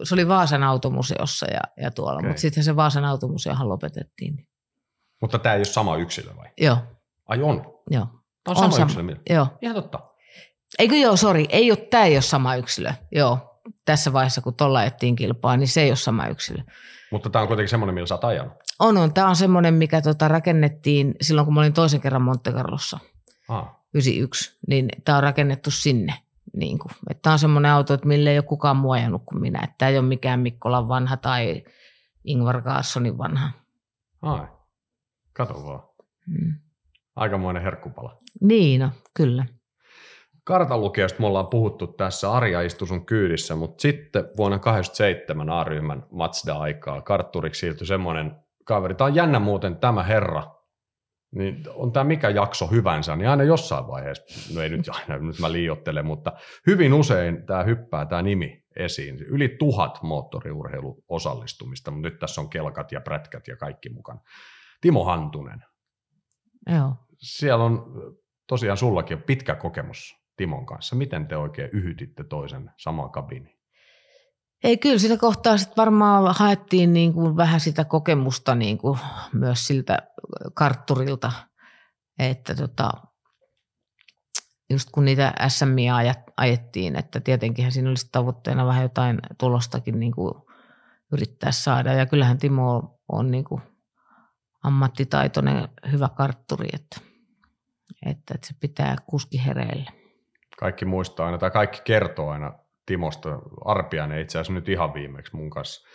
se 0.02 0.14
oli 0.14 0.28
Vaasan 0.28 0.62
automuseossa 0.62 1.46
ja, 1.46 1.60
ja 1.76 1.90
tuolla, 1.90 2.18
okay. 2.18 2.28
mutta 2.28 2.40
sitten 2.40 2.64
se 2.64 2.76
Vaasan 2.76 3.04
automuseohan 3.04 3.68
lopetettiin. 3.68 4.46
Mutta 5.22 5.38
tämä 5.38 5.54
ei 5.54 5.58
ole 5.58 5.64
sama 5.64 5.96
yksilö 5.96 6.36
vai? 6.36 6.48
Joo. 6.60 6.78
Ai 7.28 7.42
on? 7.42 7.64
Joo. 7.90 8.06
Tämä 8.06 8.14
on, 8.46 8.50
on 8.50 8.56
sama, 8.56 8.70
sama 8.70 8.82
yksilö? 8.82 9.16
Joo. 9.30 9.46
Ihan 9.62 9.74
totta. 9.74 10.00
Eikö 10.78 10.96
joo, 10.96 11.16
sori, 11.16 11.46
ei 11.48 11.70
ole, 11.70 11.78
tämä 11.78 12.04
ei 12.04 12.14
ole 12.14 12.22
sama 12.22 12.56
yksilö. 12.56 12.92
Joo, 13.12 13.60
tässä 13.84 14.12
vaiheessa 14.12 14.40
kun 14.40 14.54
tuolla 14.54 14.84
ettiin 14.84 15.16
kilpaa, 15.16 15.56
niin 15.56 15.68
se 15.68 15.82
ei 15.82 15.90
ole 15.90 15.96
sama 15.96 16.26
yksilö. 16.26 16.62
Mutta 17.10 17.30
tämä 17.30 17.42
on 17.42 17.48
kuitenkin 17.48 17.68
semmoinen, 17.68 17.94
millä 17.94 18.06
sä 18.06 18.14
oot 18.14 18.24
ajanut. 18.24 18.52
On, 18.78 18.96
on. 18.96 19.14
Tämä 19.14 19.28
on 19.28 19.36
semmoinen, 19.36 19.74
mikä 19.74 20.02
tota 20.02 20.28
rakennettiin 20.28 21.14
silloin, 21.20 21.44
kun 21.44 21.54
mä 21.54 21.60
olin 21.60 21.72
toisen 21.72 22.00
kerran 22.00 22.22
Monte 22.22 22.52
Carlossa. 22.52 22.98
Ah. 23.48 23.76
91, 23.94 24.58
niin 24.68 24.88
tämä 25.04 25.18
on 25.18 25.22
rakennettu 25.22 25.70
sinne. 25.70 26.14
Niin 26.56 26.78
kuin. 26.78 26.90
Tämä 27.22 27.32
on 27.32 27.38
semmoinen 27.38 27.70
auto, 27.70 27.94
että 27.94 28.08
mille 28.08 28.30
ei 28.30 28.38
ole 28.38 28.44
kukaan 28.44 28.76
muu 28.76 28.90
ajanut 28.90 29.22
kuin 29.24 29.40
minä. 29.40 29.68
Tämä 29.78 29.88
ei 29.88 29.98
ole 29.98 30.06
mikään 30.06 30.40
Mikkolan 30.40 30.88
vanha 30.88 31.16
tai 31.16 31.64
Ingvar 32.24 32.62
Gaassonin 32.62 33.18
vanha. 33.18 33.50
Ai, 34.22 34.46
kato 35.32 35.54
vaan. 35.54 35.82
Hmm. 36.26 36.54
Aikamoinen 37.16 37.62
herkkupala. 37.62 38.18
Niin, 38.40 38.80
no, 38.80 38.90
kyllä. 39.16 39.46
Kartanlukijasta 40.44 41.20
me 41.20 41.26
ollaan 41.26 41.46
puhuttu 41.46 41.86
tässä, 41.86 42.32
Arja 42.32 42.60
istui 42.62 42.88
sun 42.88 43.06
kyydissä, 43.06 43.56
mutta 43.56 43.82
sitten 43.82 44.24
vuonna 44.36 44.58
87 44.58 45.50
A-ryhmän 45.50 46.06
Mazda-aikaa 46.10 47.02
kartturiksi 47.02 47.60
siirtyi 47.60 47.86
semmoinen 47.86 48.36
kaveri. 48.64 48.94
Tämä 48.94 49.08
on 49.08 49.14
jännä 49.14 49.38
muuten 49.38 49.76
tämä 49.76 50.02
herra, 50.02 50.42
niin 51.34 51.64
on 51.74 51.92
tämä 51.92 52.04
mikä 52.04 52.30
jakso 52.30 52.66
hyvänsä, 52.66 53.16
niin 53.16 53.28
aina 53.28 53.42
jossain 53.42 53.86
vaiheessa, 53.86 54.54
no 54.54 54.62
ei 54.62 54.68
nyt 54.68 54.88
aina, 54.88 55.18
nyt 55.18 55.38
mä 55.38 55.52
liiottelen, 55.52 56.06
mutta 56.06 56.32
hyvin 56.66 56.94
usein 56.94 57.46
tämä 57.46 57.62
hyppää 57.62 58.06
tämä 58.06 58.22
nimi 58.22 58.64
esiin. 58.76 59.18
Yli 59.18 59.48
tuhat 59.58 60.02
moottoriurheilu 60.02 61.04
osallistumista, 61.08 61.90
mutta 61.90 62.08
nyt 62.08 62.18
tässä 62.18 62.40
on 62.40 62.50
kelkat 62.50 62.92
ja 62.92 63.00
prätkät 63.00 63.48
ja 63.48 63.56
kaikki 63.56 63.88
mukana. 63.90 64.20
Timo 64.82 65.04
Hantunen. 65.04 65.64
Joo. 66.66 66.94
Siellä 67.18 67.64
on 67.64 67.92
tosiaan 68.46 68.76
sullakin 68.76 69.22
pitkä 69.22 69.54
kokemus 69.54 70.16
Timon 70.36 70.66
kanssa. 70.66 70.96
Miten 70.96 71.28
te 71.28 71.36
oikein 71.36 71.70
yhytitte 71.72 72.24
toisen 72.24 72.70
samaan 72.76 73.10
kabiniin? 73.10 73.58
Ei, 74.64 74.78
kyllä 74.78 74.98
sitä 74.98 75.16
kohtaa 75.16 75.58
sitten 75.58 75.76
varmaan 75.76 76.34
haettiin 76.38 76.92
niin 76.92 77.12
kuin 77.12 77.36
vähän 77.36 77.60
sitä 77.60 77.84
kokemusta 77.84 78.54
niin 78.54 78.78
kuin 78.78 78.98
myös 79.32 79.66
siltä 79.66 79.98
kartturilta, 80.54 81.32
että 82.18 82.54
tota, 82.54 82.90
just 84.70 84.88
kun 84.90 85.04
niitä 85.04 85.34
SMIä 85.48 85.94
ajettiin, 86.36 86.96
että 86.96 87.20
tietenkin 87.20 87.72
siinä 87.72 87.88
olisi 87.88 88.08
tavoitteena 88.12 88.66
vähän 88.66 88.82
jotain 88.82 89.18
tulostakin 89.38 90.00
niin 90.00 90.12
kuin 90.12 90.34
yrittää 91.12 91.52
saada. 91.52 91.92
Ja 91.92 92.06
kyllähän 92.06 92.38
Timo 92.38 92.98
on 93.08 93.30
niin 93.30 93.44
kuin 93.44 93.62
ammattitaitoinen, 94.62 95.68
hyvä 95.92 96.08
kartturi, 96.16 96.68
että, 96.72 97.00
että, 98.06 98.34
että 98.34 98.46
se 98.46 98.54
pitää 98.60 98.96
kuski 99.06 99.44
hereille. 99.46 99.90
Kaikki 100.58 100.84
muistaa 100.84 101.26
aina, 101.26 101.38
tai 101.38 101.50
kaikki 101.50 101.80
kertoo 101.84 102.30
aina 102.30 102.52
Timosta. 102.86 103.38
Arpiainen 103.64 104.20
itse 104.20 104.38
asiassa 104.38 104.52
nyt 104.52 104.68
ihan 104.68 104.94
viimeksi 104.94 105.36
mun 105.36 105.50
kanssa 105.50 105.88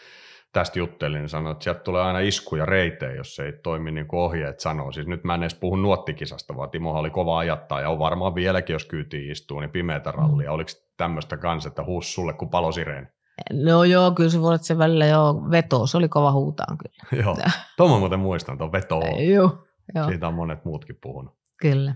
tästä 0.53 0.79
juttelin, 0.79 1.19
niin 1.19 1.29
sanoi, 1.29 1.51
että 1.51 1.63
sieltä 1.63 1.79
tulee 1.79 2.01
aina 2.01 2.19
iskuja 2.19 2.65
reiteen, 2.65 3.15
jos 3.15 3.39
ei 3.39 3.53
toimi 3.63 3.91
niin 3.91 4.07
kuin 4.07 4.19
ohjeet 4.19 4.59
sanoo. 4.59 4.91
Siis 4.91 5.07
nyt 5.07 5.23
mä 5.23 5.35
en 5.35 5.43
edes 5.43 5.55
puhu 5.55 5.75
nuottikisasta, 5.75 6.55
vaan 6.55 6.69
Timo 6.69 6.91
oli 6.91 7.09
kova 7.09 7.37
ajattaa 7.37 7.81
ja 7.81 7.89
on 7.89 7.99
varmaan 7.99 8.35
vieläkin, 8.35 8.73
jos 8.73 8.85
kyytiin 8.85 9.31
istuu, 9.31 9.59
niin 9.59 9.69
pimeätä 9.69 10.11
rallia. 10.11 10.51
Oliko 10.51 10.69
tämmöistä 10.97 11.37
kanssa, 11.37 11.69
että 11.69 11.83
huus 11.83 12.13
sulle 12.13 12.33
kuin 12.33 12.49
palosireeni? 12.49 13.07
No 13.53 13.83
joo, 13.83 14.11
kyllä 14.11 14.29
se 14.29 14.41
voi 14.41 14.47
olla, 14.47 14.57
se 14.57 14.77
välillä 14.77 15.05
joo, 15.05 15.51
veto, 15.51 15.87
se 15.87 15.97
oli 15.97 16.09
kova 16.09 16.31
huutaan 16.31 16.77
kyllä. 16.77 17.23
joo, 17.23 17.37
tuon 17.77 17.91
mä 17.91 17.99
muuten 17.99 18.19
muistan, 18.19 18.57
tuon 18.57 18.71
veto. 18.71 19.01
joo, 19.33 19.65
joo. 19.95 20.07
Siitä 20.07 20.27
on 20.27 20.33
monet 20.33 20.65
muutkin 20.65 20.97
puhunut. 21.01 21.37
Kyllä. 21.57 21.95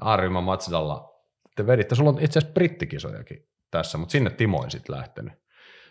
Arryma 0.00 0.40
Matsidalla, 0.40 1.14
te 1.56 1.66
veditte, 1.66 1.94
sulla 1.94 2.10
on 2.10 2.18
itse 2.20 2.38
asiassa 2.38 2.54
brittikisojakin 2.54 3.48
tässä, 3.70 3.98
mutta 3.98 4.12
sinne 4.12 4.30
Timo 4.30 4.64
ei 4.64 4.70
sitten 4.70 4.96
lähtenyt. 4.96 5.32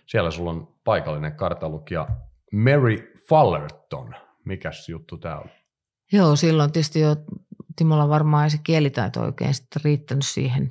Siellä 0.06 0.32
sulla 0.32 0.52
on 0.52 0.67
paikallinen 0.84 1.36
kartalukija 1.36 2.08
Mary 2.52 3.13
Fallerton. 3.30 4.15
Mikäs 4.46 4.89
juttu 4.89 5.17
tämä 5.17 5.38
on? 5.38 5.50
Joo, 6.12 6.36
silloin 6.36 6.72
tietysti 6.72 7.00
jo 7.00 7.15
Timolla 7.75 8.10
varmaan 8.10 8.44
ei 8.44 8.50
se 8.50 8.58
kielitaito 8.63 9.21
oikein 9.21 9.54
sitten 9.54 9.81
riittänyt 9.84 10.25
siihen. 10.25 10.69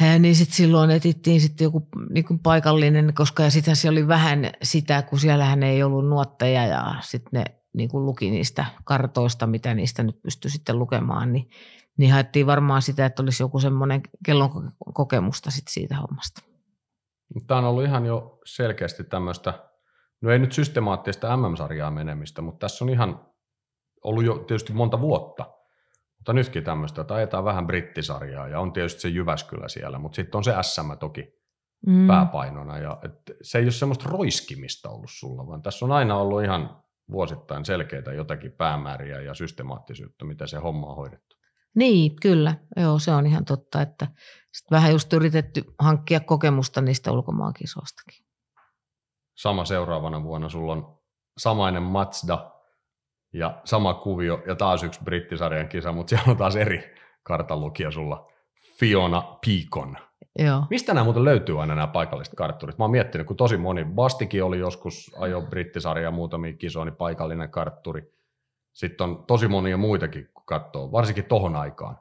He, 0.00 0.18
niin 0.18 0.36
sitten 0.36 0.56
silloin 0.56 0.90
etittiin 0.90 1.40
sitten 1.40 1.64
joku 1.64 1.88
niin 2.10 2.38
paikallinen, 2.42 3.14
koska 3.14 3.42
ja 3.42 3.50
sitten 3.50 3.76
se 3.76 3.88
oli 3.88 4.08
vähän 4.08 4.50
sitä, 4.62 5.02
kun 5.02 5.18
siellähän 5.18 5.62
ei 5.62 5.82
ollut 5.82 6.08
nuotteja 6.08 6.66
ja 6.66 6.94
sitten 7.00 7.30
ne 7.32 7.44
niin 7.72 7.88
kuin 7.88 8.06
luki 8.06 8.30
niistä 8.30 8.64
kartoista, 8.84 9.46
mitä 9.46 9.74
niistä 9.74 10.02
nyt 10.02 10.22
pystyi 10.22 10.50
sitten 10.50 10.78
lukemaan, 10.78 11.32
niin 11.32 11.50
niin 11.98 12.12
haettiin 12.12 12.46
varmaan 12.46 12.82
sitä, 12.82 13.06
että 13.06 13.22
olisi 13.22 13.42
joku 13.42 13.60
semmoinen 13.60 14.00
kellon 14.24 14.72
kokemusta 14.94 15.50
sit 15.50 15.68
siitä 15.68 15.96
hommasta. 15.96 16.42
Tämä 17.46 17.58
on 17.58 17.64
ollut 17.64 17.84
ihan 17.84 18.06
jo 18.06 18.38
selkeästi 18.44 19.04
tämmöistä, 19.04 19.68
no 20.20 20.30
ei 20.30 20.38
nyt 20.38 20.52
systemaattista 20.52 21.36
MM-sarjaa 21.36 21.90
menemistä, 21.90 22.42
mutta 22.42 22.58
tässä 22.58 22.84
on 22.84 22.88
ihan 22.88 23.26
ollut 24.04 24.24
jo 24.24 24.34
tietysti 24.34 24.72
monta 24.72 25.00
vuotta, 25.00 25.57
mutta 26.18 26.32
nytkin 26.32 26.64
tämmöistä, 26.64 27.00
että 27.00 27.14
ajetaan 27.14 27.44
vähän 27.44 27.66
brittisarjaa 27.66 28.48
ja 28.48 28.60
on 28.60 28.72
tietysti 28.72 29.00
se 29.00 29.08
Jyväskylä 29.08 29.68
siellä, 29.68 29.98
mutta 29.98 30.16
sitten 30.16 30.38
on 30.38 30.44
se 30.44 30.54
SM 30.62 30.98
toki 31.00 31.38
mm. 31.86 32.06
pääpainona 32.06 32.78
ja 32.78 32.98
et 33.04 33.36
se 33.42 33.58
ei 33.58 33.64
ole 33.64 33.70
semmoista 33.70 34.08
roiskimista 34.08 34.90
ollut 34.90 35.10
sulla, 35.10 35.46
vaan 35.46 35.62
tässä 35.62 35.84
on 35.84 35.92
aina 35.92 36.16
ollut 36.16 36.42
ihan 36.42 36.82
vuosittain 37.10 37.64
selkeitä 37.64 38.12
jotakin 38.12 38.52
päämääriä 38.52 39.20
ja 39.20 39.34
systemaattisuutta, 39.34 40.24
mitä 40.24 40.46
se 40.46 40.58
homma 40.58 40.86
on 40.86 40.96
hoidettu. 40.96 41.36
Niin, 41.74 42.16
kyllä. 42.22 42.54
Joo, 42.76 42.98
se 42.98 43.10
on 43.10 43.26
ihan 43.26 43.44
totta, 43.44 43.82
että 43.82 44.06
sit 44.52 44.70
vähän 44.70 44.92
just 44.92 45.12
yritetty 45.12 45.64
hankkia 45.78 46.20
kokemusta 46.20 46.80
niistä 46.80 47.12
ulkomaankisoistakin. 47.12 48.26
Sama 49.36 49.64
seuraavana 49.64 50.22
vuonna 50.22 50.48
sulla 50.48 50.72
on 50.72 50.98
samainen 51.38 51.82
Mazda 51.82 52.57
ja 53.38 53.60
sama 53.64 53.94
kuvio 53.94 54.42
ja 54.46 54.54
taas 54.54 54.82
yksi 54.82 55.00
brittisarjan 55.04 55.68
kisa, 55.68 55.92
mutta 55.92 56.10
siellä 56.10 56.30
on 56.30 56.36
taas 56.36 56.56
eri 56.56 56.94
kartanlukija 57.22 57.90
sulla. 57.90 58.32
Fiona 58.78 59.38
Peakon. 59.46 59.96
Joo. 60.38 60.64
Mistä 60.70 60.94
nämä 60.94 61.04
muuten 61.04 61.24
löytyy 61.24 61.60
aina 61.60 61.74
nämä 61.74 61.86
paikalliset 61.86 62.34
kartturit? 62.34 62.78
Mä 62.78 62.84
oon 62.84 62.90
miettinyt, 62.90 63.26
kun 63.26 63.36
tosi 63.36 63.56
moni, 63.56 63.84
Bastikin 63.84 64.44
oli 64.44 64.58
joskus, 64.58 65.10
ajo 65.18 65.42
brittisarja 65.42 66.10
muutamia 66.10 66.52
kisoja, 66.52 66.84
niin 66.84 66.96
paikallinen 66.96 67.50
kartturi. 67.50 68.12
Sitten 68.72 69.04
on 69.04 69.24
tosi 69.26 69.48
monia 69.48 69.76
muitakin, 69.76 70.28
kun 70.34 70.46
katsoo, 70.46 70.92
varsinkin 70.92 71.24
tohon 71.24 71.56
aikaan. 71.56 71.98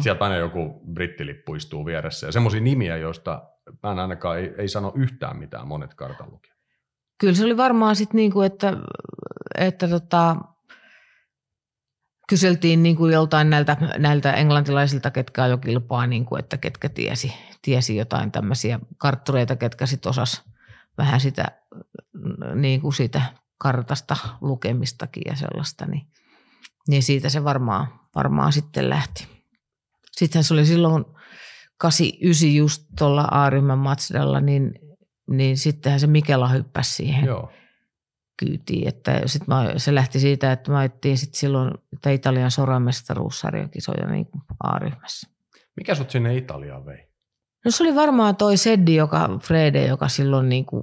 Sieltä 0.00 0.24
aina 0.24 0.36
joku 0.36 0.82
brittilippu 0.92 1.54
istuu 1.54 1.86
vieressä 1.86 2.26
ja 2.26 2.32
semmoisia 2.32 2.60
nimiä, 2.60 2.96
joista 2.96 3.42
mä 3.82 3.92
en 3.92 3.98
ainakaan 3.98 4.38
ei, 4.38 4.54
ei 4.58 4.68
sano 4.68 4.92
yhtään 4.94 5.36
mitään 5.36 5.68
monet 5.68 5.94
kartanlukijat. 5.94 6.56
Kyllä 7.18 7.34
se 7.34 7.44
oli 7.44 7.56
varmaan 7.56 7.96
sitten 7.96 8.16
niin 8.16 8.32
kuin, 8.32 8.46
että, 8.46 8.76
että 9.58 9.88
tota, 9.88 10.36
kyseltiin 12.30 12.82
niin 12.82 12.96
kuin 12.96 13.12
joltain 13.12 13.50
näiltä, 13.50 13.76
näiltä 13.98 14.32
englantilaisilta, 14.32 15.10
ketkä 15.10 15.46
jo 15.46 15.58
kilpaa, 15.58 16.06
niin 16.06 16.24
kuin, 16.24 16.38
että 16.38 16.56
ketkä 16.56 16.88
tiesi, 16.88 17.32
tiesi 17.62 17.96
jotain 17.96 18.32
tämmöisiä 18.32 18.80
karttureita, 18.98 19.56
ketkä 19.56 19.86
sitten 19.86 20.10
osas 20.10 20.42
vähän 20.98 21.20
sitä, 21.20 21.44
niin 22.54 22.80
kuin 22.80 22.92
sitä 22.92 23.22
kartasta 23.58 24.16
lukemistakin 24.40 25.22
ja 25.26 25.36
sellaista, 25.36 25.86
niin, 25.86 26.06
niin 26.88 27.02
siitä 27.02 27.28
se 27.28 27.44
varmaan, 27.44 28.00
varmaan 28.14 28.52
sitten 28.52 28.90
lähti. 28.90 29.28
Sittenhän 30.12 30.44
se 30.44 30.54
oli 30.54 30.66
silloin 30.66 31.04
89 31.78 32.54
just 32.54 32.84
tuolla 32.98 33.28
A-ryhmän 33.30 33.78
Matsdalla, 33.78 34.40
niin, 34.40 34.74
niin 35.30 35.58
sittenhän 35.58 36.00
se 36.00 36.06
Mikela 36.06 36.48
hyppäsi 36.48 36.94
siihen 36.94 37.24
Joo. 37.24 37.52
Kyytiin. 38.40 38.88
Että 38.88 39.20
sit 39.26 39.46
mä, 39.46 39.72
se 39.76 39.94
lähti 39.94 40.20
siitä, 40.20 40.52
että 40.52 40.70
mä 40.70 40.78
ajettiin 40.78 41.18
sit 41.18 41.34
silloin 41.34 41.74
että 41.92 42.10
Italian 42.10 42.50
soramestaruussarjan 42.50 43.70
kisoja 43.70 44.06
niin 44.06 44.28
A-ryhmässä. 44.62 45.30
Mikä 45.76 45.94
sut 45.94 46.10
sinne 46.10 46.36
Italiaan 46.36 46.86
vei? 46.86 47.10
No 47.64 47.70
se 47.70 47.82
oli 47.82 47.94
varmaan 47.94 48.36
toi 48.36 48.56
Seddi, 48.56 48.94
joka, 48.94 49.38
Frede, 49.42 49.86
joka 49.86 50.08
silloin 50.08 50.48
niin 50.48 50.66
kuin 50.66 50.82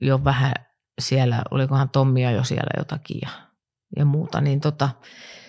jo 0.00 0.24
vähän 0.24 0.52
siellä, 1.00 1.42
olikohan 1.50 1.88
Tommia 1.88 2.30
jo 2.30 2.44
siellä 2.44 2.70
jotakin 2.78 3.18
ja, 3.22 3.28
ja 3.96 4.04
muuta, 4.04 4.40
niin 4.40 4.60
tota, 4.60 4.88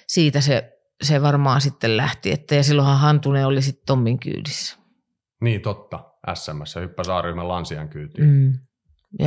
siitä 0.08 0.42
se, 0.42 0.80
se 1.02 1.22
varmaan 1.22 1.62
sitten 1.62 1.98
lähti. 1.98 2.32
Että, 2.32 2.56
ja 2.56 2.64
silloinhan 2.64 3.00
Hantunen 3.00 3.48
oli 3.48 3.62
sitten 3.62 3.86
Tommin 3.86 4.20
kyydissä. 4.20 4.78
Niin 5.42 5.62
totta, 5.62 6.12
SMS 6.34 6.76
hyppäsi 6.76 7.12
A-ryhmän 7.12 7.48
Lansian 7.48 7.90
kyytiin. 7.90 8.28
Mm. 8.28 8.54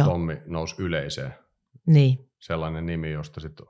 Tommi 0.04 0.42
nousi 0.46 0.74
yleiseen. 0.78 1.34
Niin, 1.86 2.30
Sellainen 2.38 2.86
nimi, 2.86 3.12
josta 3.12 3.40
sitten 3.40 3.66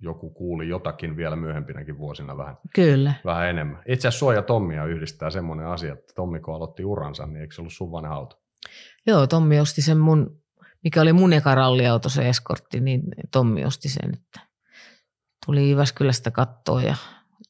joku 0.00 0.30
kuuli 0.30 0.68
jotakin 0.68 1.16
vielä 1.16 1.36
myöhempinäkin 1.36 1.98
vuosina 1.98 2.36
vähän, 2.36 2.56
kyllä. 2.74 3.12
vähän 3.24 3.48
enemmän. 3.48 3.82
Itse 3.86 4.08
asiassa 4.08 4.18
sua 4.18 4.34
ja 4.34 4.42
Tommia 4.42 4.84
yhdistää 4.84 5.30
semmoinen 5.30 5.66
asia, 5.66 5.92
että 5.92 6.12
Tommi 6.14 6.40
kun 6.40 6.54
aloitti 6.54 6.84
uransa, 6.84 7.26
niin 7.26 7.40
eikö 7.40 7.54
se 7.54 7.60
ollut 7.60 7.72
sun 7.72 7.92
vanha 7.92 8.14
auto? 8.14 8.42
Joo, 9.06 9.26
Tommi 9.26 9.60
osti 9.60 9.82
sen 9.82 9.98
mun, 9.98 10.42
mikä 10.84 11.02
oli 11.02 11.12
mun 11.12 11.32
eka 11.32 11.54
ralliauto, 11.54 12.08
se 12.08 12.28
eskortti, 12.28 12.80
niin 12.80 13.02
Tommi 13.32 13.64
osti 13.64 13.88
sen, 13.88 14.14
että 14.14 14.40
tuli 15.46 15.70
Jyväskylästä 15.70 16.30
kattoon 16.30 16.82
ja 16.84 16.96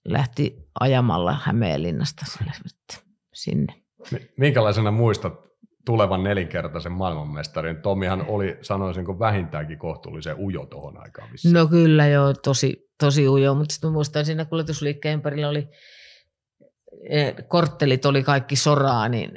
lähti 0.04 0.68
ajamalla 0.80 1.36
Hämeenlinnasta 1.42 2.26
sinne. 3.34 3.74
Mi- 4.10 4.30
Minkälaisena 4.36 4.90
muistat 4.90 5.45
tulevan 5.86 6.24
nelinkertaisen 6.24 6.92
maailmanmestarin? 6.92 7.76
Tommihan 7.76 8.24
oli, 8.28 8.58
sanoisinko, 8.62 9.18
vähintäänkin 9.18 9.78
kohtuullisen 9.78 10.36
ujo 10.38 10.66
tuohon 10.66 11.02
aikaan. 11.02 11.30
Missä. 11.32 11.48
No 11.52 11.66
kyllä 11.66 12.06
joo, 12.06 12.34
tosi, 12.34 12.90
tosi 13.00 13.28
ujo, 13.28 13.54
mutta 13.54 13.72
sitten 13.72 13.92
muistan 13.92 14.24
siinä 14.24 14.44
kuljetusliikkeen 14.44 15.14
ympärillä 15.14 15.48
oli, 15.48 15.68
eh, 17.10 17.34
korttelit 17.48 18.06
oli 18.06 18.22
kaikki 18.22 18.56
soraa, 18.56 19.08
niin 19.08 19.30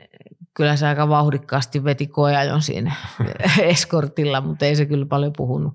kyllä 0.54 0.76
se 0.76 0.88
aika 0.88 1.10
vauhdikkaasti 1.10 1.84
veti 1.84 2.08
koeajon 2.08 2.62
siinä 2.62 2.96
eskortilla, 3.62 4.42
mutta 4.42 4.66
ei 4.66 4.76
se 4.76 4.86
kyllä 4.86 5.06
paljon 5.06 5.34
puhunut 5.38 5.74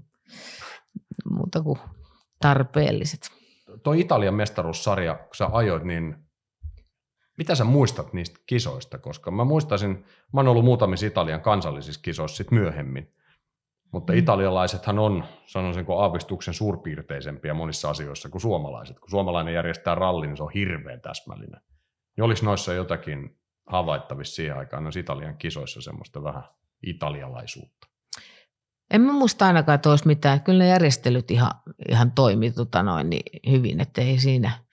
muuta 1.30 1.62
kuin 1.62 1.78
tarpeelliset. 2.40 3.30
Tuo 3.82 3.92
Italian 3.92 4.34
mestaruussarja, 4.34 5.14
kun 5.14 5.34
sä 5.34 5.48
ajoit, 5.52 5.84
niin 5.84 6.23
mitä 7.36 7.54
sä 7.54 7.64
muistat 7.64 8.12
niistä 8.12 8.40
kisoista? 8.46 8.98
Koska 8.98 9.30
mä 9.30 9.44
muistaisin, 9.44 10.04
mä 10.32 10.40
oon 10.40 10.48
ollut 10.48 10.64
muutamissa 10.64 11.06
Italian 11.06 11.40
kansallisissa 11.40 12.00
kisoissa 12.02 12.36
sit 12.36 12.50
myöhemmin, 12.50 13.12
mutta 13.92 14.12
Mm. 14.12 14.18
italialaisethan 14.18 14.98
on, 14.98 15.24
sanoisinko, 15.46 15.98
aavistuksen 15.98 16.54
suurpiirteisempiä 16.54 17.54
monissa 17.54 17.90
asioissa 17.90 18.28
kuin 18.28 18.40
suomalaiset. 18.42 19.00
Kun 19.00 19.10
suomalainen 19.10 19.54
järjestää 19.54 19.94
rallin, 19.94 20.28
niin 20.28 20.36
se 20.36 20.42
on 20.42 20.52
hirveän 20.54 21.00
täsmällinen. 21.00 21.60
Niin 22.16 22.24
oliko 22.24 22.40
noissa 22.42 22.72
jotakin 22.72 23.38
havaittavissa 23.66 24.34
siihen 24.34 24.58
aikaan 24.58 24.82
noissa 24.82 25.00
Italian 25.00 25.36
kisoissa 25.36 25.80
semmoista 25.80 26.22
vähän 26.22 26.42
italialaisuutta? 26.82 27.86
En 28.90 29.00
mä 29.00 29.12
muista 29.12 29.46
ainakaan, 29.46 29.74
että 29.74 29.90
olisi 29.90 30.06
mitään. 30.06 30.40
Kyllä 30.40 30.64
ne 30.64 30.68
järjestelyt 30.68 31.30
ihan, 31.30 31.50
ihan 31.88 32.12
toimi 32.12 32.50
tota 32.50 32.82
noin, 32.82 33.10
niin 33.10 33.40
hyvin, 33.50 33.80
että 33.80 34.00
ei 34.02 34.18
siinä, 34.18 34.63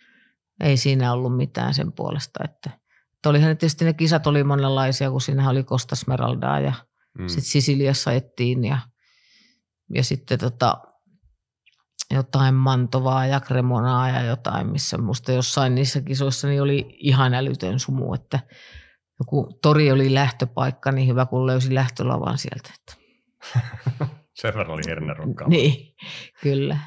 ei 0.62 0.78
siinä 0.78 1.14
ollut 1.14 1.38
mitään 1.38 1.74
sen 1.74 1.92
puolesta. 1.92 2.44
Että, 2.44 2.70
että 3.16 3.30
olihan 3.30 3.48
ne 3.50 3.56
tietysti 3.56 3.86
ne 3.86 3.94
kisat 3.94 4.28
oli 4.28 4.44
monenlaisia, 4.44 5.12
kun 5.12 5.22
siinä 5.22 5.50
oli 5.50 5.64
Costa 5.64 5.96
Smeraldaa 5.96 6.60
ja 6.60 6.74
Mm. 7.20 7.28
sitten 7.28 7.52
Sisiliassa 7.52 8.12
ettiin 8.12 8.64
ja, 8.64 8.78
ja 9.94 10.04
sitten 10.04 10.40
tota, 10.40 10.78
jotain 12.12 12.56
Mantovaa 12.56 13.26
ja 13.26 13.40
Cremonaa 13.40 14.10
ja 14.10 14.22
jotain, 14.22 14.68
missä 14.68 14.98
musta 14.98 15.32
jossain 15.32 15.76
niissä 15.76 16.02
kisoissa 16.02 16.48
niin 16.48 16.62
oli 16.62 16.98
ihan 17.00 17.34
älytön 17.34 17.80
sumu, 17.80 18.14
että 18.14 18.40
joku 19.20 19.60
tori 19.62 19.92
oli 19.92 20.14
lähtöpaikka, 20.14 20.92
niin 20.92 21.08
hyvä 21.08 21.26
kun 21.26 21.48
löysi 21.48 21.76
lähtölavan 21.76 22.38
sieltä. 22.38 22.70
Että. 22.80 22.96
Sen 24.42 24.54
verran 24.54 24.70
oli 24.74 24.82
hernerokkaa. 24.88 25.48
Niin, 25.48 25.96
kyllä. 26.42 26.78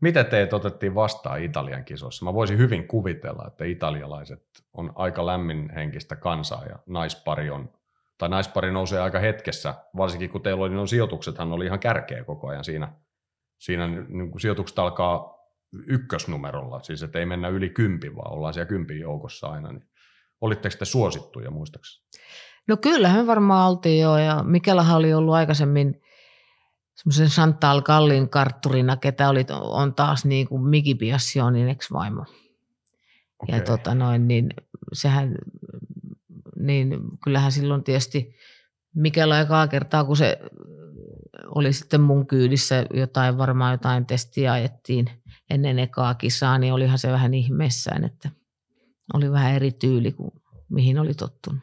Mitä 0.00 0.24
teet 0.24 0.52
otettiin 0.52 0.94
vastaan 0.94 1.42
Italian 1.42 1.84
kisoissa? 1.84 2.24
Mä 2.24 2.34
voisin 2.34 2.58
hyvin 2.58 2.88
kuvitella, 2.88 3.44
että 3.46 3.64
italialaiset 3.64 4.42
on 4.72 4.92
aika 4.94 5.26
lämminhenkistä 5.26 6.16
kansaa 6.16 6.64
ja 6.64 6.78
naispari 6.86 7.50
on, 7.50 7.72
tai 8.18 8.28
naispari 8.28 8.72
nousee 8.72 9.00
aika 9.00 9.18
hetkessä, 9.18 9.74
varsinkin 9.96 10.30
kun 10.30 10.42
teillä 10.42 10.64
oli 10.64 10.74
nuo 10.74 10.86
sijoituksethan 10.86 11.52
oli 11.52 11.66
ihan 11.66 11.80
kärkeä 11.80 12.24
koko 12.24 12.48
ajan 12.48 12.64
siinä. 12.64 12.92
Siinä 13.58 13.86
niin 13.86 14.30
kuin 14.30 14.40
sijoitukset 14.40 14.78
alkaa 14.78 15.34
ykkösnumerolla, 15.86 16.82
siis 16.82 17.02
että 17.02 17.18
ei 17.18 17.26
mennä 17.26 17.48
yli 17.48 17.70
kympi, 17.70 18.16
vaan 18.16 18.32
ollaan 18.32 18.54
siellä 18.54 18.68
kympin 18.68 19.00
joukossa 19.00 19.46
aina. 19.46 19.72
Niin 19.72 19.88
olitteko 20.40 20.76
te 20.78 20.84
suosittuja 20.84 21.50
muistaakseni? 21.50 22.04
No 22.68 22.76
kyllähän 22.76 23.20
me 23.20 23.26
varmaan 23.26 23.70
oltiin 23.70 24.02
jo, 24.02 24.16
ja 24.16 24.42
Mikelahan 24.42 24.96
oli 24.96 25.14
ollut 25.14 25.34
aikaisemmin 25.34 26.02
semmoisen 26.94 27.28
Chantal 27.28 27.82
Kallin 27.82 28.28
kartturina, 28.28 28.96
ketä 28.96 29.28
oli, 29.28 29.46
on 29.50 29.94
taas 29.94 30.24
niin 30.24 30.48
kuin 30.48 30.62
Miki 30.62 30.94
Biassionin 30.94 31.68
ex-vaimo. 31.68 32.24
Ja 33.48 33.56
Okei. 33.56 33.60
tota 33.60 33.94
noin, 33.94 34.28
niin 34.28 34.50
sehän, 34.92 35.34
niin 36.56 37.00
kyllähän 37.24 37.52
silloin 37.52 37.84
tietysti 37.84 38.34
Mikela 38.94 39.40
ekaa 39.40 39.68
kertaa, 39.68 40.04
kun 40.04 40.16
se 40.16 40.38
oli 41.54 41.72
sitten 41.72 42.00
mun 42.00 42.26
kyydissä 42.26 42.86
jotain, 42.94 43.38
varmaan 43.38 43.72
jotain 43.72 44.06
testiä 44.06 44.52
ajettiin 44.52 45.10
ennen 45.50 45.78
ekaa 45.78 46.14
kisaa, 46.14 46.58
niin 46.58 46.72
olihan 46.72 46.98
se 46.98 47.12
vähän 47.12 47.34
ihmeessään, 47.34 48.04
että 48.04 48.30
oli 49.14 49.30
vähän 49.30 49.52
eri 49.54 49.72
tyyli 49.72 50.12
kuin 50.12 50.30
mihin 50.68 50.98
oli 50.98 51.14
tottunut. 51.14 51.62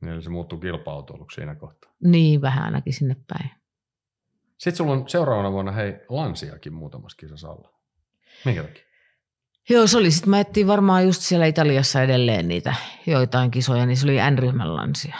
Niin 0.00 0.22
se 0.22 0.30
muuttui 0.30 0.60
kilpa-autoiluksi 0.60 1.34
siinä 1.34 1.54
kohtaa. 1.54 1.92
Niin, 2.04 2.40
vähän 2.40 2.64
ainakin 2.64 2.92
sinne 2.92 3.16
päin. 3.26 3.50
Sitten 4.58 4.76
sulla 4.76 4.92
on 4.92 5.08
seuraavana 5.08 5.52
vuonna 5.52 5.72
hei 5.72 5.94
Lansiakin 6.08 6.72
muutamassa 6.72 7.16
kisassa 7.16 7.48
alla. 7.48 7.70
Minkä 8.44 8.62
takia? 8.62 8.82
Joo, 9.68 9.86
se 9.86 9.98
oli 9.98 10.10
sitten, 10.10 10.30
mä 10.30 10.40
etsin 10.40 10.66
varmaan 10.66 11.04
just 11.04 11.22
siellä 11.22 11.46
Italiassa 11.46 12.02
edelleen 12.02 12.48
niitä 12.48 12.74
joitain 13.06 13.50
kisoja, 13.50 13.86
niin 13.86 13.96
se 13.96 14.06
oli 14.06 14.30
N-ryhmän 14.30 14.76
lansia. 14.76 15.16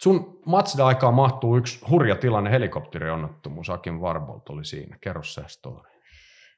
Sun 0.00 0.40
Mazda-aikaa 0.46 1.12
mahtuu 1.12 1.56
yksi 1.56 1.80
hurja 1.90 2.16
tilanne, 2.16 2.50
helikopterionnettomuus, 2.50 3.70
Akin 3.70 4.00
Warbolt 4.00 4.48
oli 4.48 4.64
siinä. 4.64 4.98
Kerro 5.00 5.22
se 5.22 5.42
story. 5.46 5.90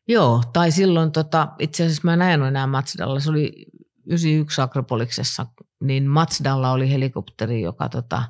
Joo, 0.09 0.43
tai 0.53 0.73
silloin 0.73 1.13
tota, 1.13 1.49
itse 1.59 1.85
asiassa 1.85 2.03
mä 2.05 2.15
en 2.15 2.23
ajanut 2.23 2.49
enää 2.49 2.67
Mazdalla, 2.67 3.21
se 3.21 3.31
oli 3.31 3.67
91 4.07 4.61
Akropoliksessa, 4.61 5.47
niin 5.81 6.07
Mazdalla 6.07 6.73
oli 6.73 6.91
helikopteri, 6.91 7.61
joka 7.61 7.89
tota, 7.89 8.23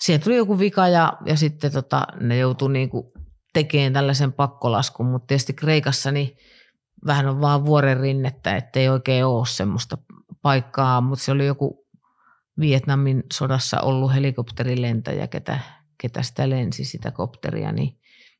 siihen 0.00 0.22
tuli 0.22 0.36
joku 0.36 0.58
vika 0.58 0.88
ja, 0.88 1.12
ja 1.26 1.36
sitten 1.36 1.72
tota, 1.72 2.06
ne 2.20 2.38
joutui 2.38 2.72
niinku 2.72 3.12
tekemään 3.52 3.92
tällaisen 3.92 4.32
pakkolaskun, 4.32 5.06
mutta 5.06 5.26
tietysti 5.26 5.52
Kreikassa 5.52 6.10
niin 6.10 6.36
vähän 7.06 7.26
on 7.26 7.40
vaan 7.40 7.64
vuoren 7.64 8.00
rinnettä, 8.00 8.56
ettei 8.56 8.88
oikein 8.88 9.24
ole 9.24 9.46
semmoista 9.46 9.98
paikkaa, 10.42 11.00
mutta 11.00 11.24
se 11.24 11.32
oli 11.32 11.46
joku 11.46 11.88
Vietnamin 12.60 13.22
sodassa 13.32 13.80
ollut 13.80 14.14
helikopterilentäjä, 14.14 15.26
ketä, 15.26 15.60
ketä 16.00 16.22
sitä 16.22 16.50
lensi 16.50 16.84
sitä 16.84 17.10
kopteria, 17.10 17.72
niin, 17.72 17.98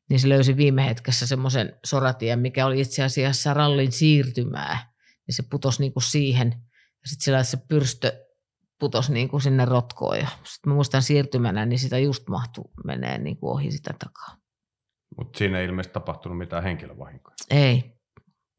niin 0.09 0.19
se 0.19 0.29
löysi 0.29 0.57
viime 0.57 0.85
hetkessä 0.85 1.27
semmoisen 1.27 1.79
soratien, 1.85 2.39
mikä 2.39 2.65
oli 2.65 2.81
itse 2.81 3.03
asiassa 3.03 3.53
rallin 3.53 3.91
siirtymää, 3.91 4.93
ja 5.27 5.33
se 5.33 5.43
putosi 5.43 5.81
niin 5.81 5.93
kuin 5.93 6.03
siihen, 6.03 6.55
ja 7.01 7.09
sitten 7.09 7.45
se 7.45 7.57
pyrstö 7.57 8.28
putosi 8.79 9.13
niin 9.13 9.29
kuin 9.29 9.41
sinne 9.41 9.65
rotkoon, 9.65 10.17
ja 10.17 10.27
sitten 10.27 10.69
mä 10.69 10.73
muistan 10.73 11.01
siirtymänä, 11.01 11.65
niin 11.65 11.79
sitä 11.79 11.97
just 11.97 12.27
mahtui 12.27 12.65
menee 12.85 13.17
niin 13.17 13.37
kuin 13.37 13.51
ohi 13.51 13.71
sitä 13.71 13.93
takaa. 13.99 14.35
Mutta 15.17 15.37
siinä 15.37 15.59
ei 15.59 15.65
ilmeisesti 15.65 15.93
tapahtunut 15.93 16.37
mitään 16.37 16.63
henkilövahinkoja. 16.63 17.35
Ei, 17.49 17.93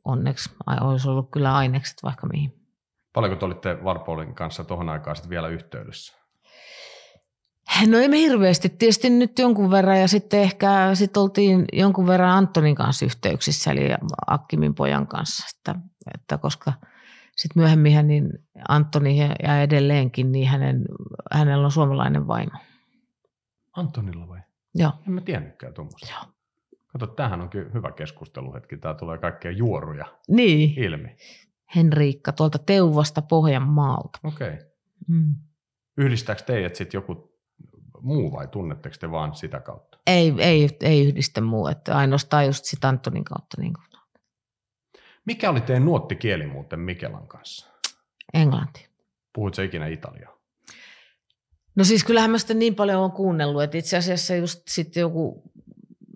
onneksi 0.04 0.50
olisi 0.80 1.08
ollut 1.08 1.30
kyllä 1.30 1.56
ainekset 1.56 2.02
vaikka 2.02 2.26
mihin. 2.26 2.52
Paljonko 3.12 3.36
te 3.36 3.44
olitte 3.44 3.84
Varpolin 3.84 4.34
kanssa 4.34 4.64
tuohon 4.64 4.88
aikaan 4.88 5.16
sitten 5.16 5.30
vielä 5.30 5.48
yhteydessä? 5.48 6.20
No 7.86 7.98
ei 7.98 8.08
me 8.08 8.18
hirveästi, 8.18 8.68
tietysti 8.68 9.10
nyt 9.10 9.38
jonkun 9.38 9.70
verran 9.70 10.00
ja 10.00 10.08
sitten 10.08 10.40
ehkä 10.40 10.90
sit 10.94 11.16
oltiin 11.16 11.64
jonkun 11.72 12.06
verran 12.06 12.30
Antonin 12.30 12.74
kanssa 12.74 13.04
yhteyksissä, 13.04 13.70
eli 13.70 13.88
Akkimin 14.26 14.74
pojan 14.74 15.06
kanssa, 15.06 15.46
että, 15.56 15.80
että 16.14 16.38
koska 16.38 16.72
sitten 17.42 17.62
myöhemmin 17.62 18.06
niin 18.06 18.30
Antoni 18.68 19.18
ja 19.42 19.62
edelleenkin, 19.62 20.32
niin 20.32 20.48
hänen, 20.48 20.84
hänellä 21.32 21.64
on 21.64 21.72
suomalainen 21.72 22.26
vaimo. 22.26 22.58
Antonilla 23.76 24.28
vai? 24.28 24.40
Joo. 24.74 24.92
En 25.06 25.12
mä 25.12 25.20
tiennytkään 25.20 25.74
tuommoista. 25.74 26.12
Joo. 26.12 26.32
Kato, 26.86 27.06
tämähän 27.06 27.40
on 27.40 27.48
kyllä 27.48 27.70
hyvä 27.74 27.92
keskusteluhetki. 27.92 28.76
Tää 28.76 28.94
tulee 28.94 29.18
kaikkea 29.18 29.50
juoruja 29.50 30.06
Niin, 30.28 30.78
ilmi. 30.78 31.16
Henriikka 31.76 32.32
tuolta 32.32 32.58
Teuvasta 32.58 33.22
Pohjanmaalta. 33.22 34.18
Okei. 34.24 34.48
Okay. 34.48 34.66
Mm. 35.08 35.34
Yhdistääkö 35.96 36.42
teidät 36.42 36.76
sitten 36.76 36.98
joku 36.98 37.38
muu 38.00 38.32
vai 38.32 38.48
tunnetteko 38.48 38.96
te 39.00 39.10
vaan 39.10 39.34
sitä 39.34 39.60
kautta? 39.60 39.98
Ei, 40.06 40.34
ei, 40.38 40.68
ei 40.80 41.08
yhdistä 41.08 41.40
muu, 41.40 41.66
että 41.66 41.96
ainoastaan 41.96 42.46
just 42.46 42.64
sit 42.64 42.84
Antonin 42.84 43.24
kautta 43.24 43.60
niin 43.60 43.72
kuin 43.74 43.89
Mikä 45.24 45.50
oli 45.50 45.60
teidän 45.60 45.84
nuottikieli 45.84 46.46
muuten 46.46 46.80
Mikelan 46.80 47.28
kanssa? 47.28 47.70
englanti. 48.34 48.88
Puhuit 49.32 49.54
sä 49.54 49.62
ikinä 49.62 49.86
italiaa? 49.86 50.36
No 51.74 51.84
siis 51.84 52.04
kyllähän 52.04 52.30
mä 52.30 52.38
sitä 52.38 52.54
niin 52.54 52.74
paljon 52.74 53.02
on 53.02 53.12
kuunnellut, 53.12 53.62
että 53.62 53.78
itse 53.78 53.96
asiassa 53.96 54.34
just 54.34 54.62
sitten 54.68 55.00
joku, 55.00 55.42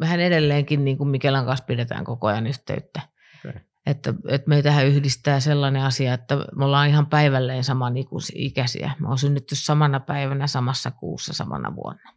vähän 0.00 0.20
edelleenkin 0.20 0.84
niin 0.84 0.98
kuin 0.98 1.09
Mikelan 1.09 1.46
kanssa 1.46 1.64
pidetään 1.64 2.05
koko 2.05 2.26
ajan 2.26 2.46
yhteyttä. 2.46 3.00
Okay. 3.38 3.61
Että, 3.86 4.14
että 4.28 4.48
meitähän 4.48 4.86
yhdistää 4.86 5.40
sellainen 5.40 5.82
asia, 5.82 6.14
että 6.14 6.36
me 6.57 6.64
ollaan 6.64 6.88
ihan 6.88 7.07
päivälleen 7.07 7.64
saman 7.64 7.94
ikäisiä. 8.34 8.92
Mä 8.98 9.09
oon 9.09 9.18
synnytty 9.18 9.55
samana 9.55 10.00
päivänä, 10.00 10.46
samassa 10.46 10.90
kuussa, 10.90 11.32
samana 11.32 11.76
vuonna. 11.76 12.12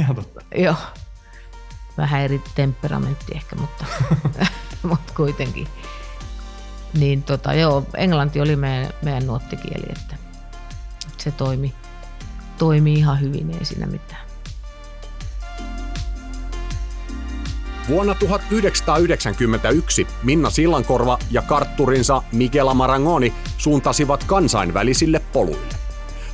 Ihan 0.00 0.16
totta. 0.16 0.40
Joo. 0.54 0.76
Vähän 1.96 2.22
eri 2.22 2.40
temperamentti 2.54 3.34
ehkä, 3.34 3.56
mutta, 3.56 3.84
mutta 4.90 5.12
kuitenkin. 5.16 5.68
Niin 6.98 7.22
tota, 7.22 7.54
joo, 7.54 7.86
englanti 7.96 8.40
oli 8.40 8.56
meidän, 8.56 8.92
meidän 9.02 9.26
nuottikieli, 9.26 9.86
että 9.88 10.16
se 11.18 11.30
toimi, 11.30 11.74
toimi 12.58 12.94
ihan 12.94 13.20
hyvin, 13.20 13.50
ei 13.50 13.64
siinä 13.64 13.86
mitään. 13.86 14.22
Vuonna 17.88 18.14
1991 18.14 20.06
Minna 20.22 20.50
Sillankorva 20.50 21.18
ja 21.30 21.42
kartturinsa 21.42 22.22
Michela 22.32 22.74
Marangoni 22.74 23.32
suuntasivat 23.58 24.24
kansainvälisille 24.24 25.20
poluille. 25.32 25.74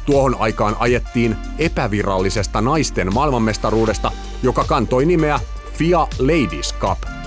Tuohon 0.06 0.36
aikaan 0.38 0.76
ajettiin 0.78 1.36
epävirallisesta 1.58 2.60
naisten 2.60 3.14
maailmanmestaruudesta, 3.14 4.12
joka 4.42 4.64
kantoi 4.64 5.06
nimeä 5.06 5.40
FIA 5.72 5.98
Ladies 6.18 6.74
Cup. 6.80 7.17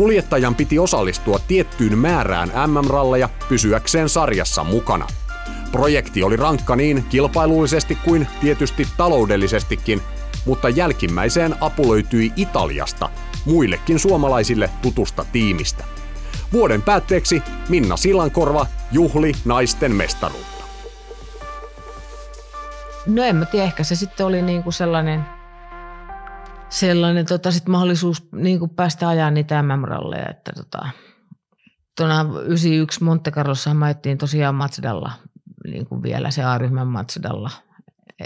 Kuljettajan 0.00 0.54
piti 0.54 0.78
osallistua 0.78 1.38
tiettyyn 1.48 1.98
määrään 1.98 2.52
MM-ralleja 2.66 3.28
pysyäkseen 3.48 4.08
sarjassa 4.08 4.64
mukana. 4.64 5.06
Projekti 5.72 6.22
oli 6.22 6.36
rankka 6.36 6.76
niin 6.76 7.04
kilpailullisesti 7.08 7.98
kuin 8.04 8.26
tietysti 8.40 8.86
taloudellisestikin, 8.96 10.02
mutta 10.46 10.68
jälkimmäiseen 10.68 11.54
apu 11.60 11.92
löytyi 11.92 12.32
Italiasta, 12.36 13.10
muillekin 13.44 13.98
suomalaisille 13.98 14.70
tutusta 14.82 15.26
tiimistä. 15.32 15.84
Vuoden 16.52 16.82
päätteeksi 16.82 17.42
Minna 17.68 17.96
Sillankorva 17.96 18.66
juhli 18.92 19.32
naisten 19.44 19.94
mestaruutta. 19.94 20.64
No 23.06 23.22
en 23.22 23.36
mä 23.36 23.44
tiedä, 23.44 23.64
ehkä 23.66 23.84
se 23.84 23.94
sitten 23.94 24.26
oli 24.26 24.42
niinku 24.42 24.72
sellainen, 24.72 25.24
sellainen 26.70 27.26
tota 27.26 27.50
sit 27.50 27.68
mahdollisuus 27.68 28.32
niinku 28.32 28.68
päästä 28.68 29.08
ajaa 29.08 29.30
niitä 29.30 29.62
MM-ralleja. 29.62 30.30
Että 30.30 30.52
tota, 30.56 30.88
tuona 31.96 32.26
91 32.44 33.04
Monte 33.04 33.30
Carlossa 33.30 33.74
mä 33.74 33.84
ajettiin 33.84 34.18
tosiaan 34.18 34.54
Mazdalla, 34.54 35.12
niin 35.64 35.86
vielä 36.02 36.30
se 36.30 36.44
A-ryhmän 36.44 36.86
Mazdalla. 36.86 37.50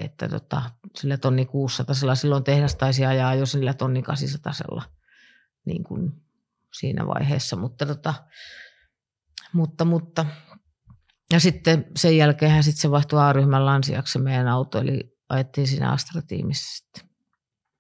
Että 0.03 0.29
tota, 0.29 0.63
sillä 0.97 1.17
tonni 1.17 1.47
600, 1.47 2.15
silloin 2.15 2.45
tehdas 2.45 2.75
taisi 2.75 3.07
ajaa 3.07 3.35
jo 3.35 3.47
sillä 3.47 3.75
tonni 3.75 4.03
800 4.03 4.53
niin 5.65 5.85
kuin 5.85 6.13
siinä 6.79 7.07
vaiheessa, 7.07 7.57
mutta, 7.57 7.87
tota, 7.87 8.15
mutta, 9.53 9.85
mutta 9.85 10.27
ja 11.33 11.41
sitten 11.41 11.87
sen 11.97 12.17
jälkeen 12.17 12.63
sitten 12.63 12.81
se 12.81 12.91
vaihtui 12.91 13.21
A-ryhmän 13.21 13.67
lansiaksi 13.67 14.19
meidän 14.19 14.49
auto, 14.49 14.81
eli 14.81 15.17
ajettiin 15.29 15.67
siinä 15.67 15.93
Astra-tiimissä 15.93 16.77
sitten. 16.77 17.14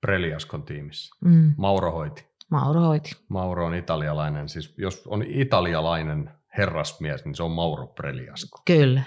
Preliaskon 0.04 0.62
tiimissä. 0.62 1.16
Mm. 1.24 1.54
Mauro 1.56 1.92
hoiti. 1.92 2.28
Mauro 2.50 2.80
hoiti. 2.80 3.10
Mauro 3.28 3.66
on 3.66 3.74
italialainen, 3.74 4.48
siis 4.48 4.74
jos 4.78 5.06
on 5.06 5.22
italialainen 5.22 6.30
herrasmies, 6.58 7.24
niin 7.24 7.34
se 7.34 7.42
on 7.42 7.50
Mauro 7.50 7.86
Preliasko. 7.86 8.62
Kyllä, 8.66 9.02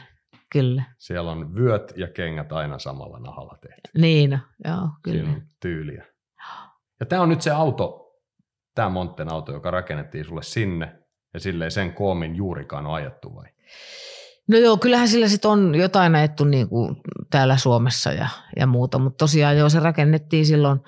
kyllä. 0.51 0.83
Siellä 0.97 1.31
on 1.31 1.55
vyöt 1.55 1.93
ja 1.95 2.07
kengät 2.07 2.51
aina 2.51 2.79
samalla 2.79 3.19
nahalla 3.19 3.57
tehty. 3.61 3.89
Niin, 3.97 4.39
joo, 4.65 4.89
kyllä. 5.03 5.19
Siinä 5.19 5.35
on 5.35 5.41
tyyliä. 5.59 6.05
Ja 6.99 7.05
tämä 7.05 7.21
on 7.21 7.29
nyt 7.29 7.41
se 7.41 7.51
auto, 7.51 8.13
tämä 8.75 8.89
Monten 8.89 9.33
auto, 9.33 9.53
joka 9.53 9.71
rakennettiin 9.71 10.25
sulle 10.25 10.43
sinne, 10.43 10.99
ja 11.33 11.39
silleen 11.39 11.71
sen 11.71 11.93
koomin 11.93 12.35
juurikaan 12.35 12.85
on 12.85 12.93
ajettu 12.93 13.35
vai? 13.35 13.45
No 14.47 14.57
joo, 14.57 14.77
kyllähän 14.77 15.07
sillä 15.07 15.27
sitten 15.27 15.51
on 15.51 15.75
jotain 15.75 16.15
ajettu 16.15 16.43
niin 16.43 16.69
kuin 16.69 16.95
täällä 17.29 17.57
Suomessa 17.57 18.11
ja, 18.11 18.27
ja 18.59 18.67
muuta, 18.67 18.99
mutta 18.99 19.17
tosiaan 19.17 19.57
joo, 19.57 19.69
se 19.69 19.79
rakennettiin 19.79 20.45
silloin, 20.45 20.79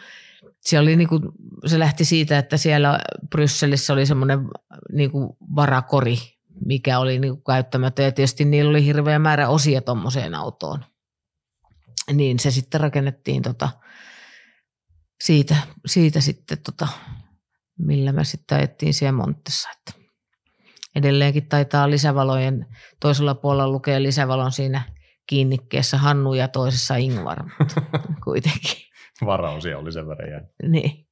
se, 0.61 0.79
oli 0.79 0.95
niin 0.95 1.07
kuin, 1.09 1.21
se 1.65 1.79
lähti 1.79 2.05
siitä, 2.05 2.37
että 2.37 2.57
siellä 2.57 2.99
Brysselissä 3.29 3.93
oli 3.93 4.05
semmoinen 4.05 4.39
niin 4.91 5.11
kuin 5.11 5.29
varakori, 5.55 6.17
mikä 6.65 6.99
oli 6.99 7.19
niin 7.19 7.33
kuin 7.33 7.43
käyttämätön 7.43 8.05
ja 8.05 8.11
tietysti 8.11 8.45
niillä 8.45 8.69
oli 8.69 8.85
hirveä 8.85 9.19
määrä 9.19 9.49
osia 9.49 9.81
tuommoiseen 9.81 10.35
autoon. 10.35 10.85
Niin 12.13 12.39
se 12.39 12.51
sitten 12.51 12.81
rakennettiin 12.81 13.41
tota, 13.41 13.69
siitä, 15.23 15.55
siitä 15.85 16.21
sitten, 16.21 16.57
tota, 16.65 16.87
millä 17.77 18.11
me 18.11 18.23
sitten 18.23 18.57
ajettiin 18.57 18.93
siellä 18.93 19.11
Monttessa. 19.11 19.69
Että 19.69 19.98
edelleenkin 20.99 21.49
taitaa 21.49 21.89
lisävalojen, 21.89 22.65
toisella 22.99 23.35
puolella 23.35 23.71
lukee 23.71 24.03
lisävalon 24.03 24.51
siinä 24.51 24.81
kiinnikkeessä 25.27 25.97
Hannu 25.97 26.33
ja 26.33 26.47
toisessa 26.47 26.95
Ingvar, 26.95 27.43
mutta 27.59 27.81
kuitenkin. 28.25 28.89
Varaosia 29.25 29.77
oli 29.77 29.91
sen 29.91 30.07
verran 30.07 30.29
jäänyt. 30.29 30.49
Niin. 30.67 31.07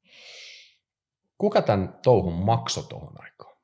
Kuka 1.38 1.62
tämän 1.62 2.00
touhun 2.04 2.46
maksoi 2.46 2.84
tuohon 2.90 3.24
aikaan? 3.24 3.58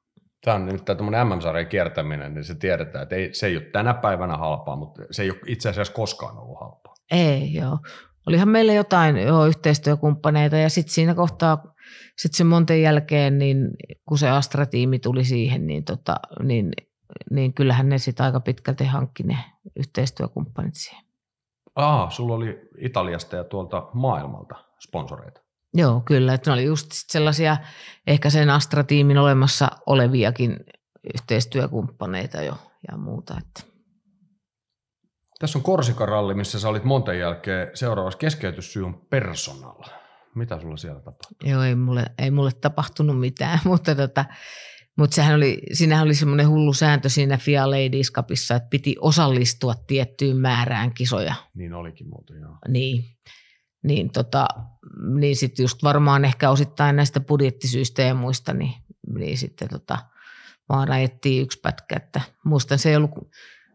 Tämä 0.44 0.56
on 0.56 0.66
nyt 0.66 0.86
tämmöinen 0.86 1.28
MM-sarjan 1.28 1.68
kiertäminen, 1.68 2.34
niin 2.34 2.44
se 2.44 2.56
tiedetään, 2.56 3.04
että 3.04 3.16
ei, 3.16 3.34
se 3.34 3.48
ei 3.48 3.58
ole 3.58 3.66
tänä 3.66 3.94
päivänä 3.94 4.38
halpaa, 4.38 4.76
mutta 4.76 5.02
se 5.12 5.24
ei 5.24 5.32
ole 5.32 5.40
itse 5.48 5.70
asiassa 5.70 5.94
koskaan 5.94 6.38
ollut 6.38 6.60
halpaa. 6.60 6.94
Ei, 7.12 7.54
joo. 7.54 7.80
Olihan 8.28 8.50
meillä 8.50 8.74
jotain 8.74 9.18
joo, 9.18 9.46
yhteistyökumppaneita 9.46 10.58
ja 10.58 10.70
sitten 10.70 10.94
siinä 10.94 11.16
kohtaa, 11.16 11.74
sitten 12.18 12.38
sen 12.38 12.48
monten 12.48 12.82
jälkeen, 12.82 13.38
niin 13.38 13.58
kun 14.06 14.18
se 14.18 14.30
Astra-tiimi 14.30 15.00
tuli 15.00 15.24
siihen, 15.24 15.68
niin, 15.68 15.84
tota, 15.84 16.16
niin, 16.44 16.72
niin 17.32 17.54
kyllähän 17.54 17.90
ne 17.90 17.98
sitten 17.98 18.26
aika 18.26 18.40
pitkälti 18.40 18.86
hankki 18.86 19.24
ne 19.24 19.38
yhteistyökumppanit 19.76 20.76
siihen. 20.76 21.06
Aa, 21.76 22.10
sulla 22.10 22.36
oli 22.36 22.60
Italiasta 22.78 23.36
ja 23.36 23.44
tuolta 23.44 23.90
maailmalta 23.94 24.56
sponsoreita. 24.80 25.42
Joo, 25.74 26.02
kyllä. 26.06 26.34
Että 26.34 26.50
ne 26.50 26.54
oli 26.54 26.64
just 26.64 26.92
sit 26.92 27.10
sellaisia 27.10 27.58
ehkä 28.08 28.30
sen 28.30 28.50
Astra-tiimin 28.50 29.18
olemassa 29.18 29.68
oleviakin 29.86 30.60
yhteistyökumppaneita 31.14 32.42
jo 32.42 32.58
ja 32.92 32.98
muuta. 32.98 33.38
Että. 33.38 33.73
Tässä 35.44 35.60
on 35.60 35.64
Korsikaralli, 35.64 36.34
missä 36.34 36.60
sä 36.60 36.70
olit 36.70 36.84
monten 36.84 37.20
jälkeen 37.20 37.72
seuraavassa 37.74 38.18
keskeytyssyy 38.18 38.86
on 38.86 39.02
personal. 39.10 39.84
Mitä 40.36 40.60
sulla 40.60 40.78
siellä 40.78 41.00
tapahtui? 41.00 41.50
Joo, 41.50 41.64
ei 41.64 41.76
mulle, 41.76 42.06
ei 42.18 42.32
mulle 42.32 42.52
tapahtunut 42.62 43.20
mitään, 43.20 43.60
mutta 43.66 43.96
tota, 43.96 44.26
mutta 44.98 45.16
sehän 45.16 45.36
oli, 45.36 45.62
siinähän 45.74 46.06
oli 46.06 46.16
semmoinen 46.16 46.50
hullu 46.50 46.74
sääntö 46.74 47.10
siinä 47.10 47.38
FIA 47.38 47.70
Ladies 47.70 48.12
Cupissa, 48.12 48.56
että 48.56 48.70
piti 48.70 48.96
osallistua 49.02 49.74
tiettyyn 49.88 50.38
määrään 50.38 50.94
kisoja. 50.94 51.36
Niin 51.54 51.74
olikin 51.74 52.10
muuten, 52.10 52.42
joo. 52.42 52.58
Niin, 52.68 53.04
niin, 53.84 54.12
tota, 54.12 54.48
niin 55.16 55.36
sitten 55.36 55.64
just 55.64 55.84
varmaan 55.84 56.26
ehkä 56.26 56.50
osittain 56.50 56.96
näistä 56.96 57.20
budjettisyistä 57.20 58.02
ja 58.02 58.14
muista, 58.14 58.54
niin, 58.54 58.74
niin 59.14 59.38
sitten 59.38 59.70
tota, 59.70 59.98
vaan 60.70 60.92
ajettiin 60.92 61.44
yksi 61.44 61.60
pätkä. 61.60 61.96
Että 61.96 62.22
muistan, 62.46 62.80
se 62.80 62.90
ei 62.90 62.96
ollut 62.96 63.12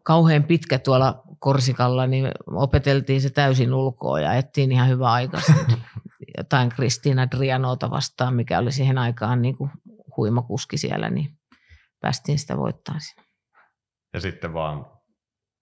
kauhean 0.09 0.45
pitkä 0.45 0.79
tuolla 0.79 1.23
Korsikalla, 1.39 2.07
niin 2.07 2.31
opeteltiin 2.47 3.21
se 3.21 3.31
täysin 3.31 3.75
ulkoa 3.75 4.21
ja 4.21 4.35
ettiin 4.35 4.73
ihan 4.73 4.89
hyvä 4.89 5.13
aika 5.13 5.41
jotain 6.39 6.69
Kristiina 6.69 7.31
Drianota 7.31 7.91
vastaan, 7.91 8.35
mikä 8.35 8.59
oli 8.59 8.73
siihen 8.73 8.99
aikaan 8.99 9.43
niin 9.43 9.57
kuin 9.57 9.71
huima 10.17 10.43
kuski 10.43 10.79
siellä, 10.79 11.11
niin 11.11 11.39
päästiin 12.01 12.39
sitä 12.39 12.57
voittaa 12.57 12.99
siinä. 12.99 13.29
Ja 14.15 14.21
sitten 14.21 14.55
vaan 14.55 14.87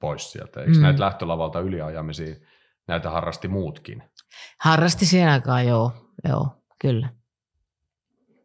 pois 0.00 0.32
sieltä. 0.32 0.60
Eikö 0.60 0.72
mm. 0.72 0.82
näitä 0.82 1.00
lähtölavalta 1.00 1.60
yliajamisia, 1.60 2.34
näitä 2.88 3.10
harrasti 3.10 3.48
muutkin? 3.48 4.02
Harrasti 4.60 5.06
siihen 5.06 5.28
aikaan, 5.28 5.66
joo. 5.66 5.92
joo 6.28 6.48
kyllä. 6.80 7.08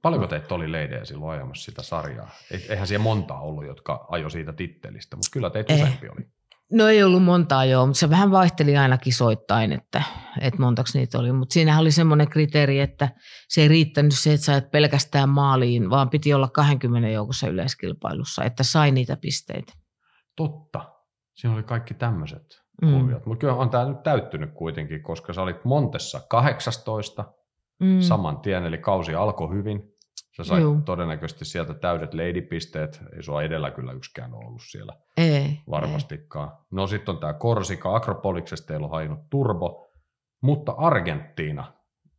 Paljonko 0.02 0.28
teitä 0.28 0.56
oli 0.56 0.72
leidejä 0.72 1.06
silloin 1.06 1.32
ajamassa 1.32 1.66
sitä 1.66 1.82
sarjaa? 1.82 2.30
Eihän 2.70 2.88
siellä 2.88 3.04
montaa 3.04 3.42
ollut, 3.42 3.66
jotka 3.66 4.06
ajo 4.10 4.30
siitä 4.30 4.54
tittelistä, 4.54 5.16
mutta 5.16 5.30
kyllä 5.34 5.50
teitä 5.50 5.74
eh. 5.74 5.82
useampi 5.82 6.10
oli. 6.10 6.26
No 6.72 6.88
ei 6.88 7.04
ollut 7.04 7.24
montaa 7.24 7.66
joo, 7.66 7.86
mutta 7.86 8.00
se 8.00 8.10
vähän 8.10 8.32
vaihteli 8.32 8.78
aina 8.78 8.98
kisoittain, 8.98 9.72
että, 9.72 10.04
että 10.42 10.62
montaks 10.62 10.96
niitä 10.96 11.20
oli. 11.20 11.32
Mutta 11.32 11.54
siinähän 11.54 11.82
oli 11.82 11.92
semmoinen 11.92 12.30
kriteeri, 12.30 12.80
että 12.80 13.10
se 13.50 13.62
ei 13.62 13.68
riittänyt 13.68 14.14
se, 14.16 14.34
että 14.34 14.46
sä 14.46 14.62
pelkästään 14.72 15.30
maaliin, 15.30 15.90
vaan 15.90 16.10
piti 16.10 16.34
olla 16.34 16.50
20 16.50 17.10
joukossa 17.10 17.48
yleiskilpailussa, 17.48 18.44
että 18.44 18.64
sai 18.64 18.92
niitä 18.92 19.18
pisteitä. 19.22 19.74
Totta. 20.36 20.94
Siinä 21.34 21.56
oli 21.56 21.64
kaikki 21.64 21.94
tämmöiset 21.94 22.62
mm. 22.82 23.00
kuviot. 23.00 23.26
Mutta 23.26 23.40
kyllä 23.40 23.54
on 23.54 23.70
tämä 23.70 23.86
nyt 23.86 24.04
täyttynyt 24.04 24.52
kuitenkin, 24.54 25.04
koska 25.04 25.34
sä 25.34 25.42
olit 25.42 25.66
Montessa 25.66 26.22
18 26.30 27.26
mm. 27.80 28.00
saman 28.00 28.40
tien, 28.40 28.66
eli 28.66 28.78
kausi 28.78 29.16
alkoi 29.16 29.56
hyvin. 29.56 29.91
Sä 30.38 30.44
sait 30.44 30.62
Juu. 30.62 30.82
todennäköisesti 30.82 31.46
sieltä 31.46 31.74
täydet 31.74 32.14
leidipisteet. 32.14 33.02
Ei 33.16 33.24
sua 33.24 33.44
edellä 33.44 33.72
kyllä 33.72 33.92
yksikään 33.92 34.34
ollut 34.34 34.62
siellä. 34.70 34.94
Ei. 35.18 35.60
Varmastikaan. 35.70 36.50
Ei. 36.50 36.66
No 36.72 36.88
sitten 36.88 37.16
on 37.16 37.22
tämä 37.22 37.34
Korsika. 37.34 37.96
Akropoliksesta 37.96 38.68
teillä 38.68 38.86
on 38.86 38.92
hainnut 38.92 39.20
turbo. 39.30 39.92
Mutta 40.42 40.72
Argentiina, 40.72 41.74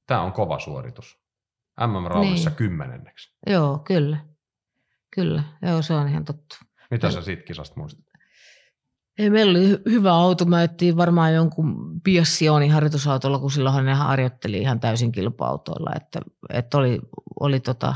tämä 0.06 0.22
on 0.22 0.32
kova 0.32 0.58
suoritus. 0.58 1.22
MM-rallissa 1.86 2.50
niin. 2.50 2.56
kymmenenneksi. 2.56 3.36
Joo, 3.46 3.78
kyllä. 3.78 4.16
Kyllä, 5.14 5.42
joo 5.62 5.82
se 5.82 5.94
on 5.94 6.08
ihan 6.08 6.24
totta. 6.24 6.58
Mitä 6.90 7.10
sä 7.10 7.22
siitä 7.22 7.42
kisasta 7.42 7.80
muistat? 7.80 8.04
Ei, 9.18 9.30
meillä 9.30 9.50
oli 9.50 9.78
hyvä 9.90 10.14
auto. 10.14 10.44
Mä 10.44 10.62
ettiin 10.62 10.96
varmaan 10.96 11.34
jonkun 11.34 12.00
Biassioni 12.02 12.68
harjoitusautolla, 12.68 13.38
kun 13.38 13.50
silloin 13.50 13.86
ne 13.86 13.94
harjoitteli 13.94 14.58
ihan 14.58 14.80
täysin 14.80 15.12
kilpa-autoilla. 15.12 15.90
Että, 15.96 16.20
että 16.52 16.78
oli, 16.78 17.00
oli 17.42 17.60
tota, 17.60 17.94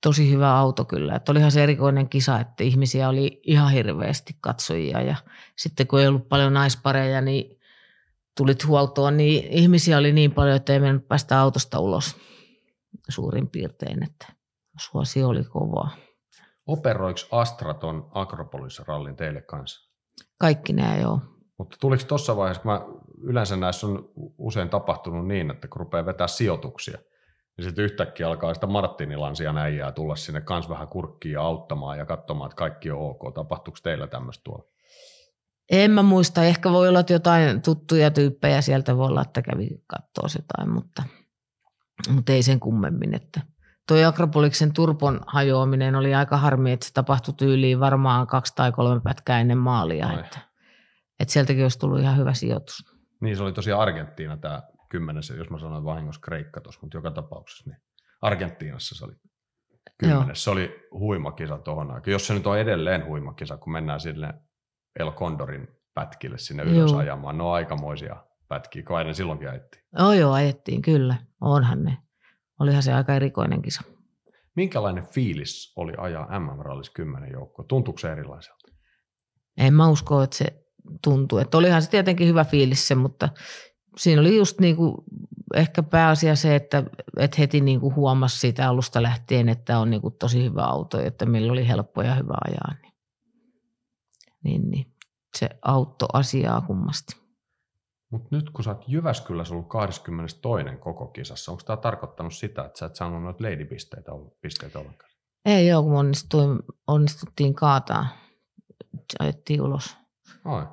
tosi 0.00 0.30
hyvä 0.30 0.56
auto 0.56 0.84
kyllä. 0.84 1.14
Että 1.14 1.32
olihan 1.32 1.52
se 1.52 1.62
erikoinen 1.62 2.08
kisa, 2.08 2.40
että 2.40 2.64
ihmisiä 2.64 3.08
oli 3.08 3.40
ihan 3.42 3.72
hirveästi 3.72 4.36
katsojia. 4.40 5.02
Ja 5.02 5.16
sitten 5.56 5.86
kun 5.86 6.00
ei 6.00 6.06
ollut 6.06 6.28
paljon 6.28 6.54
naispareja, 6.54 7.20
niin 7.20 7.60
tulit 8.36 8.66
huoltoon, 8.66 9.16
niin 9.16 9.44
ihmisiä 9.44 9.98
oli 9.98 10.12
niin 10.12 10.32
paljon, 10.32 10.56
että 10.56 10.72
ei 10.72 10.80
mennyt 10.80 11.08
päästä 11.08 11.40
autosta 11.40 11.78
ulos 11.78 12.16
suurin 13.08 13.48
piirtein. 13.48 14.02
Että 14.02 14.26
suosi 14.80 15.22
oli 15.22 15.44
kovaa. 15.44 15.90
Operoiko 16.66 17.20
Astraton 17.30 18.10
Akropolis-rallin 18.14 19.16
teille 19.16 19.42
kanssa? 19.42 19.90
Kaikki 20.38 20.72
nämä, 20.72 20.96
joo. 20.96 21.20
Mutta 21.58 21.76
tuliko 21.80 22.04
tuossa 22.04 22.36
vaiheessa, 22.36 22.62
kun 22.62 22.72
mä, 22.72 22.80
yleensä 23.22 23.56
näissä 23.56 23.86
on 23.86 24.08
usein 24.38 24.68
tapahtunut 24.68 25.26
niin, 25.26 25.50
että 25.50 25.68
kun 25.68 25.80
rupeaa 25.80 26.06
vetää 26.06 26.26
sijoituksia, 26.26 26.98
niin 27.56 27.64
sitten 27.64 27.84
yhtäkkiä 27.84 28.28
alkaa 28.28 28.54
sitä 28.54 28.66
Martinilansia 28.66 29.52
näijää 29.52 29.92
tulla 29.92 30.16
sinne 30.16 30.40
kans 30.40 30.68
vähän 30.68 30.88
kurkkiin 30.88 31.32
ja 31.32 31.42
auttamaan 31.42 31.98
ja 31.98 32.06
katsomaan, 32.06 32.48
että 32.48 32.56
kaikki 32.56 32.90
on 32.90 33.00
ok. 33.00 33.34
Tapahtuuko 33.34 33.78
teillä 33.82 34.06
tämmöistä 34.06 34.44
tuolla? 34.44 34.64
En 35.70 35.90
mä 35.90 36.02
muista. 36.02 36.44
Ehkä 36.44 36.70
voi 36.70 36.88
olla, 36.88 37.00
että 37.00 37.12
jotain 37.12 37.62
tuttuja 37.62 38.10
tyyppejä 38.10 38.60
sieltä 38.60 38.96
voi 38.96 39.06
olla, 39.06 39.22
että 39.22 39.42
kävi 39.42 39.68
katsoa 39.86 40.28
jotain, 40.38 40.74
mutta, 40.74 41.02
mutta 42.14 42.32
ei 42.32 42.42
sen 42.42 42.60
kummemmin. 42.60 43.14
Että 43.14 43.40
Tuo 43.90 44.06
Akropoliksen 44.06 44.72
turpon 44.72 45.20
hajoaminen 45.26 45.94
oli 45.94 46.14
aika 46.14 46.36
harmi, 46.36 46.72
että 46.72 46.86
se 46.86 46.92
tapahtui 46.92 47.34
tyyliin 47.34 47.80
varmaan 47.80 48.26
kaksi 48.26 48.52
tai 48.56 48.72
kolme 48.72 49.00
pätkää 49.00 49.40
ennen 49.40 49.58
maalia. 49.58 50.12
Että, 50.12 50.38
että 51.20 51.32
sieltäkin 51.32 51.62
olisi 51.62 51.78
tullut 51.78 52.00
ihan 52.00 52.16
hyvä 52.16 52.34
sijoitus. 52.34 52.84
Niin, 53.20 53.36
se 53.36 53.42
oli 53.42 53.52
tosiaan 53.52 53.82
Argentiina 53.82 54.36
tämä 54.36 54.62
kymmenes, 54.90 55.30
jos 55.30 55.50
mä 55.50 55.58
sanoin 55.58 55.84
vahingossa 55.84 56.20
Kreikka 56.20 56.60
tuossa, 56.60 56.80
mutta 56.82 56.96
joka 56.96 57.10
tapauksessa 57.10 57.70
niin 57.70 57.82
Argentiinassa 58.20 58.94
se 58.94 59.04
oli 59.04 59.14
kymmenes. 59.98 60.26
Joo. 60.26 60.34
Se 60.34 60.50
oli 60.50 60.88
huimakisa 60.92 61.58
tuohon 61.58 61.90
aikaan. 61.90 62.12
Jos 62.12 62.26
se 62.26 62.34
nyt 62.34 62.46
on 62.46 62.58
edelleen 62.58 63.06
huimakisa, 63.06 63.56
kun 63.56 63.72
mennään 63.72 64.00
sinne 64.00 64.34
El 64.98 65.12
Condorin 65.12 65.68
pätkille 65.94 66.38
sinne 66.38 66.62
ylös 66.62 66.90
joo. 66.90 67.00
ajamaan. 67.00 67.38
No 67.38 67.52
aikamoisia 67.52 68.16
pätkiä, 68.48 68.82
kun 68.82 68.96
aina 68.96 69.14
silloinkin 69.14 69.50
ajettiin. 69.50 69.84
Joo, 69.98 70.12
joo, 70.12 70.32
ajettiin 70.32 70.82
kyllä. 70.82 71.16
Onhan 71.40 71.84
ne 71.84 71.98
olihan 72.60 72.82
se 72.82 72.92
aika 72.92 73.14
erikoinen 73.14 73.62
kisa. 73.62 73.82
Minkälainen 74.56 75.06
fiilis 75.06 75.72
oli 75.76 75.92
ajaa 75.98 76.38
MM-rallis 76.40 76.90
10 76.90 77.32
joukkoa? 77.32 77.64
Tuntuuko 77.68 77.98
se 77.98 78.12
erilaiselta? 78.12 78.68
En 79.56 79.74
mä 79.74 79.88
usko, 79.88 80.22
että 80.22 80.36
se 80.36 80.64
tuntuu. 81.04 81.38
Että 81.38 81.58
olihan 81.58 81.82
se 81.82 81.90
tietenkin 81.90 82.28
hyvä 82.28 82.44
fiilis 82.44 82.88
se, 82.88 82.94
mutta 82.94 83.28
siinä 83.96 84.20
oli 84.20 84.36
just 84.36 84.60
niin 84.60 84.76
kuin 84.76 84.94
ehkä 85.54 85.82
pääasia 85.82 86.36
se, 86.36 86.56
että, 86.56 86.84
että 87.16 87.36
heti 87.38 87.60
niin 87.60 87.80
kuin 87.80 87.94
huomasi 87.94 88.38
siitä 88.38 88.68
alusta 88.68 89.02
lähtien, 89.02 89.48
että 89.48 89.78
on 89.78 89.90
niin 89.90 90.00
kuin 90.00 90.14
tosi 90.14 90.44
hyvä 90.44 90.64
auto, 90.64 91.00
että 91.00 91.26
meillä 91.26 91.52
oli 91.52 91.68
helppo 91.68 92.02
ja 92.02 92.14
hyvä 92.14 92.34
ajaa. 92.44 92.74
Niin, 92.82 92.92
niin, 94.44 94.70
niin. 94.70 94.86
se 95.38 95.48
auttoi 95.62 96.08
asiaa 96.12 96.60
kummasti. 96.60 97.20
Mutta 98.10 98.36
nyt 98.36 98.50
kun 98.50 98.64
sä 98.64 98.70
oot 98.70 98.84
Jyväskylässä 98.88 99.54
ollut 99.54 99.68
22. 99.68 100.76
koko 100.80 101.06
kisassa, 101.06 101.52
onko 101.52 101.62
tämä 101.66 101.76
tarkoittanut 101.76 102.34
sitä, 102.34 102.64
että 102.64 102.78
sä 102.78 102.86
et 102.86 102.96
saanut 102.96 103.22
noita 103.22 103.44
lady-pisteitä 103.44 104.12
pisteitä 104.40 104.78
ollenkaan? 104.78 105.10
Ei 105.44 105.68
joo, 105.68 105.82
kun 105.82 105.96
onnistuin, 105.96 106.58
onnistuttiin 106.86 107.54
kaataa. 107.54 108.06
Ajettiin 109.18 109.62
ulos. 109.62 109.96
Oi. 110.44 110.66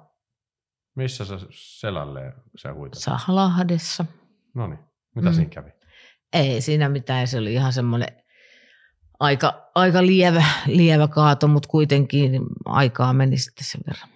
Missä 0.98 1.26
sä 1.26 1.39
selälle 1.50 2.34
se 2.56 2.70
huitat? 2.70 3.00
Sahlahdessa. 3.00 4.06
No 4.54 4.68
niin, 4.68 4.80
mitä 5.16 5.30
mm. 5.30 5.36
siinä 5.36 5.50
kävi? 5.50 5.70
Ei 6.34 6.62
siinä 6.62 6.89
mitään, 6.89 7.28
se 7.28 7.38
oli 7.38 7.54
ihan 7.54 7.74
semmoinen 7.74 8.08
aika, 9.20 9.70
aika 9.76 10.06
lievä, 10.06 10.43
lievä 10.66 11.08
kaato, 11.08 11.48
mutta 11.48 11.70
kuitenkin 11.70 12.41
aikaa 12.66 13.14
meni 13.14 13.38
sitten 13.38 13.66
sen 13.66 13.82
verran. 13.88 14.10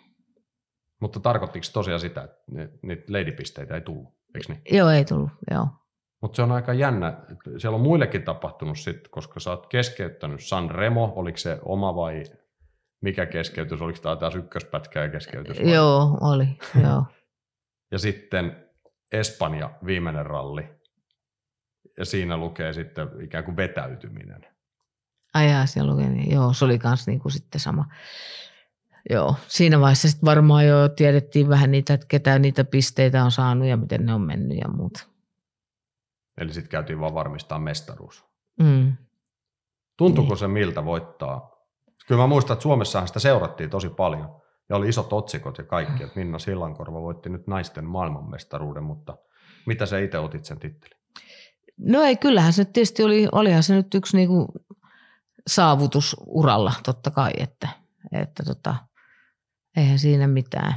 Mutta 1.01 1.19
tarkoittiko 1.19 1.65
tosiaan 1.73 1.99
sitä, 1.99 2.23
että 2.23 2.37
niitä 2.81 3.03
leidipisteitä 3.07 3.75
ei 3.75 3.81
tullut, 3.81 4.13
eikö 4.35 4.53
niin? 4.53 4.77
Joo, 4.77 4.89
ei 4.89 5.05
tullut, 5.05 5.31
joo. 5.51 5.67
Mutta 6.21 6.35
se 6.35 6.41
on 6.41 6.51
aika 6.51 6.73
jännä. 6.73 7.17
Siellä 7.57 7.75
on 7.75 7.81
muillekin 7.81 8.23
tapahtunut 8.23 8.79
sitten, 8.79 9.11
koska 9.11 9.39
sä 9.39 9.49
oot 9.49 9.67
keskeyttänyt 9.67 10.43
San 10.43 10.71
Remo, 10.71 11.13
oliko 11.15 11.37
se 11.37 11.59
oma 11.61 11.95
vai 11.95 12.23
mikä 13.01 13.25
keskeytys, 13.25 13.81
oliko 13.81 13.99
tämä 13.99 14.15
taas 14.15 14.35
ykköspätkä 14.35 15.01
ja 15.01 15.09
keskeytys? 15.09 15.59
Vai? 15.59 15.73
Joo, 15.73 16.17
oli, 16.21 16.47
joo. 16.83 17.05
ja 17.91 17.99
sitten 17.99 18.65
Espanja, 19.11 19.71
viimeinen 19.85 20.25
ralli, 20.25 20.69
ja 21.97 22.05
siinä 22.05 22.37
lukee 22.37 22.73
sitten 22.73 23.07
ikään 23.21 23.43
kuin 23.43 23.57
vetäytyminen. 23.57 24.45
Ai 25.33 25.47
siellä 25.67 25.91
lukee, 25.91 26.09
niin 26.09 26.31
joo, 26.31 26.53
se 26.53 26.65
oli 26.65 26.79
myös 26.83 27.07
niinku 27.07 27.29
sitten 27.29 27.61
sama 27.61 27.85
joo, 29.09 29.35
siinä 29.47 29.79
vaiheessa 29.79 30.09
sitten 30.09 30.25
varmaan 30.25 30.67
jo 30.67 30.89
tiedettiin 30.89 31.49
vähän 31.49 31.71
niitä, 31.71 31.93
että 31.93 32.05
ketä 32.09 32.39
niitä 32.39 32.63
pisteitä 32.63 33.23
on 33.23 33.31
saanut 33.31 33.67
ja 33.67 33.77
miten 33.77 34.05
ne 34.05 34.13
on 34.13 34.21
mennyt 34.21 34.57
ja 34.57 34.67
muuta. 34.67 35.07
Eli 36.37 36.53
sitten 36.53 36.71
käytiin 36.71 36.99
vaan 36.99 37.13
varmistaa 37.13 37.59
mestaruus. 37.59 38.25
Mm. 38.59 38.93
Tuntuuko 39.97 40.33
niin. 40.33 40.39
se 40.39 40.47
miltä 40.47 40.85
voittaa? 40.85 41.51
Kyllä 42.07 42.21
mä 42.21 42.27
muistan, 42.27 42.53
että 42.53 42.63
Suomessahan 42.63 43.07
sitä 43.07 43.19
seurattiin 43.19 43.69
tosi 43.69 43.89
paljon 43.89 44.41
ja 44.69 44.75
oli 44.75 44.89
isot 44.89 45.13
otsikot 45.13 45.57
ja 45.57 45.63
kaikki, 45.63 46.03
että 46.03 46.19
Minna 46.19 46.39
Sillankorva 46.39 47.01
voitti 47.01 47.29
nyt 47.29 47.47
naisten 47.47 47.85
maailmanmestaruuden, 47.85 48.83
mutta 48.83 49.17
mitä 49.65 49.85
sä 49.85 49.99
itse 49.99 50.19
otit 50.19 50.45
sen 50.45 50.59
tittelin? 50.59 50.97
No 51.77 52.01
ei, 52.01 52.17
kyllähän 52.17 52.53
se 52.53 52.65
tietysti 52.65 53.03
oli, 53.03 53.27
olihan 53.31 53.63
se 53.63 53.75
nyt 53.75 53.95
yksi 53.95 54.17
niinku 54.17 54.47
saavutus 55.47 56.15
uralla 56.25 56.73
totta 56.83 57.11
kai, 57.11 57.31
että, 57.37 57.67
että 58.11 58.43
tota, 58.43 58.75
eihän 59.77 59.99
siinä 59.99 60.27
mitään. 60.27 60.73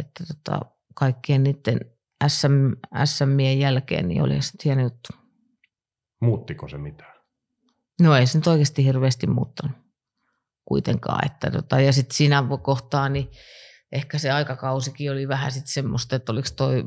Että 0.00 0.24
tota, 0.26 0.60
kaikkien 0.94 1.42
niiden 1.42 1.80
SM, 2.28 2.72
SMien 3.04 3.58
jälkeen, 3.58 4.08
niin 4.08 4.22
oli 4.22 4.42
sitten 4.42 4.64
hieno 4.64 4.82
juttu. 4.82 5.08
Muuttiko 6.20 6.68
se 6.68 6.78
mitään? 6.78 7.16
No 8.00 8.16
ei 8.16 8.26
se 8.26 8.38
nyt 8.38 8.46
oikeasti 8.46 8.84
hirveästi 8.84 9.26
muuttanut 9.26 9.85
kuitenkaan. 10.66 11.26
Että 11.26 11.50
tota, 11.50 11.80
ja 11.80 11.92
sitten 11.92 12.16
siinä 12.16 12.44
kohtaa 12.62 13.08
niin 13.08 13.30
ehkä 13.92 14.18
se 14.18 14.30
aikakausikin 14.30 15.12
oli 15.12 15.28
vähän 15.28 15.52
sitten 15.52 15.72
semmoista, 15.72 16.16
että 16.16 16.32
oliko 16.32 16.48
toi 16.56 16.84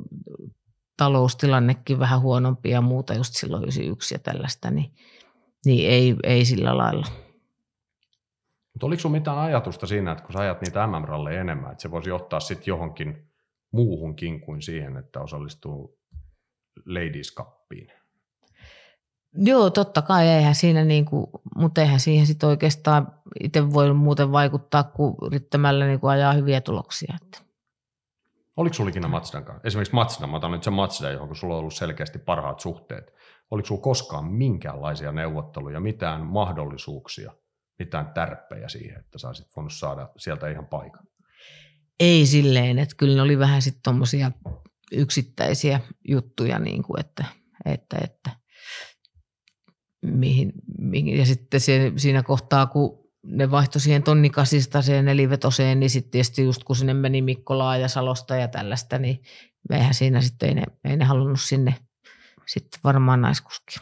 taloustilannekin 0.98 2.00
vähän 2.00 2.22
huonompi 2.22 2.70
ja 2.70 2.82
muuta 2.82 3.14
just 3.14 3.34
silloin 3.34 3.64
91 3.64 4.16
ja 4.16 4.20
tällaista, 4.20 4.72
niin, 4.72 4.94
niin 5.66 5.90
ei, 5.90 6.16
ei 6.24 6.46
sillä 6.46 6.78
lailla. 6.78 7.08
Mutta 8.74 8.86
oliko 8.86 9.00
sinulla 9.00 9.20
mitään 9.20 9.38
ajatusta 9.38 9.88
siinä, 9.88 10.12
että 10.12 10.24
kun 10.24 10.34
sä 10.34 10.40
ajat 10.40 10.62
niitä 10.62 10.88
MM-ralleja 10.88 11.42
enemmän, 11.42 11.72
että 11.72 11.82
se 11.82 11.92
voisi 11.92 12.10
johtaa 12.10 12.40
sitten 12.40 12.68
johonkin 12.68 13.30
muuhunkin 13.72 14.42
kuin 14.42 14.62
siihen, 14.62 14.98
että 14.98 15.22
osallistuu 15.22 16.00
Ladies 16.86 17.36
Cupiin? 17.36 17.59
Joo, 19.36 19.70
totta 19.70 20.02
kai, 20.02 20.28
eihän 20.28 20.56
siinä 20.56 20.84
niin 20.84 21.06
kuin, 21.06 21.28
mutta 21.56 21.82
eihän 21.82 22.00
siihen 22.00 22.28
sitten 22.28 22.50
oikeastaan 22.50 23.14
itse 23.44 23.74
voi 23.74 23.94
muuten 23.94 24.32
vaikuttaa 24.32 24.84
kuin 24.84 25.16
yrittämällä 25.26 25.86
niin 25.86 26.00
kuin 26.00 26.12
ajaa 26.12 26.34
hyviä 26.34 26.62
tuloksia. 26.62 27.16
Että. 27.24 27.50
Oliko 28.58 28.74
sinulla 28.74 28.90
ikinä 28.90 29.08
Matsdan 29.08 29.46
kanssa? 29.46 29.68
Esimerkiksi 29.68 29.96
Matsda, 29.96 30.28
mä 30.28 30.38
otan 30.38 30.52
nyt 30.52 30.64
se 30.64 30.70
Matsda, 30.70 31.12
johon 31.12 31.36
sulla 31.36 31.54
on 31.54 31.60
ollut 31.60 31.74
selkeästi 31.74 32.20
parhaat 32.20 32.60
suhteet. 32.60 33.14
Oliko 33.52 33.66
sinulla 33.66 33.84
koskaan 33.84 34.26
minkäänlaisia 34.26 35.12
neuvotteluja, 35.12 35.80
mitään 35.80 36.26
mahdollisuuksia, 36.26 37.34
mitään 37.80 38.14
tärppejä 38.14 38.70
siihen, 38.70 39.00
että 39.00 39.18
sä 39.18 39.28
olisit 39.28 39.56
voinut 39.56 39.74
saada 39.74 40.10
sieltä 40.18 40.50
ihan 40.50 40.68
paikan? 40.68 41.04
Ei 42.00 42.26
silleen, 42.26 42.80
että 42.80 42.96
kyllä 42.98 43.16
ne 43.16 43.22
oli 43.22 43.40
vähän 43.40 43.62
sitten 43.62 43.82
tuommoisia 43.84 44.32
yksittäisiä 44.92 45.80
juttuja, 46.08 46.60
niin 46.60 46.84
kuin 46.84 47.00
että, 47.00 47.26
että, 47.66 47.98
että 48.04 48.30
mihin, 50.02 50.52
mihin, 50.78 51.18
ja 51.18 51.26
sitten 51.26 51.60
se, 51.60 51.92
siinä 51.98 52.24
kohtaa, 52.24 52.66
kun 52.66 53.10
ne 53.24 53.52
vaihtoi 53.52 53.82
siihen 53.82 54.04
tonnikasista 54.04 54.82
siihen 54.82 55.06
nelivetoseen, 55.06 55.80
niin 55.80 55.90
sitten 55.90 56.12
tietysti 56.12 56.44
just 56.44 56.64
kun 56.64 56.76
sinne 56.76 56.94
meni 56.94 57.22
Mikkolaa 57.22 57.78
ja 57.78 57.88
Salosta 57.88 58.36
ja 58.36 58.48
tällaista, 58.48 58.98
niin 58.98 59.22
eihän 59.70 59.94
siinä 59.94 60.22
sitten, 60.22 60.50
ei 60.50 60.56
ne, 60.56 60.64
ei 60.84 60.98
ne 60.98 61.06
halunnut 61.06 61.42
sinne 61.42 61.76
sitten 62.46 62.80
varmaan 62.84 63.22
naiskuskia. 63.22 63.82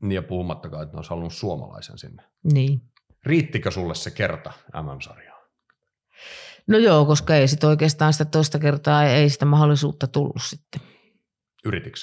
Niin 0.00 0.12
ja 0.12 0.22
puhumattakaan, 0.22 0.82
että 0.82 0.94
ne 0.94 0.98
olisi 0.98 1.10
halunnut 1.10 1.32
suomalaisen 1.32 1.98
sinne. 1.98 2.22
Niin. 2.52 2.82
Riittikö 3.26 3.70
sulle 3.70 3.94
se 3.94 4.10
kerta 4.10 4.52
MM-sarjaa? 4.82 5.38
No 6.66 6.78
joo, 6.78 7.04
koska 7.04 7.36
ei 7.36 7.48
sitten 7.48 7.68
oikeastaan 7.68 8.12
sitä 8.12 8.24
toista 8.24 8.58
kertaa, 8.58 9.04
ei 9.04 9.30
sitä 9.30 9.44
mahdollisuutta 9.44 10.06
tullut 10.06 10.42
sitten. 10.42 10.80
Yritikö? 11.64 11.98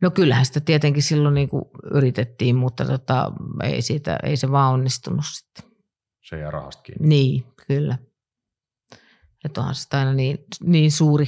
No 0.00 0.10
kyllähän 0.10 0.46
sitä 0.46 0.60
tietenkin 0.60 1.02
silloin 1.02 1.34
niin 1.34 1.48
kuin 1.48 1.64
yritettiin, 1.94 2.56
mutta 2.56 2.84
tota, 2.84 3.32
ei, 3.62 3.82
siitä, 3.82 4.18
ei 4.22 4.36
se 4.36 4.50
vaan 4.50 4.72
onnistunut 4.72 5.24
sitten. 5.28 5.64
Se 6.22 6.38
jää 6.38 6.50
rahasta 6.50 6.82
kiinni. 6.82 7.08
Niin, 7.08 7.44
kyllä. 7.66 7.98
Että 9.44 9.60
onhan 9.60 9.74
sitä 9.74 9.98
aina 9.98 10.12
niin, 10.12 10.44
niin 10.62 10.92
suuri, 10.92 11.26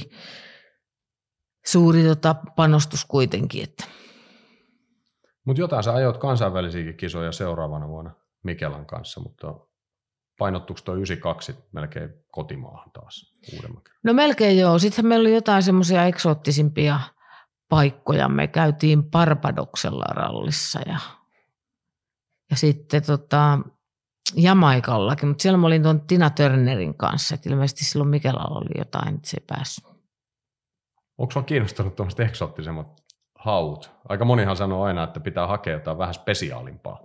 suuri 1.65 2.03
tota 2.03 2.35
panostus 2.55 3.05
kuitenkin. 3.05 3.63
Että. 3.63 3.85
Mutta 5.45 5.61
jotain 5.61 5.83
sä 5.83 5.93
ajoit 5.93 6.17
kansainvälisiäkin 6.17 6.97
kisoja 6.97 7.31
seuraavana 7.31 7.87
vuonna 7.87 8.11
Mikelan 8.43 8.85
kanssa, 8.85 9.21
mutta 9.21 9.55
painottuiko 10.39 10.81
tuo 10.85 10.95
92 10.95 11.55
melkein 11.71 12.09
kotimaahan 12.31 12.91
taas 12.91 13.33
uudemman 13.53 13.83
kerran? 13.83 13.99
No 14.03 14.13
melkein 14.13 14.59
joo. 14.59 14.79
Sittenhän 14.79 15.09
meillä 15.09 15.23
oli 15.23 15.35
jotain 15.35 15.63
semmoisia 15.63 16.05
eksoottisimpia 16.05 16.99
paikkoja. 17.69 18.29
Me 18.29 18.47
käytiin 18.47 19.03
Barbadoksella 19.03 20.05
rallissa 20.05 20.79
ja, 20.85 20.99
ja 22.51 22.57
sitten 22.57 23.05
tota, 23.05 23.59
Jamaikallakin, 24.35 25.27
mutta 25.29 25.41
siellä 25.41 25.57
mä 25.57 25.67
olin 25.67 25.83
tuon 25.83 26.01
Tina 26.01 26.29
Turnerin 26.29 26.97
kanssa, 26.97 27.35
että 27.35 27.49
ilmeisesti 27.49 27.85
silloin 27.85 28.09
Mikelalla 28.09 28.57
oli 28.57 28.77
jotain, 28.77 29.15
että 29.15 29.29
se 29.29 29.37
ei 29.39 29.45
päässyt. 29.47 29.85
Onko 31.17 31.31
sinua 31.31 31.43
kiinnostunut 31.45 31.95
tuommoiset 31.95 32.19
eksoottisemmat 32.19 32.87
haut? 33.35 33.91
Aika 34.09 34.25
monihan 34.25 34.57
sanoo 34.57 34.83
aina, 34.83 35.03
että 35.03 35.19
pitää 35.19 35.47
hakea 35.47 35.73
jotain 35.73 35.97
vähän 35.97 36.13
spesiaalimpaa 36.13 36.99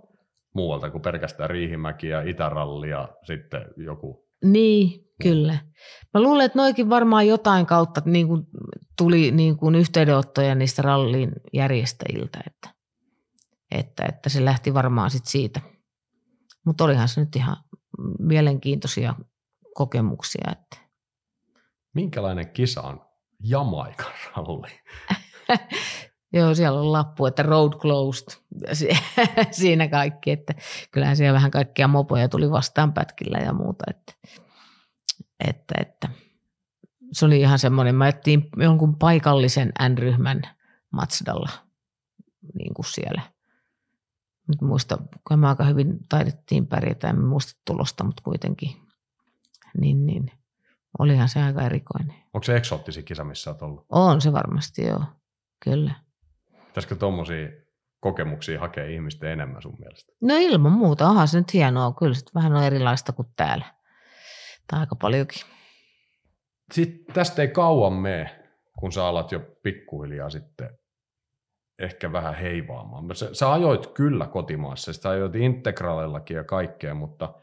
muualta 0.53 0.89
kuin 0.89 1.01
pelkästään 1.01 1.49
Riihimäki 1.49 2.07
ja 2.07 2.21
Itäralli 2.21 2.89
ja 2.89 3.09
sitten 3.23 3.65
joku. 3.77 4.27
Niin, 4.43 5.10
kyllä. 5.23 5.57
Mä 6.13 6.21
luulen, 6.21 6.45
että 6.45 6.59
noikin 6.59 6.89
varmaan 6.89 7.27
jotain 7.27 7.65
kautta 7.65 8.01
niin 8.05 8.27
kuin 8.27 8.47
tuli 8.97 9.31
niin 9.31 9.57
kuin 9.57 9.75
yhteydenottoja 9.75 10.55
niistä 10.55 10.81
rallin 10.81 11.31
järjestäjiltä, 11.53 12.39
että, 12.47 12.69
että, 13.71 14.05
että 14.09 14.29
se 14.29 14.45
lähti 14.45 14.73
varmaan 14.73 15.11
sit 15.11 15.25
siitä. 15.25 15.61
Mutta 16.65 16.83
olihan 16.83 17.07
se 17.07 17.21
nyt 17.21 17.35
ihan 17.35 17.57
mielenkiintoisia 18.19 19.15
kokemuksia. 19.73 20.51
Että. 20.51 20.77
Minkälainen 21.93 22.49
kisa 22.49 22.81
on 22.81 23.01
Jamaikan 23.43 24.11
ralli? 24.35 24.67
Joo, 26.33 26.55
siellä 26.55 26.79
on 26.79 26.91
lappu, 26.91 27.25
että 27.25 27.43
road 27.43 27.73
closed. 27.73 28.27
Siinä 29.51 29.87
kaikki, 29.87 30.31
että 30.31 30.53
kyllähän 30.91 31.17
siellä 31.17 31.33
vähän 31.35 31.51
kaikkia 31.51 31.87
mopoja 31.87 32.29
tuli 32.29 32.51
vastaan 32.51 32.93
pätkillä 32.93 33.37
ja 33.37 33.53
muuta. 33.53 33.83
Että, 33.89 34.13
että, 35.49 35.73
että. 35.81 36.09
Se 37.11 37.25
oli 37.25 37.39
ihan 37.39 37.59
semmoinen, 37.59 37.95
mä 37.95 38.07
ettiin 38.07 38.49
jonkun 38.57 38.95
paikallisen 38.95 39.71
N-ryhmän 39.89 40.41
Matsdalla 40.91 41.49
niin 42.55 42.73
kuin 42.73 42.85
siellä. 42.85 43.21
Nyt 44.47 44.61
muista, 44.61 44.97
kun 45.27 45.39
me 45.39 45.47
aika 45.47 45.63
hyvin 45.63 45.99
taidettiin 46.09 46.67
pärjätä, 46.67 47.09
en 47.09 47.25
muista 47.25 47.61
tulosta, 47.65 48.03
mutta 48.03 48.23
kuitenkin. 48.23 48.69
Niin, 49.77 50.05
niin. 50.05 50.31
Olihan 50.99 51.29
se 51.29 51.41
aika 51.41 51.61
erikoinen. 51.61 52.15
Onko 52.33 52.43
se 52.43 52.57
eksoottisi 52.57 53.03
kisa, 53.03 53.23
missä 53.23 53.49
olet 53.49 53.61
ollut? 53.61 53.85
On 53.89 54.21
se 54.21 54.33
varmasti, 54.33 54.85
joo. 54.85 55.03
Kyllä. 55.63 55.95
Pitäisikö 56.65 56.95
tuommoisia 56.95 57.47
kokemuksia 57.99 58.59
hakea 58.59 58.85
ihmisten 58.85 59.31
enemmän 59.31 59.61
sun 59.61 59.75
mielestä? 59.79 60.13
No 60.21 60.35
ilman 60.37 60.71
muuta, 60.71 61.09
onhan 61.09 61.27
se 61.27 61.37
nyt 61.37 61.53
hienoa. 61.53 61.93
Kyllä 61.93 62.13
se 62.13 62.25
vähän 62.35 62.55
on 62.55 62.63
erilaista 62.63 63.11
kuin 63.11 63.27
täällä. 63.35 63.65
Tai 64.71 64.79
aika 64.79 64.95
paljonkin. 64.95 65.41
Sitten 66.71 67.13
tästä 67.13 67.41
ei 67.41 67.47
kauan 67.47 67.93
mene, 67.93 68.39
kun 68.79 68.91
sä 68.91 69.07
alat 69.07 69.31
jo 69.31 69.39
pikkuhiljaa 69.63 70.29
sitten 70.29 70.69
ehkä 71.79 72.11
vähän 72.11 72.35
heivaamaan. 72.35 73.15
Sä, 73.15 73.33
sä 73.33 73.53
ajoit 73.53 73.87
kyllä 73.87 74.27
kotimaassa, 74.27 74.93
sä 74.93 75.09
ajoit 75.09 75.35
integraalillakin 75.35 76.37
ja 76.37 76.43
kaikkea, 76.43 76.95
mutta 76.95 77.33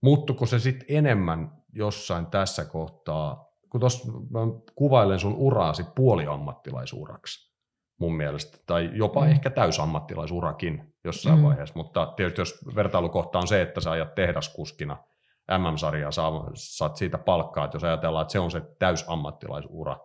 muuttuko 0.00 0.46
se 0.46 0.58
sitten 0.58 0.96
enemmän 0.96 1.52
jossain 1.72 2.26
tässä 2.26 2.64
kohtaa, 2.64 3.52
kun 3.70 3.80
tuossa 3.80 4.12
kuvailen 4.74 5.18
sun 5.18 5.34
uraasi 5.34 5.84
puoliammattilaisuraksi, 5.94 7.52
mun 7.98 8.16
mielestä, 8.16 8.58
tai 8.66 8.90
jopa 8.92 9.20
mm. 9.20 9.30
ehkä 9.30 9.50
täysammattilaisurakin 9.50 10.94
jossain 11.04 11.38
mm. 11.38 11.44
vaiheessa, 11.44 11.76
mutta 11.76 12.06
tietysti 12.16 12.40
jos 12.40 12.74
vertailukohta 12.74 13.38
on 13.38 13.46
se, 13.46 13.62
että 13.62 13.80
sä 13.80 13.90
ajat 13.90 14.14
tehdaskuskina 14.14 14.96
MM-sarjaa, 15.58 16.10
saa, 16.10 16.50
saat 16.54 16.96
siitä 16.96 17.18
palkkaa, 17.18 17.64
että 17.64 17.76
jos 17.76 17.84
ajatellaan, 17.84 18.22
että 18.22 18.32
se 18.32 18.38
on 18.38 18.50
se 18.50 18.62
täysammattilaisura, 18.78 19.96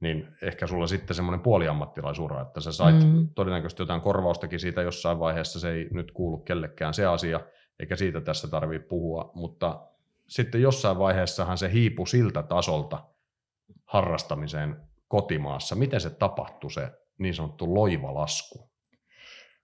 niin 0.00 0.28
ehkä 0.42 0.66
sulla 0.66 0.86
sitten 0.86 1.16
semmoinen 1.16 1.40
puoliammattilaisura, 1.40 2.40
että 2.42 2.60
sä 2.60 2.72
sait 2.72 3.04
mm. 3.04 3.28
todennäköisesti 3.34 3.82
jotain 3.82 4.00
korvaustakin 4.00 4.60
siitä 4.60 4.82
jossain 4.82 5.18
vaiheessa, 5.18 5.60
se 5.60 5.70
ei 5.72 5.88
nyt 5.92 6.12
kuulu 6.12 6.38
kellekään 6.38 6.94
se 6.94 7.06
asia, 7.06 7.40
eikä 7.80 7.96
siitä 7.96 8.20
tässä 8.20 8.48
tarvitse 8.48 8.88
puhua, 8.88 9.30
mutta 9.34 9.80
sitten 10.28 10.62
jossain 10.62 10.98
vaiheessahan 10.98 11.58
se 11.58 11.72
hiipu 11.72 12.06
siltä 12.06 12.42
tasolta 12.42 13.04
harrastamiseen 13.84 14.76
kotimaassa. 15.08 15.74
Miten 15.74 16.00
se 16.00 16.10
tapahtui 16.10 16.70
se 16.70 16.90
niin 17.18 17.34
sanottu 17.34 17.74
loivalasku? 17.74 18.70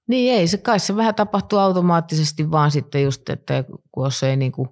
Niin 0.07 0.35
ei, 0.35 0.49
se 0.49 0.59
kai 0.59 0.81
se 0.81 0.97
vähän 0.97 1.15
tapahtuu 1.15 1.59
automaattisesti 1.59 2.51
vaan 2.51 2.71
sitten 2.71 3.03
just, 3.03 3.29
että 3.29 3.65
kun 3.93 4.07
jos 4.07 4.23
ei 4.23 4.37
niin 4.37 4.53
kuin, 4.53 4.69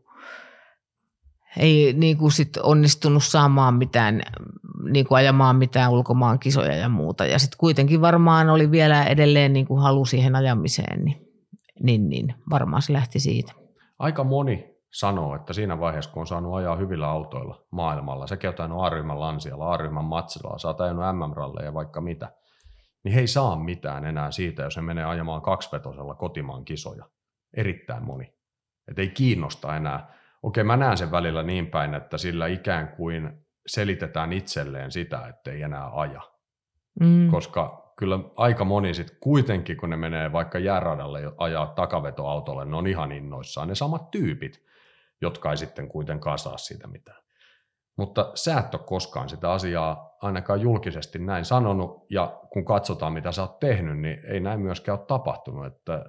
ei 1.57 1.93
niin 1.93 2.17
kuin 2.17 2.33
sit 2.33 2.57
onnistunut 2.57 3.25
saamaan 3.25 3.75
mitään, 3.75 4.23
niin 4.91 5.07
kuin 5.07 5.19
ajamaan 5.19 5.57
mitään 5.57 5.91
ulkomaan 5.91 6.39
kisoja 6.39 6.77
ja 6.77 6.89
muuta. 6.89 7.27
Ja 7.27 7.39
sitten 7.39 7.59
kuitenkin 7.59 8.01
varmaan 8.01 8.51
oli 8.51 8.71
vielä 8.71 9.05
edelleen 9.05 9.53
niin 9.53 9.67
kuin 9.67 9.83
halu 9.83 10.05
siihen 10.05 10.37
ajamiseen, 10.37 11.05
niin, 11.05 11.17
niin, 11.83 12.09
niin 12.09 12.35
varmaan 12.51 12.83
se 12.83 12.93
lähti 12.93 13.21
siitä. 13.21 13.53
Aika 13.99 14.25
moni 14.25 14.75
sanoo, 14.93 15.35
että 15.35 15.53
siinä 15.53 15.81
vaiheessa, 15.81 16.11
kun 16.11 16.21
on 16.21 16.27
saanut 16.27 16.55
ajaa 16.55 16.77
hyvillä 16.77 17.09
autoilla 17.09 17.67
maailmalla, 17.71 18.27
sekin 18.27 18.51
on 18.51 18.55
ajanut 18.59 18.85
A-ryhmän 18.85 19.21
Lansialla, 19.21 19.73
A-ryhmän 19.73 20.05
Matsilalla, 20.05 20.59
sä 20.59 20.69
oot 20.69 20.81
ajanut 20.81 21.05
MM-ralleja 21.13 21.75
vaikka 21.75 22.01
mitä, 22.01 22.33
niin 23.05 23.15
he 23.15 23.21
ei 23.21 23.27
saa 23.27 23.57
mitään 23.57 24.05
enää 24.05 24.31
siitä, 24.31 24.63
jos 24.63 24.77
he 24.77 24.83
menee 24.83 25.05
ajamaan 25.05 25.43
kaksivetosella 25.43 26.15
kotimaan 26.15 26.65
kisoja. 26.65 27.05
Erittäin 27.57 28.05
moni. 28.05 28.35
Että 28.89 29.03
ei 29.03 29.09
kiinnosta 29.09 29.77
enää. 29.77 30.15
Okei, 30.45 30.65
mä 30.65 30.77
näen 30.77 30.97
sen 30.97 31.11
välillä 31.11 31.43
niin 31.43 31.67
päin, 31.67 31.95
että 31.95 32.19
sillä 32.19 32.47
ikään 32.47 32.89
kuin 32.89 33.47
selitetään 33.67 34.33
itselleen 34.33 34.93
sitä, 34.93 35.27
että 35.29 35.51
ei 35.51 35.63
enää 35.63 35.91
aja. 35.93 36.21
Mm. 37.01 37.31
koska 37.31 37.93
kyllä 37.97 38.19
aika 38.37 38.65
moni 38.65 38.95
sitten 38.95 39.17
kuitenkin, 39.21 39.77
kun 39.77 39.91
ne 39.91 39.97
menee 39.97 40.33
vaikka 40.33 40.59
jääradalle 40.59 41.21
ja 41.21 41.33
ajaa 41.37 41.67
takavetoautolle, 41.67 42.65
ne 42.65 42.77
on 42.77 42.87
ihan 42.87 43.13
innoissaan 43.13 43.69
ne 43.69 43.75
samat 43.75 44.11
tyypit, 44.11 44.65
jotka 45.21 45.51
ei 45.51 45.57
sitten 45.57 45.89
kuitenkaan 45.89 46.39
saa 46.39 46.59
siitä 46.59 46.87
mitään. 46.87 47.25
Mutta 47.97 48.31
sä 48.35 48.59
et 48.59 48.75
ole 48.75 48.83
koskaan 48.87 49.29
sitä 49.29 49.53
asiaa 49.53 50.17
ainakaan 50.23 50.61
julkisesti 50.61 51.19
näin 51.19 51.45
sanonut, 51.45 52.07
ja 52.11 52.41
kun 52.53 52.65
katsotaan 52.65 53.13
mitä 53.13 53.33
sä 53.33 53.43
oot 53.43 53.59
tehnyt, 53.59 53.99
niin 53.99 54.19
ei 54.27 54.41
näin 54.41 54.61
myöskään 54.61 54.99
ole 54.99 55.07
tapahtunut, 55.07 55.67
että 55.67 56.05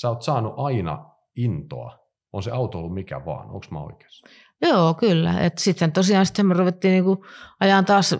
sä 0.00 0.08
oot 0.08 0.22
saanut 0.22 0.54
aina 0.56 1.10
intoa, 1.36 2.03
on 2.34 2.42
se 2.42 2.50
auto 2.50 2.78
ollut 2.78 2.94
mikä 2.94 3.24
vaan, 3.24 3.50
onko 3.50 3.66
mä 3.70 3.80
oikeassa? 3.80 4.26
Joo, 4.62 4.94
kyllä. 4.94 5.40
Et 5.40 5.58
sitten 5.58 5.92
tosiaan 5.92 6.26
sitten 6.26 6.46
me 6.46 6.54
ruvettiin 6.54 6.92
niinku 6.92 7.26
ajaa 7.60 7.82
taas 7.82 8.16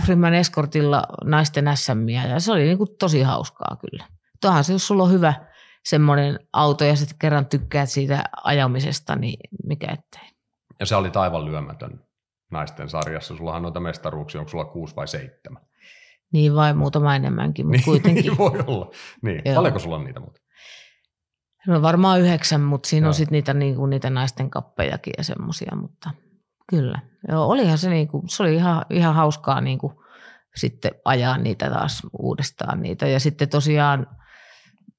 F-ryhmän 0.00 0.34
eskortilla 0.34 1.02
naisten 1.24 1.64
SMiä 1.74 2.26
ja 2.26 2.40
se 2.40 2.52
oli 2.52 2.64
niinku 2.64 2.86
tosi 2.86 3.22
hauskaa 3.22 3.76
kyllä. 3.80 4.04
Tuohan 4.40 4.64
se, 4.64 4.72
jos 4.72 4.86
sulla 4.86 5.02
on 5.02 5.12
hyvä 5.12 5.34
semmoinen 5.84 6.38
auto 6.52 6.84
ja 6.84 6.96
sitten 6.96 7.18
kerran 7.18 7.46
tykkäät 7.46 7.88
siitä 7.88 8.24
ajamisesta, 8.44 9.16
niin 9.16 9.38
mikä 9.64 9.86
ettei. 9.92 10.28
Ja 10.80 10.86
se 10.86 10.96
oli 10.96 11.10
aivan 11.14 11.44
lyömätön 11.44 12.04
naisten 12.50 12.88
sarjassa. 12.88 13.36
Sullahan 13.36 13.62
noita 13.62 13.80
mestaruuksia, 13.80 14.40
onko 14.40 14.50
sulla 14.50 14.64
kuusi 14.64 14.96
vai 14.96 15.08
seitsemän? 15.08 15.62
Niin 16.32 16.54
vai 16.54 16.74
muutama 16.74 17.16
enemmänkin, 17.16 17.66
mutta 17.66 17.82
kuitenkin. 17.84 18.24
Niin 18.24 18.38
voi 18.44 18.64
olla. 18.66 18.90
Niin. 19.22 19.42
Joo. 19.44 19.54
Paljonko 19.54 19.78
sulla 19.78 19.96
on 19.96 20.04
niitä 20.04 20.20
muuta? 20.20 20.40
No 21.66 21.82
varmaan 21.82 22.20
yhdeksän, 22.20 22.60
mutta 22.60 22.88
siinä 22.88 23.04
Joo. 23.04 23.08
on 23.08 23.14
sitten 23.14 23.32
niitä, 23.32 23.54
niinku, 23.54 23.86
niitä 23.86 24.10
naisten 24.10 24.50
kappejakin 24.50 25.14
ja 25.18 25.24
semmoisia, 25.24 25.76
mutta 25.76 26.10
kyllä. 26.70 27.00
Joo, 27.28 27.46
olihan 27.48 27.78
se, 27.78 27.90
niinku, 27.90 28.22
se 28.28 28.42
oli 28.42 28.54
ihan, 28.54 28.84
ihan 28.90 29.14
hauskaa 29.14 29.60
niinku, 29.60 30.02
sitten 30.56 30.90
ajaa 31.04 31.38
niitä 31.38 31.70
taas 31.70 32.02
uudestaan 32.18 32.82
niitä. 32.82 33.06
Ja 33.06 33.20
sitten 33.20 33.48
tosiaan 33.48 34.06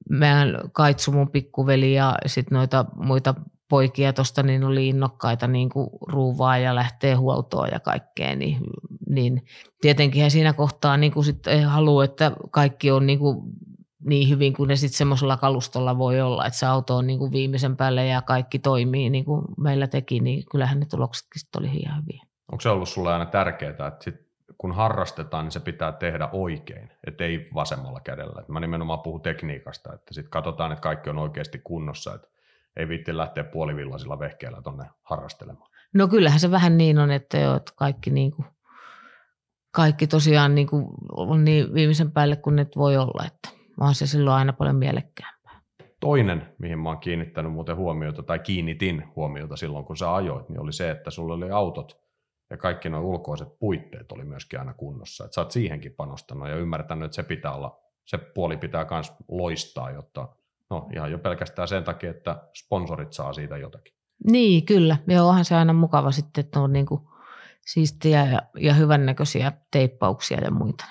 meidän 0.09 0.59
Kaitsu, 0.71 1.11
mun 1.11 1.31
pikkuveli 1.31 1.93
ja 1.93 2.15
sitten 2.25 2.55
noita 2.55 2.85
muita 2.95 3.35
poikia 3.69 4.13
tuosta, 4.13 4.43
niin 4.43 4.63
oli 4.63 4.87
innokkaita 4.87 5.47
niin 5.47 5.69
kuin 5.69 5.89
ruuvaa 6.07 6.57
ja 6.57 6.75
lähtee 6.75 7.13
huoltoon 7.13 7.69
ja 7.71 7.79
kaikkea, 7.79 8.35
niin, 8.35 8.57
niin 9.09 9.45
tietenkin 9.81 10.31
siinä 10.31 10.53
kohtaa 10.53 10.97
niin 10.97 11.11
kuin 11.11 11.23
sit 11.23 11.39
haluaa, 11.67 12.05
että 12.05 12.31
kaikki 12.51 12.91
on 12.91 13.05
niin, 13.05 13.19
kuin 13.19 13.43
niin 14.05 14.29
hyvin 14.29 14.53
kuin 14.53 14.67
ne 14.67 14.75
sitten 14.75 14.97
semmoisella 14.97 15.37
kalustolla 15.37 15.97
voi 15.97 16.21
olla, 16.21 16.45
että 16.45 16.59
se 16.59 16.65
auto 16.65 16.95
on 16.95 17.07
niin 17.07 17.19
kuin 17.19 17.31
viimeisen 17.31 17.77
päälle 17.77 18.07
ja 18.07 18.21
kaikki 18.21 18.59
toimii 18.59 19.09
niin 19.09 19.25
kuin 19.25 19.45
meillä 19.57 19.87
teki, 19.87 20.19
niin 20.19 20.43
kyllähän 20.51 20.79
ne 20.79 20.85
tuloksetkin 20.85 21.39
sit 21.39 21.55
oli 21.55 21.67
ihan 21.67 22.01
hyviä. 22.01 22.23
Onko 22.51 22.61
se 22.61 22.69
ollut 22.69 22.89
sulle 22.89 23.13
aina 23.13 23.25
tärkeää, 23.25 23.71
että 23.71 23.97
sit, 23.99 24.15
kun 24.57 24.71
harrastetaan, 24.71 25.45
niin 25.45 25.51
se 25.51 25.59
pitää 25.59 25.91
tehdä 25.91 26.29
oikein, 26.31 26.91
että 27.07 27.23
ei 27.23 27.49
vasemmalla 27.53 27.99
kädellä. 27.99 28.41
Et 28.41 28.49
mä 28.49 28.59
nimenomaan 28.59 28.99
puhun 28.99 29.21
tekniikasta, 29.21 29.93
että 29.93 30.13
sitten 30.13 30.31
katsotaan, 30.31 30.71
että 30.71 30.81
kaikki 30.81 31.09
on 31.09 31.17
oikeasti 31.17 31.61
kunnossa, 31.63 32.13
että 32.13 32.27
ei 32.77 32.87
viitti 32.87 33.17
lähteä 33.17 33.43
puolivillaisilla 33.43 34.19
vehkeillä 34.19 34.61
tuonne 34.61 34.85
harrastelemaan. 35.03 35.71
No 35.93 36.07
kyllähän 36.07 36.39
se 36.39 36.51
vähän 36.51 36.77
niin 36.77 36.99
on, 36.99 37.11
että, 37.11 37.37
jo, 37.37 37.55
että 37.55 37.71
kaikki, 37.75 38.09
niin 38.09 38.31
kuin, 38.31 38.45
kaikki 39.71 40.07
tosiaan 40.07 40.55
niin 40.55 40.67
kuin 40.67 40.87
on 41.11 41.45
niin 41.45 41.73
viimeisen 41.73 42.11
päälle 42.11 42.35
kuin 42.35 42.55
ne 42.55 42.67
voi 42.75 42.97
olla, 42.97 43.25
että 43.25 43.62
vaan 43.79 43.95
se 43.95 44.07
silloin 44.07 44.35
aina 44.37 44.53
paljon 44.53 44.75
mielekkäämpää. 44.75 45.61
Toinen, 45.99 46.53
mihin 46.57 46.79
mä 46.79 46.89
oon 46.89 46.99
kiinnittänyt 46.99 47.51
muuten 47.51 47.75
huomiota, 47.75 48.23
tai 48.23 48.39
kiinnitin 48.39 49.03
huomiota 49.15 49.55
silloin, 49.55 49.85
kun 49.85 49.97
sä 49.97 50.15
ajoit, 50.15 50.49
niin 50.49 50.59
oli 50.59 50.73
se, 50.73 50.91
että 50.91 51.11
sulla 51.11 51.33
oli 51.33 51.51
autot 51.51 52.03
ja 52.49 52.57
kaikki 52.57 52.89
nuo 52.89 53.01
ulkoiset 53.01 53.59
puitteet 53.59 54.11
oli 54.11 54.23
myöskin 54.23 54.59
aina 54.59 54.73
kunnossa. 54.73 55.25
Että 55.25 55.35
sä 55.35 55.41
oot 55.41 55.51
siihenkin 55.51 55.93
panostanut 55.93 56.49
ja 56.49 56.55
ymmärtänyt, 56.55 57.05
että 57.05 57.15
se 57.15 57.23
pitää 57.23 57.53
olla, 57.53 57.79
se 58.05 58.17
puoli 58.17 58.57
pitää 58.57 58.85
myös 58.91 59.13
loistaa, 59.27 59.91
jotta 59.91 60.27
no 60.69 60.89
ihan 60.95 61.11
jo 61.11 61.19
pelkästään 61.19 61.67
sen 61.67 61.83
takia, 61.83 62.09
että 62.09 62.43
sponsorit 62.53 63.13
saa 63.13 63.33
siitä 63.33 63.57
jotakin. 63.57 63.93
Niin, 64.31 64.65
kyllä. 64.65 64.97
Ja 65.07 65.23
onhan 65.23 65.45
se 65.45 65.55
aina 65.55 65.73
mukava 65.73 66.11
sitten, 66.11 66.45
että 66.45 66.59
on 66.59 66.73
niin 66.73 66.85
kuin 66.85 67.01
siistiä 67.65 68.25
ja, 68.25 68.41
ja 68.57 68.73
hyvännäköisiä 68.73 69.51
teippauksia 69.71 70.39
ja 70.41 70.51
muita. 70.51 70.85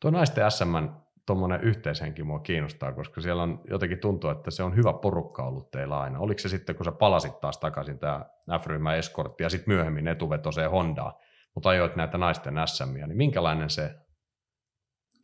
Tuo 0.00 0.10
naisten 0.10 0.50
SM 0.50 0.88
tuommoinen 1.28 1.60
yhteishenki 1.60 2.22
mua 2.22 2.38
kiinnostaa, 2.38 2.92
koska 2.92 3.20
siellä 3.20 3.42
on 3.42 3.60
jotenkin 3.70 3.98
tuntuu, 3.98 4.30
että 4.30 4.50
se 4.50 4.62
on 4.62 4.76
hyvä 4.76 4.92
porukka 4.92 5.42
ollut 5.42 5.70
teillä 5.70 6.00
aina. 6.00 6.18
Oliko 6.18 6.38
se 6.38 6.48
sitten, 6.48 6.76
kun 6.76 6.84
sä 6.84 6.92
palasit 6.92 7.40
taas 7.40 7.58
takaisin 7.58 7.98
tämä 7.98 8.24
F-ryhmän 8.58 8.98
eskortti 8.98 9.42
ja 9.42 9.50
sitten 9.50 9.74
myöhemmin 9.74 10.08
etuvetoseen 10.08 10.70
Hondaa, 10.70 11.20
mutta 11.54 11.68
ajoit 11.68 11.96
näitä 11.96 12.18
naisten 12.18 12.54
SMiä, 12.66 13.06
niin 13.06 13.16
minkälainen 13.16 13.70
se 13.70 13.94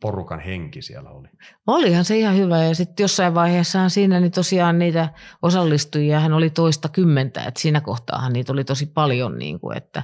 porukan 0.01 0.39
henki 0.39 0.81
siellä 0.81 1.09
oli? 1.09 1.27
Olihan 1.67 2.05
se 2.05 2.17
ihan 2.17 2.37
hyvä 2.37 2.63
ja 2.63 2.75
sitten 2.75 3.03
jossain 3.03 3.35
vaiheessahan 3.35 3.89
siinä 3.89 4.19
niin 4.19 4.31
tosiaan 4.31 4.79
niitä 4.79 5.09
osallistujia 5.41 6.19
hän 6.19 6.33
oli 6.33 6.49
toista 6.49 6.89
kymmentä, 6.89 7.43
että 7.43 7.59
siinä 7.59 7.81
kohtaahan 7.81 8.33
niitä 8.33 8.53
oli 8.53 8.63
tosi 8.63 8.85
paljon, 8.85 9.37
niin 9.37 9.59
kuin, 9.59 9.77
että, 9.77 10.03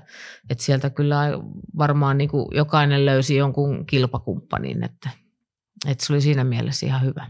että 0.49 0.63
sieltä 0.63 0.89
kyllä 0.89 1.17
varmaan 1.77 2.17
niin 2.17 2.29
kuin 2.29 2.47
jokainen 2.51 3.05
löysi 3.05 3.35
jonkun 3.35 3.85
kilpakumppanin, 3.85 4.83
että, 4.83 5.20
että 5.87 6.05
se 6.05 6.13
oli 6.13 6.21
siinä 6.21 6.43
mielessä 6.43 6.85
ihan 6.85 7.01
hyvä. 7.01 7.27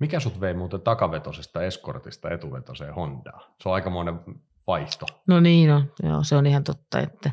Mikä 0.00 0.20
sut 0.20 0.40
vei 0.40 0.54
muuten 0.54 0.80
takavetosesta 0.80 1.62
eskortista 1.62 2.30
etuvetoseen 2.30 2.94
Hondaan? 2.94 3.42
Se 3.62 3.68
on 3.68 3.74
aikamoinen 3.74 4.20
vaihto. 4.66 5.06
No 5.28 5.40
niin 5.40 5.70
on, 5.70 5.92
joo, 6.02 6.24
se 6.24 6.36
on 6.36 6.46
ihan 6.46 6.64
totta, 6.64 7.00
että 7.00 7.30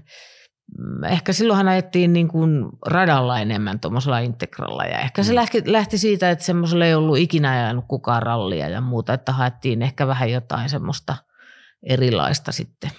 ehkä 1.09 1.33
silloinhan 1.33 1.67
ajettiin 1.67 2.13
niin 2.13 2.27
kuin 2.27 2.69
radalla 2.85 3.39
enemmän 3.39 3.79
tuommoisella 3.79 4.19
integralla 4.19 4.83
ja 4.83 4.99
ehkä 4.99 5.23
se 5.23 5.31
Mm. 5.31 5.35
lähti, 5.35 5.63
lähti 5.65 5.97
siitä, 5.97 6.31
että 6.31 6.45
semmoisella 6.45 6.85
ei 6.85 6.95
ollut 6.95 7.17
ikinä 7.17 7.51
ajanut 7.51 7.85
kukaan 7.87 8.23
rallia 8.23 8.69
ja 8.69 8.81
muuta, 8.81 9.13
että 9.13 9.31
haettiin 9.31 9.81
ehkä 9.81 10.07
vähän 10.07 10.31
jotain 10.31 10.69
semmoista 10.69 11.15
erilaista 11.89 12.51
sitten, 12.51 12.91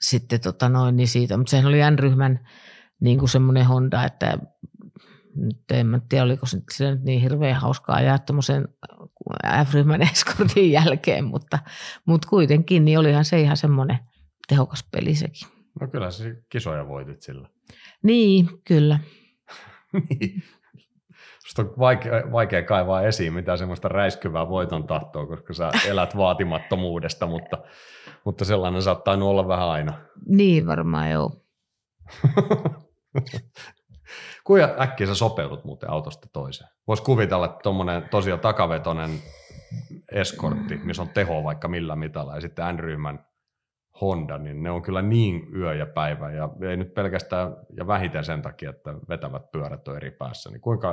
sitten 0.00 0.40
tota 0.40 0.68
noin, 0.68 0.96
niin 0.96 1.08
siitä, 1.08 1.36
mutta 1.36 1.50
sehän 1.50 1.66
oli 1.66 1.90
N-ryhmän 1.90 2.48
niin 3.00 3.18
kuin 3.18 3.28
semmoinen 3.28 3.66
Honda, 3.66 4.04
että 4.04 4.38
nyt 5.46 5.70
en 5.72 5.86
mä 5.86 6.00
tiedä, 6.08 6.24
oliko 6.24 6.46
se 6.46 6.58
sillä 6.72 6.90
nyt 6.90 7.02
niin 7.02 7.20
hirveän 7.20 7.60
hauskaa 7.60 7.96
ajaa 7.96 8.18
tuommoisen 8.18 8.68
F-ryhmän 9.64 10.02
eskortin 10.12 10.72
jälkeen, 10.72 11.24
mutta, 11.24 11.58
mutta 12.06 12.28
kuitenkin 12.28 12.84
niin 12.84 12.98
olihan 12.98 13.24
se 13.24 13.40
ihan 13.40 13.56
semmoinen 13.56 13.98
tehokas 14.48 14.88
peli 14.92 15.14
sekin. 15.14 15.48
No 15.80 15.88
kyllä 15.88 16.10
se 16.10 16.36
kisoja 16.48 16.88
voitit 16.88 17.22
sillä. 17.22 17.48
Niin, 18.02 18.48
kyllä. 18.64 18.98
Niin. 19.92 20.42
Susta 21.38 21.62
on 21.62 21.74
vaikea, 21.78 22.32
vaikea 22.32 22.62
kaivaa 22.62 23.02
esiin 23.02 23.32
mitään 23.32 23.58
semmoista 23.58 23.88
räiskyvää 23.88 24.48
voiton 24.48 24.86
tahtoa, 24.86 25.26
koska 25.26 25.54
sä 25.54 25.70
elät 25.90 26.16
vaatimattomuudesta, 26.16 27.26
mutta, 27.26 27.58
mutta 28.24 28.44
sellainen 28.44 28.82
tainnut 29.04 29.28
olla 29.28 29.48
vähän 29.48 29.68
aina. 29.68 29.92
Niin 30.26 30.66
varmaan 30.66 31.10
joo. 31.10 31.44
Kuinka 34.44 34.74
äkkiä 34.80 35.06
sä 35.06 35.14
sopeudut 35.14 35.64
muuten 35.64 35.90
autosta 35.90 36.28
toiseen? 36.32 36.70
Voisi 36.88 37.02
kuvitella, 37.02 37.46
että 37.46 37.58
tuommoinen 37.62 38.08
tosiaan 38.08 38.40
takavetoinen 38.40 39.10
eskortti, 40.12 40.76
missä 40.76 41.02
on 41.02 41.08
teho 41.08 41.44
vaikka 41.44 41.68
millä 41.68 41.96
mitalla, 41.96 42.34
ja 42.34 42.40
sitten 42.40 42.76
N-ryhmän 42.76 43.26
Honda, 44.00 44.38
niin 44.38 44.62
ne 44.62 44.70
on 44.70 44.82
kyllä 44.82 45.02
niin 45.02 45.48
yö 45.54 45.74
ja 45.74 45.86
päivä, 45.86 46.32
ja 46.32 46.48
ei 46.68 46.76
nyt 46.76 46.94
pelkästään, 46.94 47.56
ja 47.76 47.86
vähiten 47.86 48.24
sen 48.24 48.42
takia, 48.42 48.70
että 48.70 48.94
vetävät 49.08 49.50
pyörät 49.52 49.88
on 49.88 49.96
eri 49.96 50.10
päässä, 50.10 50.50
niin 50.50 50.60
kuinka, 50.60 50.92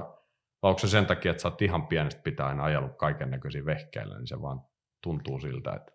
vai 0.62 0.70
onko 0.70 0.80
se 0.80 0.88
sen 0.88 1.06
takia, 1.06 1.32
että 1.32 1.42
sä 1.42 1.48
oot 1.48 1.62
ihan 1.62 1.88
pienestä 1.88 2.22
pitää 2.24 2.48
aina 2.48 2.64
ajellut 2.64 2.98
kaiken 2.98 3.32
näköisiä 3.32 3.66
vehkeillä, 3.66 4.18
niin 4.18 4.28
se 4.28 4.42
vaan 4.42 4.62
tuntuu 5.04 5.40
siltä, 5.40 5.74
että 5.74 5.92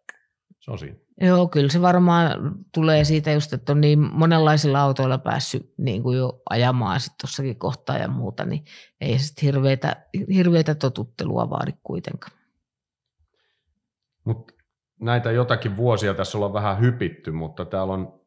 se 0.61 0.71
on 0.71 0.79
siinä. 0.79 0.97
Joo, 1.21 1.49
kyllä 1.49 1.69
se 1.69 1.83
varmaan 1.83 2.55
tulee 2.75 3.05
siitä 3.05 3.33
just, 3.33 3.53
että 3.53 3.73
on 3.73 3.81
niin 3.81 3.99
monenlaisilla 3.99 4.81
autoilla 4.81 5.19
päässyt 5.19 5.75
niin 5.77 6.03
kuin 6.03 6.19
jo 6.19 6.43
ajamaan 6.51 7.01
sitten 7.01 7.17
tuossakin 7.21 7.59
kohtaa 7.59 7.99
ja 7.99 8.09
muuta, 8.09 8.45
niin 8.45 8.65
ei 9.01 9.19
se 9.19 9.27
sitten 9.27 9.45
hirveätä, 9.45 10.07
hirveätä 10.35 10.75
totuttelua 10.75 11.51
vaadi 11.51 11.73
kuitenkaan. 11.83 12.33
Mut 14.25 14.53
näitä 15.01 15.31
jotakin 15.31 15.77
vuosia 15.77 16.15
tässä 16.15 16.39
ollaan 16.39 16.53
vähän 16.53 16.81
hypitty, 16.81 17.31
mutta 17.31 17.65
täällä 17.65 17.93
on 17.93 18.21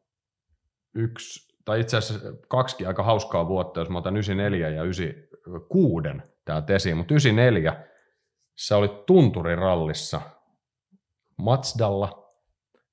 yksi, 0.94 1.56
tai 1.64 1.80
itse 1.80 1.96
asiassa 1.96 2.32
kaksi 2.48 2.86
aika 2.86 3.02
hauskaa 3.02 3.48
vuotta, 3.48 3.80
jos 3.80 3.90
mä 3.90 3.98
otan 3.98 4.16
94 4.16 4.68
ja 4.68 4.82
96 4.82 6.08
täältä 6.44 6.74
esiin, 6.74 6.96
mutta 6.96 7.14
94 7.14 7.84
sä 8.56 8.76
olit 8.76 9.06
tunturirallissa 9.06 10.20
Matsdalla, 11.38 12.23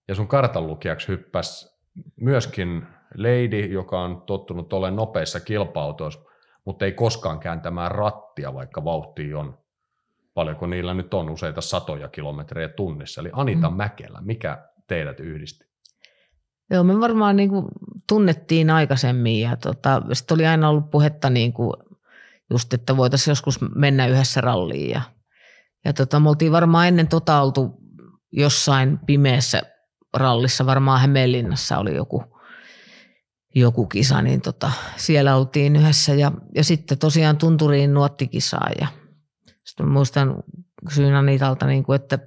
ja 0.08 0.16
sun 0.16 0.28
kartanlukijaksi 0.28 1.08
hyppäs 1.08 1.80
myöskin 2.16 2.88
Lady, 3.16 3.66
joka 3.66 4.02
on 4.02 4.22
tottunut 4.22 4.74
olemaan 4.74 4.96
nopeissa 4.96 5.40
kilpa-autoissa, 5.40 6.20
mutta 6.66 6.86
ei 6.86 6.92
koskaan 6.92 7.40
kääntämään 7.40 7.92
rattia, 7.92 8.54
vaikka 8.54 8.84
vauhti 8.84 9.34
on 9.34 9.62
paljonko 10.34 10.68
niillä 10.68 10.94
nyt 10.94 11.14
on 11.14 11.30
useita 11.30 11.62
satoja 11.62 12.08
kilometrejä 12.08 12.70
tunnissa. 12.70 13.22
Eli 13.22 13.30
Anita 13.34 13.70
mm. 13.70 13.76
Mäkelä, 13.76 14.20
mikä 14.22 14.68
teidät 14.88 15.20
yhdisti? 15.20 15.66
Joo, 16.70 16.84
me 16.84 17.00
varmaan 17.00 17.36
niin 17.36 17.50
kuin 17.50 17.66
tunnettiin 18.08 18.70
aikaisemmin 18.70 19.42
ja 19.42 19.58
tota, 19.58 20.02
sitten 20.14 20.36
oli 20.36 20.46
aina 20.46 20.70
ollut 20.70 20.92
puhetta 20.92 21.30
niin 21.30 21.54
kuin 21.54 21.74
just, 22.50 22.74
että 22.74 22.98
voitaisiin 22.98 23.32
joskus 23.32 23.60
mennä 23.76 24.08
yhdessä 24.08 24.42
ralliin 24.42 24.90
ja, 24.90 25.02
ja 25.86 25.94
tota, 25.94 26.20
me 26.20 26.30
oltiin 26.30 26.52
varmaan 26.52 26.88
ennen 26.88 27.08
tota 27.08 27.42
oltu 27.42 27.82
jossain 28.32 29.00
pimeässä 29.06 29.62
rallissa, 30.14 30.66
varmaan 30.66 31.02
Hämeenlinnassa 31.02 31.78
oli 31.78 31.96
joku, 31.96 32.24
joku 33.56 33.86
kisa, 33.86 34.22
niin 34.22 34.42
tota, 34.42 34.72
siellä 34.98 35.36
oltiin 35.36 35.76
yhdessä 35.76 36.14
ja, 36.14 36.32
ja 36.56 36.64
sitten 36.64 36.98
tosiaan 36.98 37.38
tunturiin 37.38 37.94
nuottikisaa 37.94 38.70
ja 38.82 38.88
sitten 39.64 39.88
muistan 39.88 40.44
kysyin 40.88 41.14
Anitalta, 41.14 41.66
niin 41.66 41.84
kuin, 41.84 41.96
että 41.96 42.20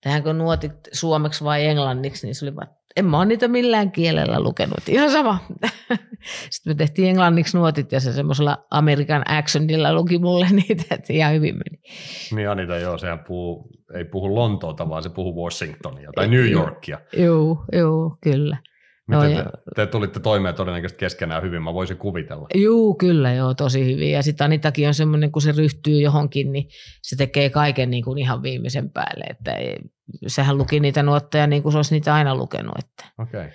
tehdäänkö 0.00 0.32
nuotit 0.32 0.72
suomeksi 0.92 1.44
vai 1.44 1.66
englanniksi, 1.66 2.26
niin 2.26 2.34
se 2.34 2.44
oli 2.44 2.56
vaan, 2.56 2.68
en 2.96 3.04
mä 3.04 3.18
ole 3.18 3.26
niitä 3.26 3.48
millään 3.48 3.92
kielellä 3.92 4.40
lukenut. 4.40 4.88
Ihan 4.88 5.10
sama. 5.10 5.38
Sitten 6.50 6.70
me 6.70 6.74
tehtiin 6.74 7.08
englanniksi 7.08 7.56
nuotit 7.56 7.92
ja 7.92 8.00
se 8.00 8.12
semmoisella 8.12 8.66
American 8.70 9.22
accentilla 9.30 9.94
luki 9.94 10.18
mulle 10.18 10.48
niitä, 10.68 10.94
että 10.94 11.12
ihan 11.12 11.34
hyvin 11.34 11.54
meni. 11.54 11.82
Niin 12.34 12.50
Anita, 12.50 12.76
joo, 12.76 12.98
sehän 12.98 13.18
puhuu, 13.18 13.70
ei 13.94 14.04
puhu 14.04 14.34
Lontoota, 14.34 14.88
vaan 14.88 15.02
se 15.02 15.08
puhuu 15.08 15.44
Washingtonia 15.44 16.10
tai 16.14 16.28
New 16.28 16.50
Yorkia. 16.50 16.98
Joo, 17.16 17.64
joo, 17.72 18.16
kyllä. 18.20 18.56
Miten 19.08 19.34
no, 19.34 19.42
te, 19.42 19.50
te 19.76 19.86
tulitte 19.86 20.20
toimeen 20.20 20.54
todennäköisesti 20.54 20.98
keskenään 20.98 21.42
hyvin, 21.42 21.62
mä 21.62 21.74
voisin 21.74 21.96
kuvitella. 21.96 22.48
Joo, 22.54 22.94
kyllä 22.94 23.32
joo, 23.32 23.54
tosi 23.54 23.84
hyvin. 23.92 24.10
Ja 24.10 24.22
sitten 24.22 24.44
Anitakin 24.44 24.88
on 24.88 24.94
semmoinen, 24.94 25.32
kun 25.32 25.42
se 25.42 25.52
ryhtyy 25.52 26.00
johonkin, 26.00 26.52
niin 26.52 26.68
se 27.02 27.16
tekee 27.16 27.50
kaiken 27.50 27.90
niin 27.90 28.04
kuin 28.04 28.18
ihan 28.18 28.42
viimeisen 28.42 28.90
päälle. 28.90 29.24
Että 29.30 29.52
ei, 29.52 29.76
sehän 30.26 30.58
luki 30.58 30.80
niitä 30.80 31.02
nuotteja 31.02 31.46
niin 31.46 31.62
kuin 31.62 31.72
se 31.72 31.78
olisi 31.78 31.94
niitä 31.94 32.14
aina 32.14 32.34
lukenut. 32.34 32.74
Että, 32.78 33.04
okay. 33.18 33.50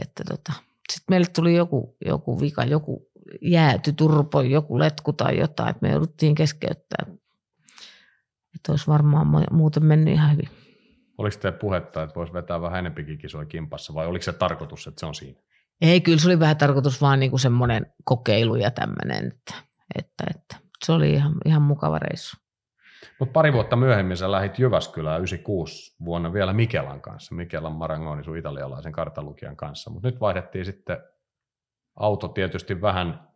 että 0.00 0.24
tota. 0.28 0.52
Sitten 0.92 1.12
meille 1.12 1.26
tuli 1.34 1.54
joku, 1.54 1.96
joku 2.04 2.40
vika, 2.40 2.64
joku 2.64 3.10
jääty 3.40 3.92
turpo, 3.92 4.40
joku 4.40 4.78
letku 4.78 5.12
tai 5.12 5.38
jotain, 5.38 5.70
että 5.70 5.86
me 5.86 5.92
jouduttiin 5.92 6.34
keskeyttää. 6.34 7.06
Että 8.54 8.72
olisi 8.72 8.86
varmaan 8.86 9.46
muuten 9.50 9.84
mennyt 9.84 10.14
ihan 10.14 10.32
hyvin. 10.32 10.48
Oliko 11.22 11.36
te 11.40 11.52
puhetta, 11.52 12.02
että 12.02 12.14
voisi 12.14 12.32
vetää 12.32 12.62
vähän 12.62 12.78
enempikin 12.78 13.18
kisoja 13.18 13.44
kimpassa 13.44 13.94
vai 13.94 14.06
oliko 14.06 14.22
se 14.22 14.32
tarkoitus, 14.32 14.86
että 14.86 15.00
se 15.00 15.06
on 15.06 15.14
siinä? 15.14 15.40
Ei, 15.80 16.00
kyllä 16.00 16.18
se 16.18 16.28
oli 16.28 16.40
vähän 16.40 16.56
tarkoitus 16.56 17.00
vaan 17.00 17.20
niin 17.20 17.30
kuin 17.30 17.40
semmoinen 17.40 17.86
kokeilu 18.04 18.56
ja 18.56 18.70
tämmöinen, 18.70 19.26
että, 19.26 19.54
että, 19.98 20.24
että 20.36 20.56
se 20.84 20.92
oli 20.92 21.12
ihan, 21.12 21.34
ihan 21.44 21.62
mukava 21.62 21.98
reissu. 21.98 22.36
Mutta 23.18 23.32
pari 23.32 23.52
vuotta 23.52 23.76
myöhemmin 23.76 24.16
sä 24.16 24.30
lähit 24.30 24.58
Jyväskylään 24.58 25.20
96 25.20 25.96
vuonna 26.04 26.32
vielä 26.32 26.52
Mikelan 26.52 27.00
kanssa, 27.00 27.34
Mikelan 27.34 27.72
Marangoni 27.72 28.24
sun 28.24 28.36
italialaisen 28.36 28.92
kartalukijan 28.92 29.56
kanssa, 29.56 29.90
mutta 29.90 30.08
nyt 30.08 30.20
vaihdettiin 30.20 30.64
sitten 30.64 30.98
auto 31.96 32.28
tietysti 32.28 32.82
vähän 32.82 33.28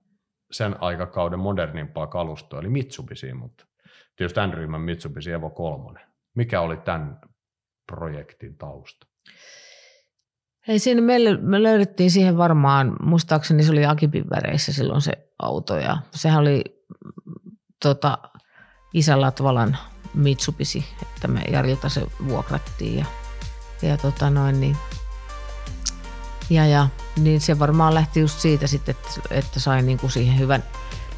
sen 0.50 0.76
aikakauden 0.80 1.38
modernimpaa 1.38 2.06
kalustoa, 2.06 2.60
eli 2.60 2.68
Mitsubishi, 2.68 3.34
mutta 3.34 3.66
tietysti 4.16 4.34
tämän 4.34 4.54
ryhmän 4.54 4.80
Mitsubishi 4.80 5.32
Evo 5.32 5.50
3. 5.50 6.00
Mikä 6.34 6.60
oli 6.60 6.76
tämän 6.76 7.20
projektin 7.86 8.56
tausta? 8.56 9.06
Ei 10.68 10.78
siinä 10.78 11.02
me 11.40 11.62
löydettiin 11.62 12.10
siihen 12.10 12.36
varmaan, 12.36 12.96
muistaakseni 13.02 13.62
se 13.62 13.72
oli 13.72 13.86
Akipin 13.86 14.30
väreissä 14.30 14.72
silloin 14.72 15.00
se 15.00 15.12
auto 15.38 15.76
ja 15.76 15.98
sehän 16.14 16.40
oli 16.40 16.64
tota, 17.82 18.18
isän 18.94 19.20
Latvalan 19.20 19.76
Mitsubishi, 20.14 20.84
että 21.02 21.28
me 21.28 21.40
Jarilta 21.40 21.88
se 21.88 22.06
vuokrattiin 22.28 22.98
ja, 22.98 23.06
ja 23.82 23.96
tota 23.96 24.30
noin 24.30 24.60
niin, 24.60 24.76
ja, 26.50 26.66
ja, 26.66 26.88
niin 27.18 27.40
se 27.40 27.58
varmaan 27.58 27.94
lähti 27.94 28.20
just 28.20 28.40
siitä 28.40 28.66
sitten, 28.66 28.94
että, 28.94 29.20
että 29.30 29.60
sai 29.60 29.82
niin 29.82 29.98
kuin 29.98 30.10
siihen 30.10 30.38
hyvän, 30.38 30.64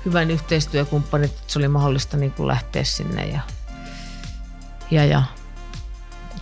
hyvän 0.04 0.30
yhteistyökumppanin, 0.30 1.30
että 1.30 1.42
se 1.46 1.58
oli 1.58 1.68
mahdollista 1.68 2.16
niin 2.16 2.32
kuin 2.32 2.46
lähteä 2.46 2.84
sinne 2.84 3.26
ja, 3.26 3.40
ja, 4.90 5.04
ja 5.04 5.22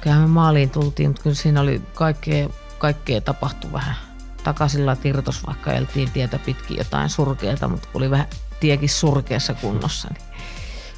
kyllähän 0.07 0.29
me 0.29 0.35
maaliin 0.35 0.71
tultiin, 0.71 1.11
mutta 1.11 1.23
kyllä 1.23 1.37
siinä 1.37 1.61
oli 1.61 1.83
kaikkea, 1.95 2.49
kaikkea 2.79 3.21
tapahtui 3.21 3.73
vähän. 3.73 3.97
Takaisilla 4.45 4.97
tirtos, 4.97 5.47
vaikka 5.47 5.73
eltiin 5.73 6.11
tietä 6.11 6.39
pitkin 6.39 6.77
jotain 6.77 7.11
surkeata, 7.11 7.69
mutta 7.69 7.89
oli 7.95 8.11
vähän 8.11 8.27
tiekin 8.61 8.89
surkeassa 8.89 9.55
kunnossa, 9.55 10.09
niin 10.13 10.23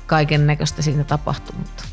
kaiken 0.07 0.47
näköistä 0.47 0.83
siinä 0.83 1.05
tapahtui. 1.05 1.55
Mutta. 1.59 1.85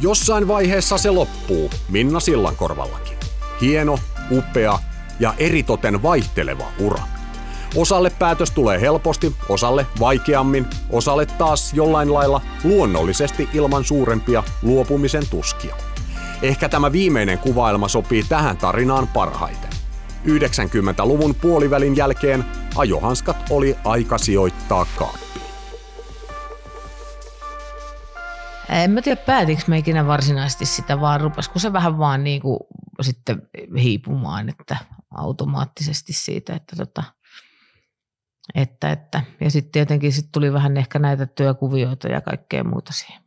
Jossain 0.00 0.48
vaiheessa 0.48 0.98
se 0.98 1.10
loppuu, 1.10 1.70
Minna 1.88 2.20
Sillankorvallakin. 2.20 3.18
Hieno, 3.60 3.98
upea 4.30 4.78
ja 5.20 5.34
eritoten 5.38 6.02
vaihteleva 6.02 6.64
ura. 6.78 7.02
Osalle 7.76 8.10
päätös 8.10 8.50
tulee 8.50 8.80
helposti, 8.80 9.36
osalle 9.48 9.86
vaikeammin, 10.00 10.66
osalle 10.90 11.26
taas 11.26 11.74
jollain 11.74 12.14
lailla 12.14 12.40
luonnollisesti 12.64 13.48
ilman 13.52 13.84
suurempia 13.84 14.42
luopumisen 14.62 15.22
tuskia. 15.30 15.76
Ehkä 16.42 16.68
tämä 16.68 16.92
viimeinen 16.92 17.38
kuvailma 17.38 17.88
sopii 17.88 18.22
tähän 18.28 18.56
tarinaan 18.56 19.08
parhaiten. 19.08 19.70
90-luvun 20.26 21.34
puolivälin 21.34 21.96
jälkeen 21.96 22.44
ajohanskat 22.76 23.36
oli 23.50 23.76
aika 23.84 24.18
sijoittaa 24.18 24.86
kaappiin. 24.98 25.46
En 28.68 28.90
mä 28.90 29.02
tiedä, 29.02 29.22
päätinkö 29.26 29.62
mä 29.66 29.76
ikinä 29.76 30.06
varsinaisesti 30.06 30.66
sitä, 30.66 31.00
vaan 31.00 31.20
rupes, 31.20 31.48
kun 31.48 31.60
se 31.60 31.72
vähän 31.72 31.98
vaan 31.98 32.24
niin 32.24 32.42
kuin 32.42 32.58
sitten 33.00 33.42
hiipumaan, 33.82 34.48
että 34.48 34.76
automaattisesti 35.16 36.12
siitä, 36.12 36.54
että 36.54 36.76
tota, 36.76 37.02
että, 38.54 38.92
että. 38.92 39.22
Ja 39.40 39.50
sitten 39.50 39.72
tietenkin 39.72 40.12
sit 40.12 40.28
tuli 40.32 40.52
vähän 40.52 40.76
ehkä 40.76 40.98
näitä 40.98 41.26
työkuvioita 41.26 42.08
ja 42.08 42.20
kaikkea 42.20 42.64
muuta 42.64 42.92
siihen. 42.92 43.22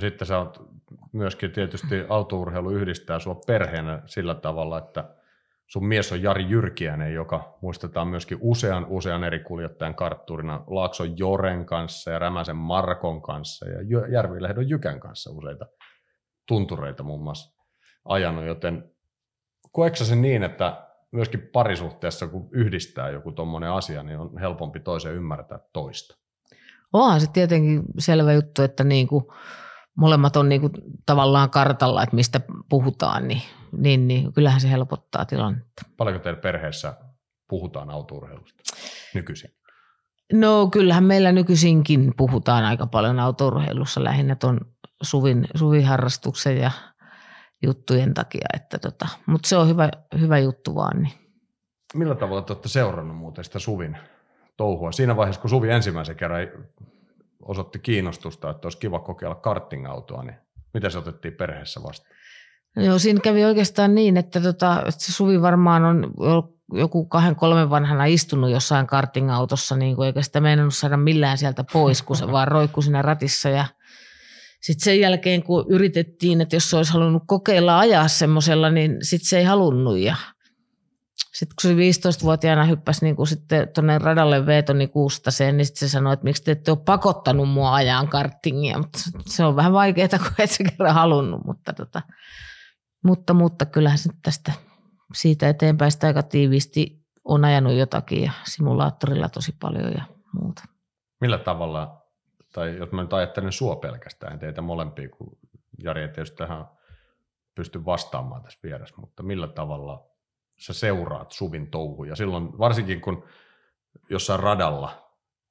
Sitten 0.00 0.28
sä 0.28 0.38
oot 0.38 0.68
myöskin 1.12 1.50
tietysti 1.50 2.04
autourheilu 2.08 2.70
yhdistää 2.70 3.18
sua 3.18 3.40
perheenä 3.46 4.02
sillä 4.06 4.34
tavalla, 4.34 4.78
että 4.78 5.14
sun 5.66 5.86
mies 5.86 6.12
on 6.12 6.22
Jari 6.22 6.48
Jyrkiänen, 6.48 7.14
joka 7.14 7.58
muistetaan 7.62 8.08
myöskin 8.08 8.38
usean 8.40 8.86
usean 8.88 9.24
eri 9.24 9.38
kuljettajan 9.38 9.94
kartturina 9.94 10.64
Laakson 10.66 11.18
Joren 11.18 11.66
kanssa 11.66 12.10
ja 12.10 12.18
Rämäsen 12.18 12.56
Markon 12.56 13.22
kanssa 13.22 13.66
ja 13.68 14.06
Järvilehdon 14.12 14.68
Jykän 14.68 15.00
kanssa 15.00 15.30
useita 15.30 15.66
tuntureita 16.48 17.02
muun 17.02 17.22
muassa 17.22 17.64
ajanut, 18.04 18.44
joten 18.44 18.90
koetko 19.72 20.04
niin, 20.14 20.42
että 20.42 20.87
myöskin 21.12 21.48
parisuhteessa, 21.52 22.26
kun 22.26 22.48
yhdistää 22.52 23.10
joku 23.10 23.32
tuommoinen 23.32 23.70
asia, 23.70 24.02
niin 24.02 24.18
on 24.18 24.38
helpompi 24.38 24.80
toisen 24.80 25.14
ymmärtää 25.14 25.58
toista. 25.72 26.14
Onhan 26.92 27.20
se 27.20 27.26
tietenkin 27.32 27.82
selvä 27.98 28.32
juttu, 28.32 28.62
että 28.62 28.84
niin 28.84 29.06
kuin 29.08 29.24
molemmat 29.96 30.36
on 30.36 30.48
niin 30.48 30.60
kuin 30.60 30.72
tavallaan 31.06 31.50
kartalla, 31.50 32.02
että 32.02 32.16
mistä 32.16 32.40
puhutaan, 32.68 33.28
niin, 33.28 33.42
niin, 33.72 34.08
niin 34.08 34.32
kyllähän 34.32 34.60
se 34.60 34.70
helpottaa 34.70 35.24
tilannetta. 35.24 35.82
Paljonko 35.96 36.22
teidän 36.22 36.40
perheessä 36.40 36.94
puhutaan 37.48 37.90
autourheilusta 37.90 38.62
nykyisin? 39.14 39.50
No 40.32 40.68
kyllähän 40.72 41.04
meillä 41.04 41.32
nykyisinkin 41.32 42.14
puhutaan 42.16 42.64
aika 42.64 42.86
paljon 42.86 43.20
autourheilussa, 43.20 44.04
lähinnä 44.04 44.34
tuon 44.34 44.60
suvin, 45.02 45.46
suviharrastuksen 45.54 46.58
ja 46.58 46.70
juttujen 47.62 48.14
takia. 48.14 48.46
Että 48.54 48.78
tota, 48.78 49.08
mutta 49.26 49.48
se 49.48 49.56
on 49.56 49.68
hyvä, 49.68 49.90
hyvä 50.20 50.38
juttu 50.38 50.74
vaan. 50.74 51.02
Niin. 51.02 51.12
Millä 51.94 52.14
tavalla 52.14 52.42
te 52.42 52.52
olette 52.52 52.68
seurannut 52.68 53.16
muuten 53.16 53.44
sitä 53.44 53.58
Suvin 53.58 53.96
touhua? 54.56 54.92
Siinä 54.92 55.16
vaiheessa, 55.16 55.40
kun 55.40 55.50
Suvi 55.50 55.70
ensimmäisen 55.70 56.16
kerran 56.16 56.48
osoitti 57.42 57.78
kiinnostusta, 57.78 58.50
että 58.50 58.66
olisi 58.66 58.78
kiva 58.78 59.00
kokeilla 59.00 59.34
karting-autoa, 59.34 60.22
niin 60.22 60.36
miten 60.74 60.90
se 60.90 60.98
otettiin 60.98 61.34
perheessä 61.34 61.82
vastaan? 61.82 62.18
Joo, 62.76 62.98
siinä 62.98 63.20
kävi 63.20 63.44
oikeastaan 63.44 63.94
niin, 63.94 64.16
että, 64.16 64.40
tota, 64.40 64.82
että 64.86 65.04
se 65.04 65.12
Suvi 65.12 65.42
varmaan 65.42 65.84
on 65.84 66.12
joku 66.72 67.04
kahden 67.04 67.36
kolmen 67.36 67.70
vanhana 67.70 68.04
istunut 68.04 68.50
jossain 68.50 68.86
karting-autossa, 68.86 69.76
niin 69.76 69.96
kuin 69.96 70.06
eikä 70.06 70.22
sitä 70.22 70.40
meinannut 70.40 70.74
saada 70.74 70.96
millään 70.96 71.38
sieltä 71.38 71.64
pois, 71.72 72.02
kun 72.02 72.16
se 72.16 72.32
vaan 72.32 72.48
roikkui 72.48 72.82
siinä 72.82 73.02
ratissa 73.02 73.48
ja 73.48 73.64
sitten 74.60 74.84
sen 74.84 75.00
jälkeen, 75.00 75.42
kun 75.42 75.66
yritettiin, 75.68 76.40
että 76.40 76.56
jos 76.56 76.70
se 76.70 76.76
olisi 76.76 76.92
halunnut 76.92 77.22
kokeilla 77.26 77.78
ajaa 77.78 78.08
semmoisella, 78.08 78.70
niin 78.70 78.96
sitten 79.02 79.28
se 79.28 79.38
ei 79.38 79.44
halunnut. 79.44 79.98
Ja 79.98 80.16
sitten 81.34 81.54
kun 81.62 81.70
se 81.70 82.08
15-vuotiaana 82.08 82.64
hyppäsi 82.64 83.04
niin 83.04 83.26
sitten 83.26 83.68
tuonne 83.74 83.98
radalle 83.98 84.46
Veetoni 84.46 84.88
kuustaseen, 84.88 85.56
niin 85.56 85.66
sitten 85.66 85.88
se 85.88 85.92
sanoi, 85.92 86.12
että 86.12 86.24
miksi 86.24 86.44
te 86.44 86.50
ette 86.50 86.70
ole 86.70 86.78
pakottanut 86.84 87.48
mua 87.48 87.74
ajan 87.74 88.08
karttingia. 88.08 88.78
Mutta 88.78 88.98
se 89.26 89.44
on 89.44 89.56
vähän 89.56 89.72
vaikeaa, 89.72 90.08
kun 90.08 90.32
et 90.38 90.50
se 90.50 90.64
kerran 90.64 90.94
halunnut. 90.94 91.44
Mutta, 91.44 91.72
tota, 91.72 92.02
mutta, 93.04 93.34
mutta 93.34 93.66
kyllähän 93.66 93.98
se 93.98 94.10
tästä 94.22 94.52
siitä 95.14 95.48
eteenpäin 95.48 95.92
sitä 95.92 96.06
aika 96.06 96.22
tiiviisti 96.22 96.98
on 97.24 97.44
ajanut 97.44 97.72
jotakin 97.72 98.22
ja 98.22 98.32
simulaattorilla 98.44 99.28
tosi 99.28 99.52
paljon 99.60 99.92
ja 99.92 100.04
muuta. 100.32 100.62
Millä 101.20 101.38
tavalla 101.38 102.02
tai 102.52 102.76
jos 102.76 102.92
mä 102.92 103.02
nyt 103.02 103.12
ajattelen 103.12 103.52
sua 103.52 103.76
pelkästään, 103.76 104.38
teitä 104.38 104.62
molempia, 104.62 105.08
kun 105.08 105.38
Jari 105.82 106.02
ei 106.02 106.08
tietysti 106.08 106.36
tähän 106.36 106.64
pysty 107.54 107.84
vastaamaan 107.84 108.42
tässä 108.42 108.58
vieressä, 108.62 108.94
mutta 108.98 109.22
millä 109.22 109.48
tavalla 109.48 110.06
sä 110.58 110.72
seuraat 110.72 111.32
Suvin 111.32 111.70
touhuja 111.70 112.16
silloin, 112.16 112.58
varsinkin 112.58 113.00
kun 113.00 113.24
jossain 114.10 114.40
radalla 114.40 115.08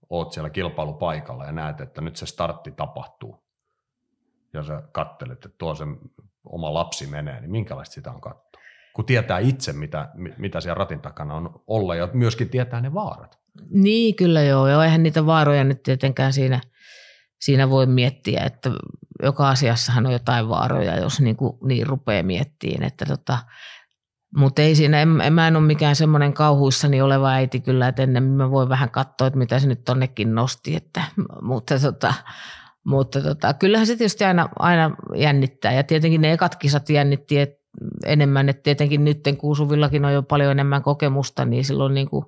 oot 0.10 0.32
siellä 0.32 0.50
kilpailupaikalla 0.50 1.46
ja 1.46 1.52
näet, 1.52 1.82
että 1.82 2.02
nyt 2.02 2.16
se 2.16 2.26
startti 2.26 2.72
tapahtuu 2.72 3.44
ja 4.54 4.64
sä 4.64 4.84
kattelet, 4.92 5.46
että 5.46 5.58
tuo 5.58 5.76
se 5.76 5.84
oma 6.44 6.74
lapsi 6.74 7.08
menee, 7.08 7.42
niin 7.42 7.52
minkälaista 7.52 7.94
sitä 7.94 8.12
on 8.12 8.22
katsoa? 8.22 8.62
Kun 8.94 9.06
tietää 9.06 9.40
itse, 9.40 9.74
mitä, 9.74 10.10
mitä 10.38 10.62
siellä 10.62 10.80
ratin 10.80 11.02
takana 11.02 11.36
on 11.36 11.64
olla 11.68 11.96
ja 11.96 12.10
myöskin 12.14 12.50
tietää 12.50 12.82
ne 12.82 12.94
vaarat. 12.94 13.40
Niin, 13.70 14.16
kyllä 14.16 14.42
joo. 14.42 14.68
Ja 14.68 14.84
eihän 14.84 15.04
niitä 15.04 15.26
vaaroja 15.26 15.64
nyt 15.64 15.84
tietenkään 15.84 16.34
siinä, 16.34 16.62
siinä 17.40 17.70
voi 17.70 17.86
miettiä, 17.86 18.44
että 18.44 18.72
joka 19.24 19.50
asiassahan 19.50 20.06
on 20.06 20.12
jotain 20.12 20.50
vaaroja, 20.50 21.00
jos 21.00 21.22
niin, 21.22 21.36
kuin, 21.36 21.58
niin 21.64 21.88
rupeaa 21.88 22.24
miettiin. 22.24 22.84
Että 22.84 23.06
tota, 23.06 23.38
mutta 24.36 24.62
ei 24.62 24.76
siinä, 24.76 25.02
en, 25.02 25.22
en, 25.22 25.34
mä 25.34 25.48
en 25.48 25.56
ole 25.56 25.66
mikään 25.66 25.96
semmoinen 25.96 26.34
kauhuissani 26.34 27.02
oleva 27.02 27.30
äiti 27.30 27.60
kyllä, 27.60 27.88
että 27.88 28.04
ennen 28.04 28.24
mä 28.24 28.52
voin 28.52 28.70
vähän 28.70 28.90
katsoa, 28.90 29.28
että 29.28 29.38
mitä 29.38 29.60
se 29.60 29.68
nyt 29.68 29.84
tonnekin 29.84 30.36
nosti. 30.36 30.76
Että, 30.76 31.04
mutta 31.42 31.80
tota, 31.80 32.14
mutta 32.86 33.22
tota, 33.22 33.54
kyllähän 33.54 33.88
se 33.88 33.96
tietysti 33.96 34.24
aina, 34.24 34.50
aina 34.60 34.96
jännittää 35.16 35.74
ja 35.74 35.84
tietenkin 35.84 36.22
ne 36.22 36.32
ekat 36.32 36.56
kisat 36.56 36.90
jännitti 36.90 37.40
et, 37.40 37.58
enemmän, 38.06 38.50
että 38.50 38.64
tietenkin 38.64 39.04
nyt 39.04 39.20
kun 39.38 39.56
Suvillakin 39.56 40.06
on 40.06 40.14
jo 40.14 40.24
paljon 40.24 40.52
enemmän 40.52 40.84
kokemusta, 40.84 41.46
niin 41.46 41.66
silloin 41.66 41.94
niin 41.94 42.10
kuin 42.10 42.26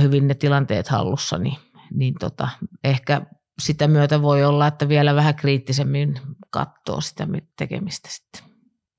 hyvin 0.00 0.28
ne 0.28 0.34
tilanteet 0.34 0.88
hallussa, 0.88 1.38
niin, 1.38 1.56
niin 1.94 2.14
tota, 2.20 2.48
ehkä 2.84 3.22
sitä 3.62 3.88
myötä 3.88 4.22
voi 4.22 4.44
olla, 4.44 4.66
että 4.66 4.88
vielä 4.88 5.14
vähän 5.14 5.34
kriittisemmin 5.34 6.20
katsoo 6.50 7.00
sitä 7.00 7.26
tekemistä 7.58 8.08
sitten. 8.12 8.42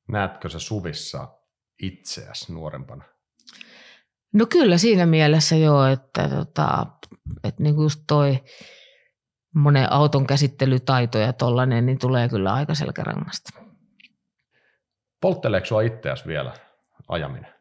Näetkö 0.07 0.49
se 0.49 0.59
Suvissa 0.59 1.27
itseäsi 1.81 2.53
nuorempana? 2.53 3.03
No 4.33 4.45
kyllä 4.45 4.77
siinä 4.77 5.05
mielessä 5.05 5.55
joo, 5.55 5.85
että, 5.85 6.29
tota, 6.29 6.85
että 7.43 7.63
niin 7.63 7.75
kuin 7.75 7.85
just 7.85 8.03
toi 8.07 8.43
monen 9.55 9.91
auton 9.91 10.27
käsittelytaito 10.27 11.17
ja 11.17 11.33
tollainen, 11.33 11.85
niin 11.85 11.99
tulee 11.99 12.29
kyllä 12.29 12.53
aika 12.53 12.75
selkärangasta. 12.75 13.59
Poltteleeko 15.21 15.67
sinua 15.67 15.81
itseäsi 15.81 16.27
vielä 16.27 16.53
ajaminen? 17.07 17.53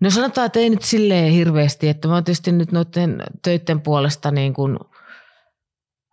No 0.00 0.10
sanotaan, 0.10 0.46
että 0.46 0.58
ei 0.58 0.70
nyt 0.70 0.82
silleen 0.82 1.32
hirveästi, 1.32 1.88
että 1.88 2.08
mä 2.08 2.14
oon 2.14 2.24
tietysti 2.24 2.52
nyt 2.52 2.72
noiden 2.72 3.22
töiden 3.42 3.80
puolesta 3.80 4.30
niin 4.30 4.54
kuin, 4.54 4.78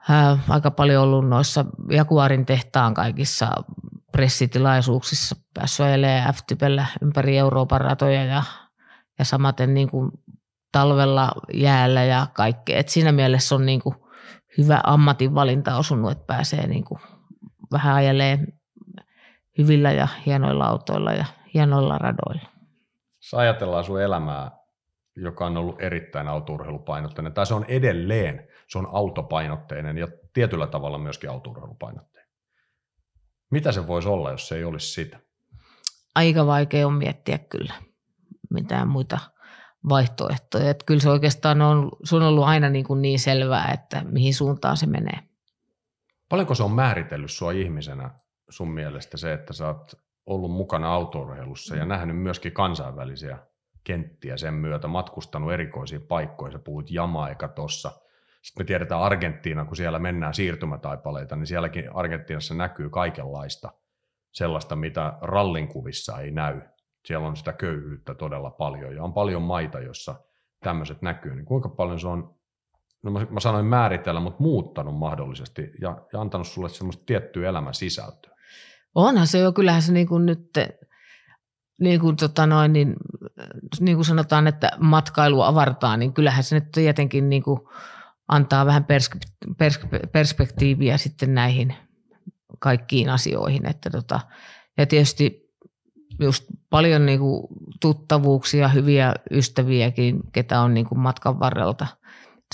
ää, 0.10 0.38
aika 0.50 0.72
paljon 0.72 1.04
ollut 1.04 1.30
noissa 1.30 1.66
Jaguarin 1.90 2.46
tehtaan 2.46 2.94
kaikissa 2.94 3.52
pressitilaisuuksissa, 4.12 5.36
päässyt 5.54 5.86
ajelemaan 5.86 6.34
f 6.34 6.38
ympäri 7.02 7.38
Euroopan 7.38 7.82
ratoja 7.82 8.26
ja, 8.26 8.44
ja 9.20 9.26
samaten 9.26 9.74
niin 9.74 9.90
kuin 9.90 10.12
talvella 10.72 11.32
jäällä 11.54 12.04
ja 12.04 12.28
kaikkea. 12.34 12.80
Et 12.80 12.90
siinä 12.90 13.12
mielessä 13.12 13.56
on 13.56 13.66
niin 13.66 13.82
kuin 13.82 13.96
hyvä 14.58 14.82
ammatinvalinta 14.84 15.78
osunut, 15.78 16.12
että 16.12 16.24
pääsee 16.28 16.68
niin 16.68 16.84
kuin 16.84 17.00
vähän 17.72 17.96
ajelee 17.96 18.40
hyvillä 19.58 19.92
ja 19.92 20.08
hienoilla 20.26 20.66
autoilla 20.66 21.14
ja 21.14 21.26
hienoilla 21.54 21.98
radoilla. 21.98 22.50
Jos 23.18 23.34
ajatellaan 23.34 23.84
sun 23.84 24.02
elämää, 24.02 24.52
joka 25.16 25.46
on 25.46 25.58
ollut 25.58 25.82
erittäin 25.82 26.28
autourheilupainotteinen, 26.28 27.34
tai 27.34 27.46
se 27.46 27.54
on 27.54 27.66
edelleen, 27.68 28.48
se 28.74 28.80
on 28.80 28.90
autopainotteinen 28.92 29.98
ja 29.98 30.08
tietyllä 30.34 30.68
tavalla 30.68 30.98
myöskin 30.98 31.30
autourheilupainotteinen. 31.30 32.32
Mitä 33.52 33.72
se 33.72 33.88
voisi 33.88 34.10
olla, 34.10 34.32
jos 34.32 34.48
se 34.48 34.56
ei 34.56 34.64
olisi 34.64 34.88
sitä? 34.88 35.20
Aika 36.16 36.46
vaikea 36.46 36.88
on 36.88 36.94
miettiä 36.94 37.38
kyllä 37.38 37.74
mitään 38.50 38.88
muita 38.88 39.20
vaihtoehtoja. 39.90 40.70
Että 40.70 40.86
kyllä 40.86 41.02
se 41.02 41.10
oikeastaan 41.10 41.62
on, 41.62 41.92
se 42.04 42.16
on 42.16 42.22
ollut 42.22 42.44
aina 42.44 42.70
niin, 42.70 42.86
kuin 42.86 43.02
niin 43.02 43.20
selvää, 43.20 43.72
että 43.72 44.04
mihin 44.04 44.34
suuntaan 44.34 44.78
se 44.78 44.86
menee. 44.86 45.20
Paljonko 46.30 46.56
se 46.56 46.64
on 46.64 46.72
määritellyt 46.72 47.32
sua 47.32 47.52
ihmisenä 47.52 48.10
sun 48.50 48.72
mielestä 48.72 49.18
se, 49.18 49.34
että 49.34 49.54
sä 49.54 49.68
oot 49.68 49.94
ollut 50.26 50.52
mukana 50.52 50.94
autourheilussa 50.94 51.76
ja 51.76 51.86
nähnyt 51.86 52.18
myöskin 52.18 52.52
kansainvälisiä 52.52 53.40
kenttiä 53.84 54.38
sen 54.38 54.54
myötä, 54.54 54.88
matkustanut 54.88 55.52
erikoisiin 55.52 56.02
paikkoihin, 56.02 56.52
sä 56.52 56.64
puhut 56.64 56.92
Jamaika 56.92 57.48
tuossa. 57.48 57.92
Sitten 58.44 58.64
me 58.64 58.68
tiedetään 58.68 59.02
Argentiina, 59.02 59.66
kun 59.66 59.78
siellä 59.78 60.00
mennään 60.00 60.34
siirtymätaipaleita, 60.34 61.36
niin 61.36 61.48
sielläkin 61.48 61.96
Argentiinassa 61.96 62.54
näkyy 62.54 62.90
kaikenlaista 62.90 63.74
sellaista, 64.32 64.76
mitä 64.76 65.14
rallin 65.22 65.68
kuvissa 65.68 66.20
ei 66.20 66.32
näy 66.32 66.62
siellä 67.06 67.28
on 67.28 67.38
sitä 67.38 67.54
köyhyyttä 67.54 68.16
todella 68.16 68.50
paljon 68.50 68.96
ja 68.96 69.04
on 69.04 69.14
paljon 69.14 69.42
maita, 69.42 69.80
joissa 69.80 70.16
tämmöiset 70.64 71.02
näkyy, 71.02 71.36
niin 71.36 71.46
kuinka 71.46 71.70
paljon 71.70 72.00
se 72.00 72.08
on, 72.08 72.36
no 73.04 73.12
mä, 73.12 73.28
mä 73.30 73.40
sanoin 73.40 73.66
määritellä, 73.66 74.20
mutta 74.20 74.44
muuttanut 74.44 74.98
mahdollisesti 74.98 75.72
ja, 75.82 75.98
ja 76.14 76.22
antanut 76.22 76.48
sulle 76.48 76.70
semmoista 76.70 77.04
tiettyä 77.06 77.50
elämän 77.50 77.74
sisältöä? 77.74 78.34
Onhan 78.96 79.28
se 79.28 79.40
jo, 79.40 79.52
kyllähän 79.52 79.82
se 79.82 79.94
niin 79.94 80.08
kuin 80.08 80.26
nyt, 80.26 80.50
niin 81.80 82.00
kuin, 82.00 82.16
tota 82.16 82.48
noin, 82.48 82.74
niin, 82.74 82.96
niin 83.80 83.98
kuin 83.98 84.06
sanotaan, 84.06 84.48
että 84.48 84.72
matkailu 84.80 85.42
avartaa, 85.42 85.98
niin 85.98 86.14
kyllähän 86.14 86.44
se 86.44 86.56
nyt 86.56 86.72
tietenkin 86.72 87.30
niin 87.30 87.44
kuin 87.44 87.60
antaa 88.28 88.66
vähän 88.66 88.86
pers- 88.86 89.20
pers- 89.50 90.10
perspektiiviä 90.12 90.98
sitten 90.98 91.34
näihin 91.34 91.76
kaikkiin 92.60 93.10
asioihin. 93.10 93.66
Että 93.66 93.90
tota, 93.90 94.20
ja 94.78 94.86
tietysti 94.86 95.44
just 96.20 96.44
paljon 96.70 97.06
niin 97.06 97.20
kuin 97.20 97.48
tuttavuuksia, 97.82 98.68
hyviä 98.68 99.14
ystäviäkin, 99.32 100.20
ketä 100.32 100.62
on 100.62 100.74
niin 100.74 100.86
kuin 100.86 101.00
matkan 101.00 101.40
varrelta 101.40 101.88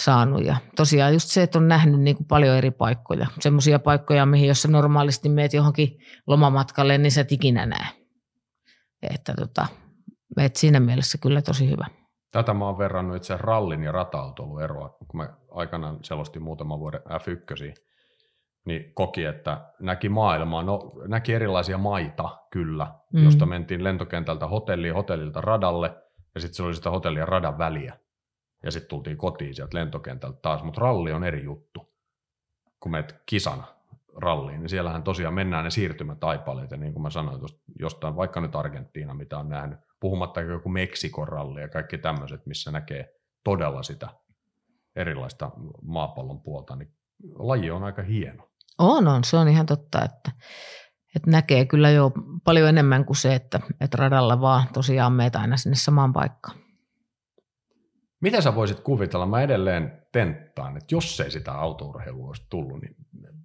saanut. 0.02 0.46
Ja 0.46 0.58
tosiaan 0.76 1.14
just 1.14 1.30
se, 1.30 1.44
että 1.44 1.58
on 1.58 1.68
nähnyt 1.68 2.02
niin 2.02 2.16
kuin 2.16 2.28
paljon 2.28 2.58
eri 2.58 2.72
paikkoja. 2.72 3.28
Semmoisia 3.40 3.80
paikkoja, 3.80 4.26
mihin 4.26 4.48
jos 4.48 4.68
normaalisti 4.68 5.30
meet 5.30 5.54
johonkin 5.54 5.98
lomamatkalle, 6.28 6.98
niin 6.98 7.12
sä 7.12 7.26
ikinä 7.30 7.66
näe. 7.66 7.86
Että 9.02 9.34
tota, 9.34 9.68
et 10.38 10.56
siinä 10.56 10.80
mielessä 10.80 11.18
kyllä 11.18 11.42
tosi 11.42 11.70
hyvä. 11.70 11.99
Tätä 12.32 12.54
mä 12.54 12.66
oon 12.66 12.78
verrannut 12.78 13.18
itse 13.18 13.38
rallin 13.38 13.84
ja 13.84 13.92
rata 13.92 14.34
eroa, 14.64 14.90
kun 14.90 15.18
mä 15.18 15.30
aikanaan 15.52 16.00
selostin 16.02 16.44
muutaman 16.44 16.80
vuoden 16.80 17.02
F1 17.02 17.74
niin 18.66 18.94
koki, 18.94 19.26
että 19.26 19.62
näki 19.80 20.10
maailmaa, 20.10 20.64
no 20.64 20.92
näki 21.08 21.34
erilaisia 21.34 21.78
maita 21.78 22.38
kyllä, 22.50 22.94
mm. 23.14 23.24
josta 23.24 23.46
mentiin 23.46 23.84
lentokentältä 23.84 24.48
hotelliin, 24.48 24.94
hotellilta 24.94 25.42
radalle, 25.42 25.96
ja 26.36 26.42
sitten 26.42 26.56
se 26.56 26.64
oli 26.64 26.76
sitä 26.76 26.90
hotellin 26.90 27.20
ja 27.20 27.26
radan 27.26 27.58
väliä. 27.58 27.98
Ja 28.64 28.72
sitten 28.72 28.90
tultiin 28.90 29.18
kotiin 29.18 29.56
sieltä 29.56 29.78
lentokentältä 29.78 30.40
taas, 30.42 30.64
mutta 30.64 30.82
ralli 30.82 31.12
on 31.12 31.24
eri 31.24 31.44
juttu. 31.44 31.94
Kun 32.80 32.92
menet 32.92 33.22
kisana 33.26 33.64
ralliin, 34.16 34.60
niin 34.60 34.70
siellähän 34.70 35.04
tosiaan 35.04 35.34
mennään 35.34 35.64
ne 35.64 35.70
siirtymätaipaleet, 35.70 36.72
ja 36.72 36.78
niin 36.78 36.94
kuin 36.94 37.04
mä 37.04 37.10
sanoin, 37.10 37.42
jostain 37.80 38.16
vaikka 38.16 38.42
nyt 38.42 38.56
Argentiina, 38.56 39.14
mitä 39.14 39.38
on 39.38 39.50
nähnyt, 39.50 39.80
puhumattakin 40.00 40.52
joku 40.52 40.70
Meksikon 40.70 41.28
ralli 41.28 41.62
ja 41.62 41.70
kaikki 41.70 41.98
tämmöiset, 41.98 42.46
missä 42.46 42.72
näkee 42.72 43.10
todella 43.44 43.84
sitä 43.84 44.10
erilaista 44.96 45.52
maapallon 45.82 46.42
puolta, 46.42 46.76
niin 46.76 46.94
laji 47.36 47.72
on 47.72 47.84
aika 47.84 48.02
hieno. 48.02 48.50
On, 48.78 49.08
on. 49.08 49.24
Se 49.24 49.38
on 49.38 49.48
ihan 49.48 49.66
totta, 49.66 50.06
että, 50.06 50.32
että 51.16 51.32
näkee 51.32 51.66
kyllä 51.66 51.90
jo 51.90 52.12
paljon 52.44 52.70
enemmän 52.70 53.06
kuin 53.06 53.18
se, 53.18 53.36
että, 53.36 53.60
että 53.82 53.98
radalla 53.98 54.42
vaan 54.42 54.68
tosiaan 54.74 55.14
meitä 55.14 55.40
aina 55.40 55.58
sinne 55.58 55.76
samaan 55.76 56.14
paikkaan. 56.14 56.58
Mitä 58.22 58.42
sä 58.42 58.56
voisit 58.56 58.80
kuvitella? 58.80 59.26
Mä 59.26 59.42
edelleen 59.42 60.08
tenttaan, 60.12 60.78
että 60.78 60.96
jos 60.96 61.20
ei 61.20 61.32
sitä 61.32 61.52
autourheilua 61.52 62.28
olisi 62.28 62.46
tullut, 62.50 62.82
niin 62.82 62.96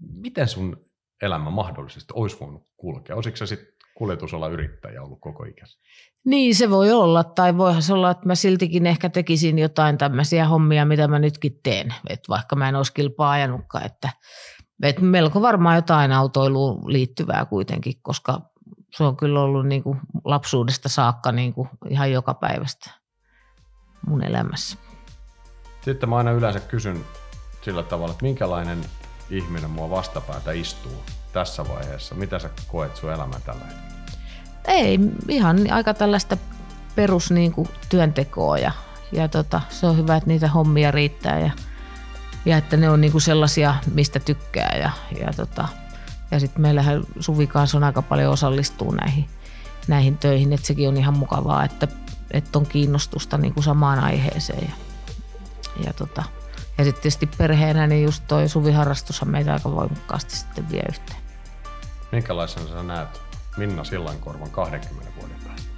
miten 0.00 0.48
sun 0.48 0.84
elämä 1.22 1.50
mahdollisesti 1.50 2.12
olisi 2.16 2.40
voinut 2.40 2.68
kulkea? 2.76 3.16
Olisiko 3.16 3.36
se 3.36 3.46
sitten 3.46 3.73
kuljetusala 3.94 4.48
yrittäjä 4.48 5.02
ollut 5.02 5.20
koko 5.20 5.44
ikässä? 5.44 5.78
Niin 6.24 6.54
se 6.54 6.70
voi 6.70 6.92
olla, 6.92 7.24
tai 7.24 7.56
voihan 7.56 7.82
se 7.82 7.92
olla, 7.92 8.10
että 8.10 8.26
mä 8.26 8.34
siltikin 8.34 8.86
ehkä 8.86 9.08
tekisin 9.08 9.58
jotain 9.58 9.98
tämmöisiä 9.98 10.48
hommia, 10.48 10.84
mitä 10.84 11.08
mä 11.08 11.18
nytkin 11.18 11.60
teen, 11.62 11.94
että 12.08 12.28
vaikka 12.28 12.56
mä 12.56 12.68
en 12.68 12.76
olisi 12.76 12.94
kilpaa 12.94 13.30
ajanutkaan, 13.30 13.86
että 13.86 14.10
et 14.82 15.00
melko 15.00 15.42
varmaan 15.42 15.76
jotain 15.76 16.12
autoiluun 16.12 16.92
liittyvää 16.92 17.44
kuitenkin, 17.44 17.94
koska 18.02 18.40
se 18.96 19.04
on 19.04 19.16
kyllä 19.16 19.40
ollut 19.40 19.66
niin 19.66 19.82
kuin 19.82 20.00
lapsuudesta 20.24 20.88
saakka 20.88 21.32
niin 21.32 21.54
kuin 21.54 21.68
ihan 21.90 22.12
joka 22.12 22.34
päivästä 22.34 22.90
mun 24.06 24.24
elämässä. 24.24 24.78
Sitten 25.80 26.08
mä 26.08 26.16
aina 26.16 26.30
yleensä 26.30 26.60
kysyn 26.60 27.04
sillä 27.62 27.82
tavalla, 27.82 28.12
että 28.12 28.24
minkälainen 28.24 28.78
ihminen 29.30 29.70
mua 29.70 29.90
vastapäätä 29.90 30.52
istuu 30.52 31.02
tässä 31.34 31.68
vaiheessa. 31.68 32.14
Mitä 32.14 32.38
sä 32.38 32.50
koet 32.68 32.96
sun 32.96 33.12
elämän 33.12 33.42
tällä 33.42 33.64
hetkellä? 33.64 33.84
Ei, 34.68 34.98
ihan 35.28 35.58
aika 35.70 35.94
tällaista 35.94 36.36
perus 36.94 37.30
niin 37.30 37.52
kuin 37.52 37.68
työntekoa 37.88 38.58
ja, 38.58 38.72
ja 39.12 39.28
tota, 39.28 39.60
se 39.68 39.86
on 39.86 39.96
hyvä, 39.96 40.16
että 40.16 40.28
niitä 40.28 40.48
hommia 40.48 40.90
riittää 40.90 41.40
ja 41.40 41.50
ja 42.46 42.56
että 42.56 42.76
ne 42.76 42.90
on 42.90 43.00
niinku 43.00 43.20
sellaisia, 43.20 43.74
mistä 43.94 44.20
tykkää 44.20 44.76
ja, 44.80 44.90
ja 45.20 45.32
tota, 45.36 45.68
Ja 46.30 46.40
sitten 46.40 46.62
meillähän 46.62 47.02
Suvi 47.20 47.46
kanssa 47.46 47.76
on 47.78 47.84
aika 47.84 48.02
paljon 48.02 48.32
osallistuu 48.32 48.92
näihin, 48.92 49.28
näihin 49.88 50.18
töihin, 50.18 50.52
että 50.52 50.66
sekin 50.66 50.88
on 50.88 50.96
ihan 50.96 51.18
mukavaa, 51.18 51.64
että, 51.64 51.88
että 52.30 52.58
on 52.58 52.66
kiinnostusta 52.66 53.38
niin 53.38 53.54
kuin 53.54 53.64
samaan 53.64 53.98
aiheeseen. 53.98 54.62
Ja, 54.68 54.74
ja, 55.86 55.92
tota, 55.92 56.22
ja 56.78 56.84
sitten 56.84 57.02
tietysti 57.02 57.26
perheenä, 57.26 57.86
niin 57.86 58.04
just 58.04 58.24
toi 58.28 58.48
Suviharrastushan 58.48 59.28
meitä 59.28 59.52
aika 59.52 59.72
voimakkaasti 59.72 60.36
sitten 60.36 60.70
vie 60.70 60.82
yhteen. 60.88 61.23
Minkälaisena 62.12 62.68
sä 62.68 62.82
näet 62.82 63.20
Minna 63.56 63.84
Sillankorvan 63.84 64.50
20 64.50 65.12
vuoden 65.20 65.36
päästä? 65.46 65.70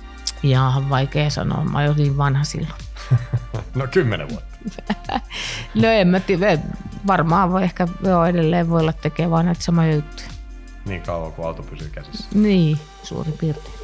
Ihan 0.43 0.91
vaikea 0.91 1.31
sanoa, 1.31 1.65
mä 1.65 1.79
olin 1.79 1.97
niin 1.97 2.17
vanha 2.17 2.45
silloin. 2.45 2.83
no 3.75 3.87
10 3.91 4.29
vuotta. 4.29 4.57
no 5.83 5.89
en 5.89 6.09
mä 6.09 6.21
tiedä, 6.21 6.59
varmaan 7.07 7.53
voi 7.53 7.63
ehkä 7.63 7.89
joo, 8.03 8.25
edelleen 8.25 8.71
voi 8.71 8.81
olla 8.81 8.93
tekee 8.93 9.31
vaan 9.31 9.47
näitä 9.47 9.63
samoja 9.63 9.95
juttuja. 9.95 10.29
Niin 10.87 11.03
kauan 11.03 11.33
kuin 11.33 11.47
auto 11.47 11.63
pysyy 11.63 11.89
käsissä. 11.89 12.29
Niin, 12.35 12.79
suurin 13.03 13.33
piirtein. 13.33 13.76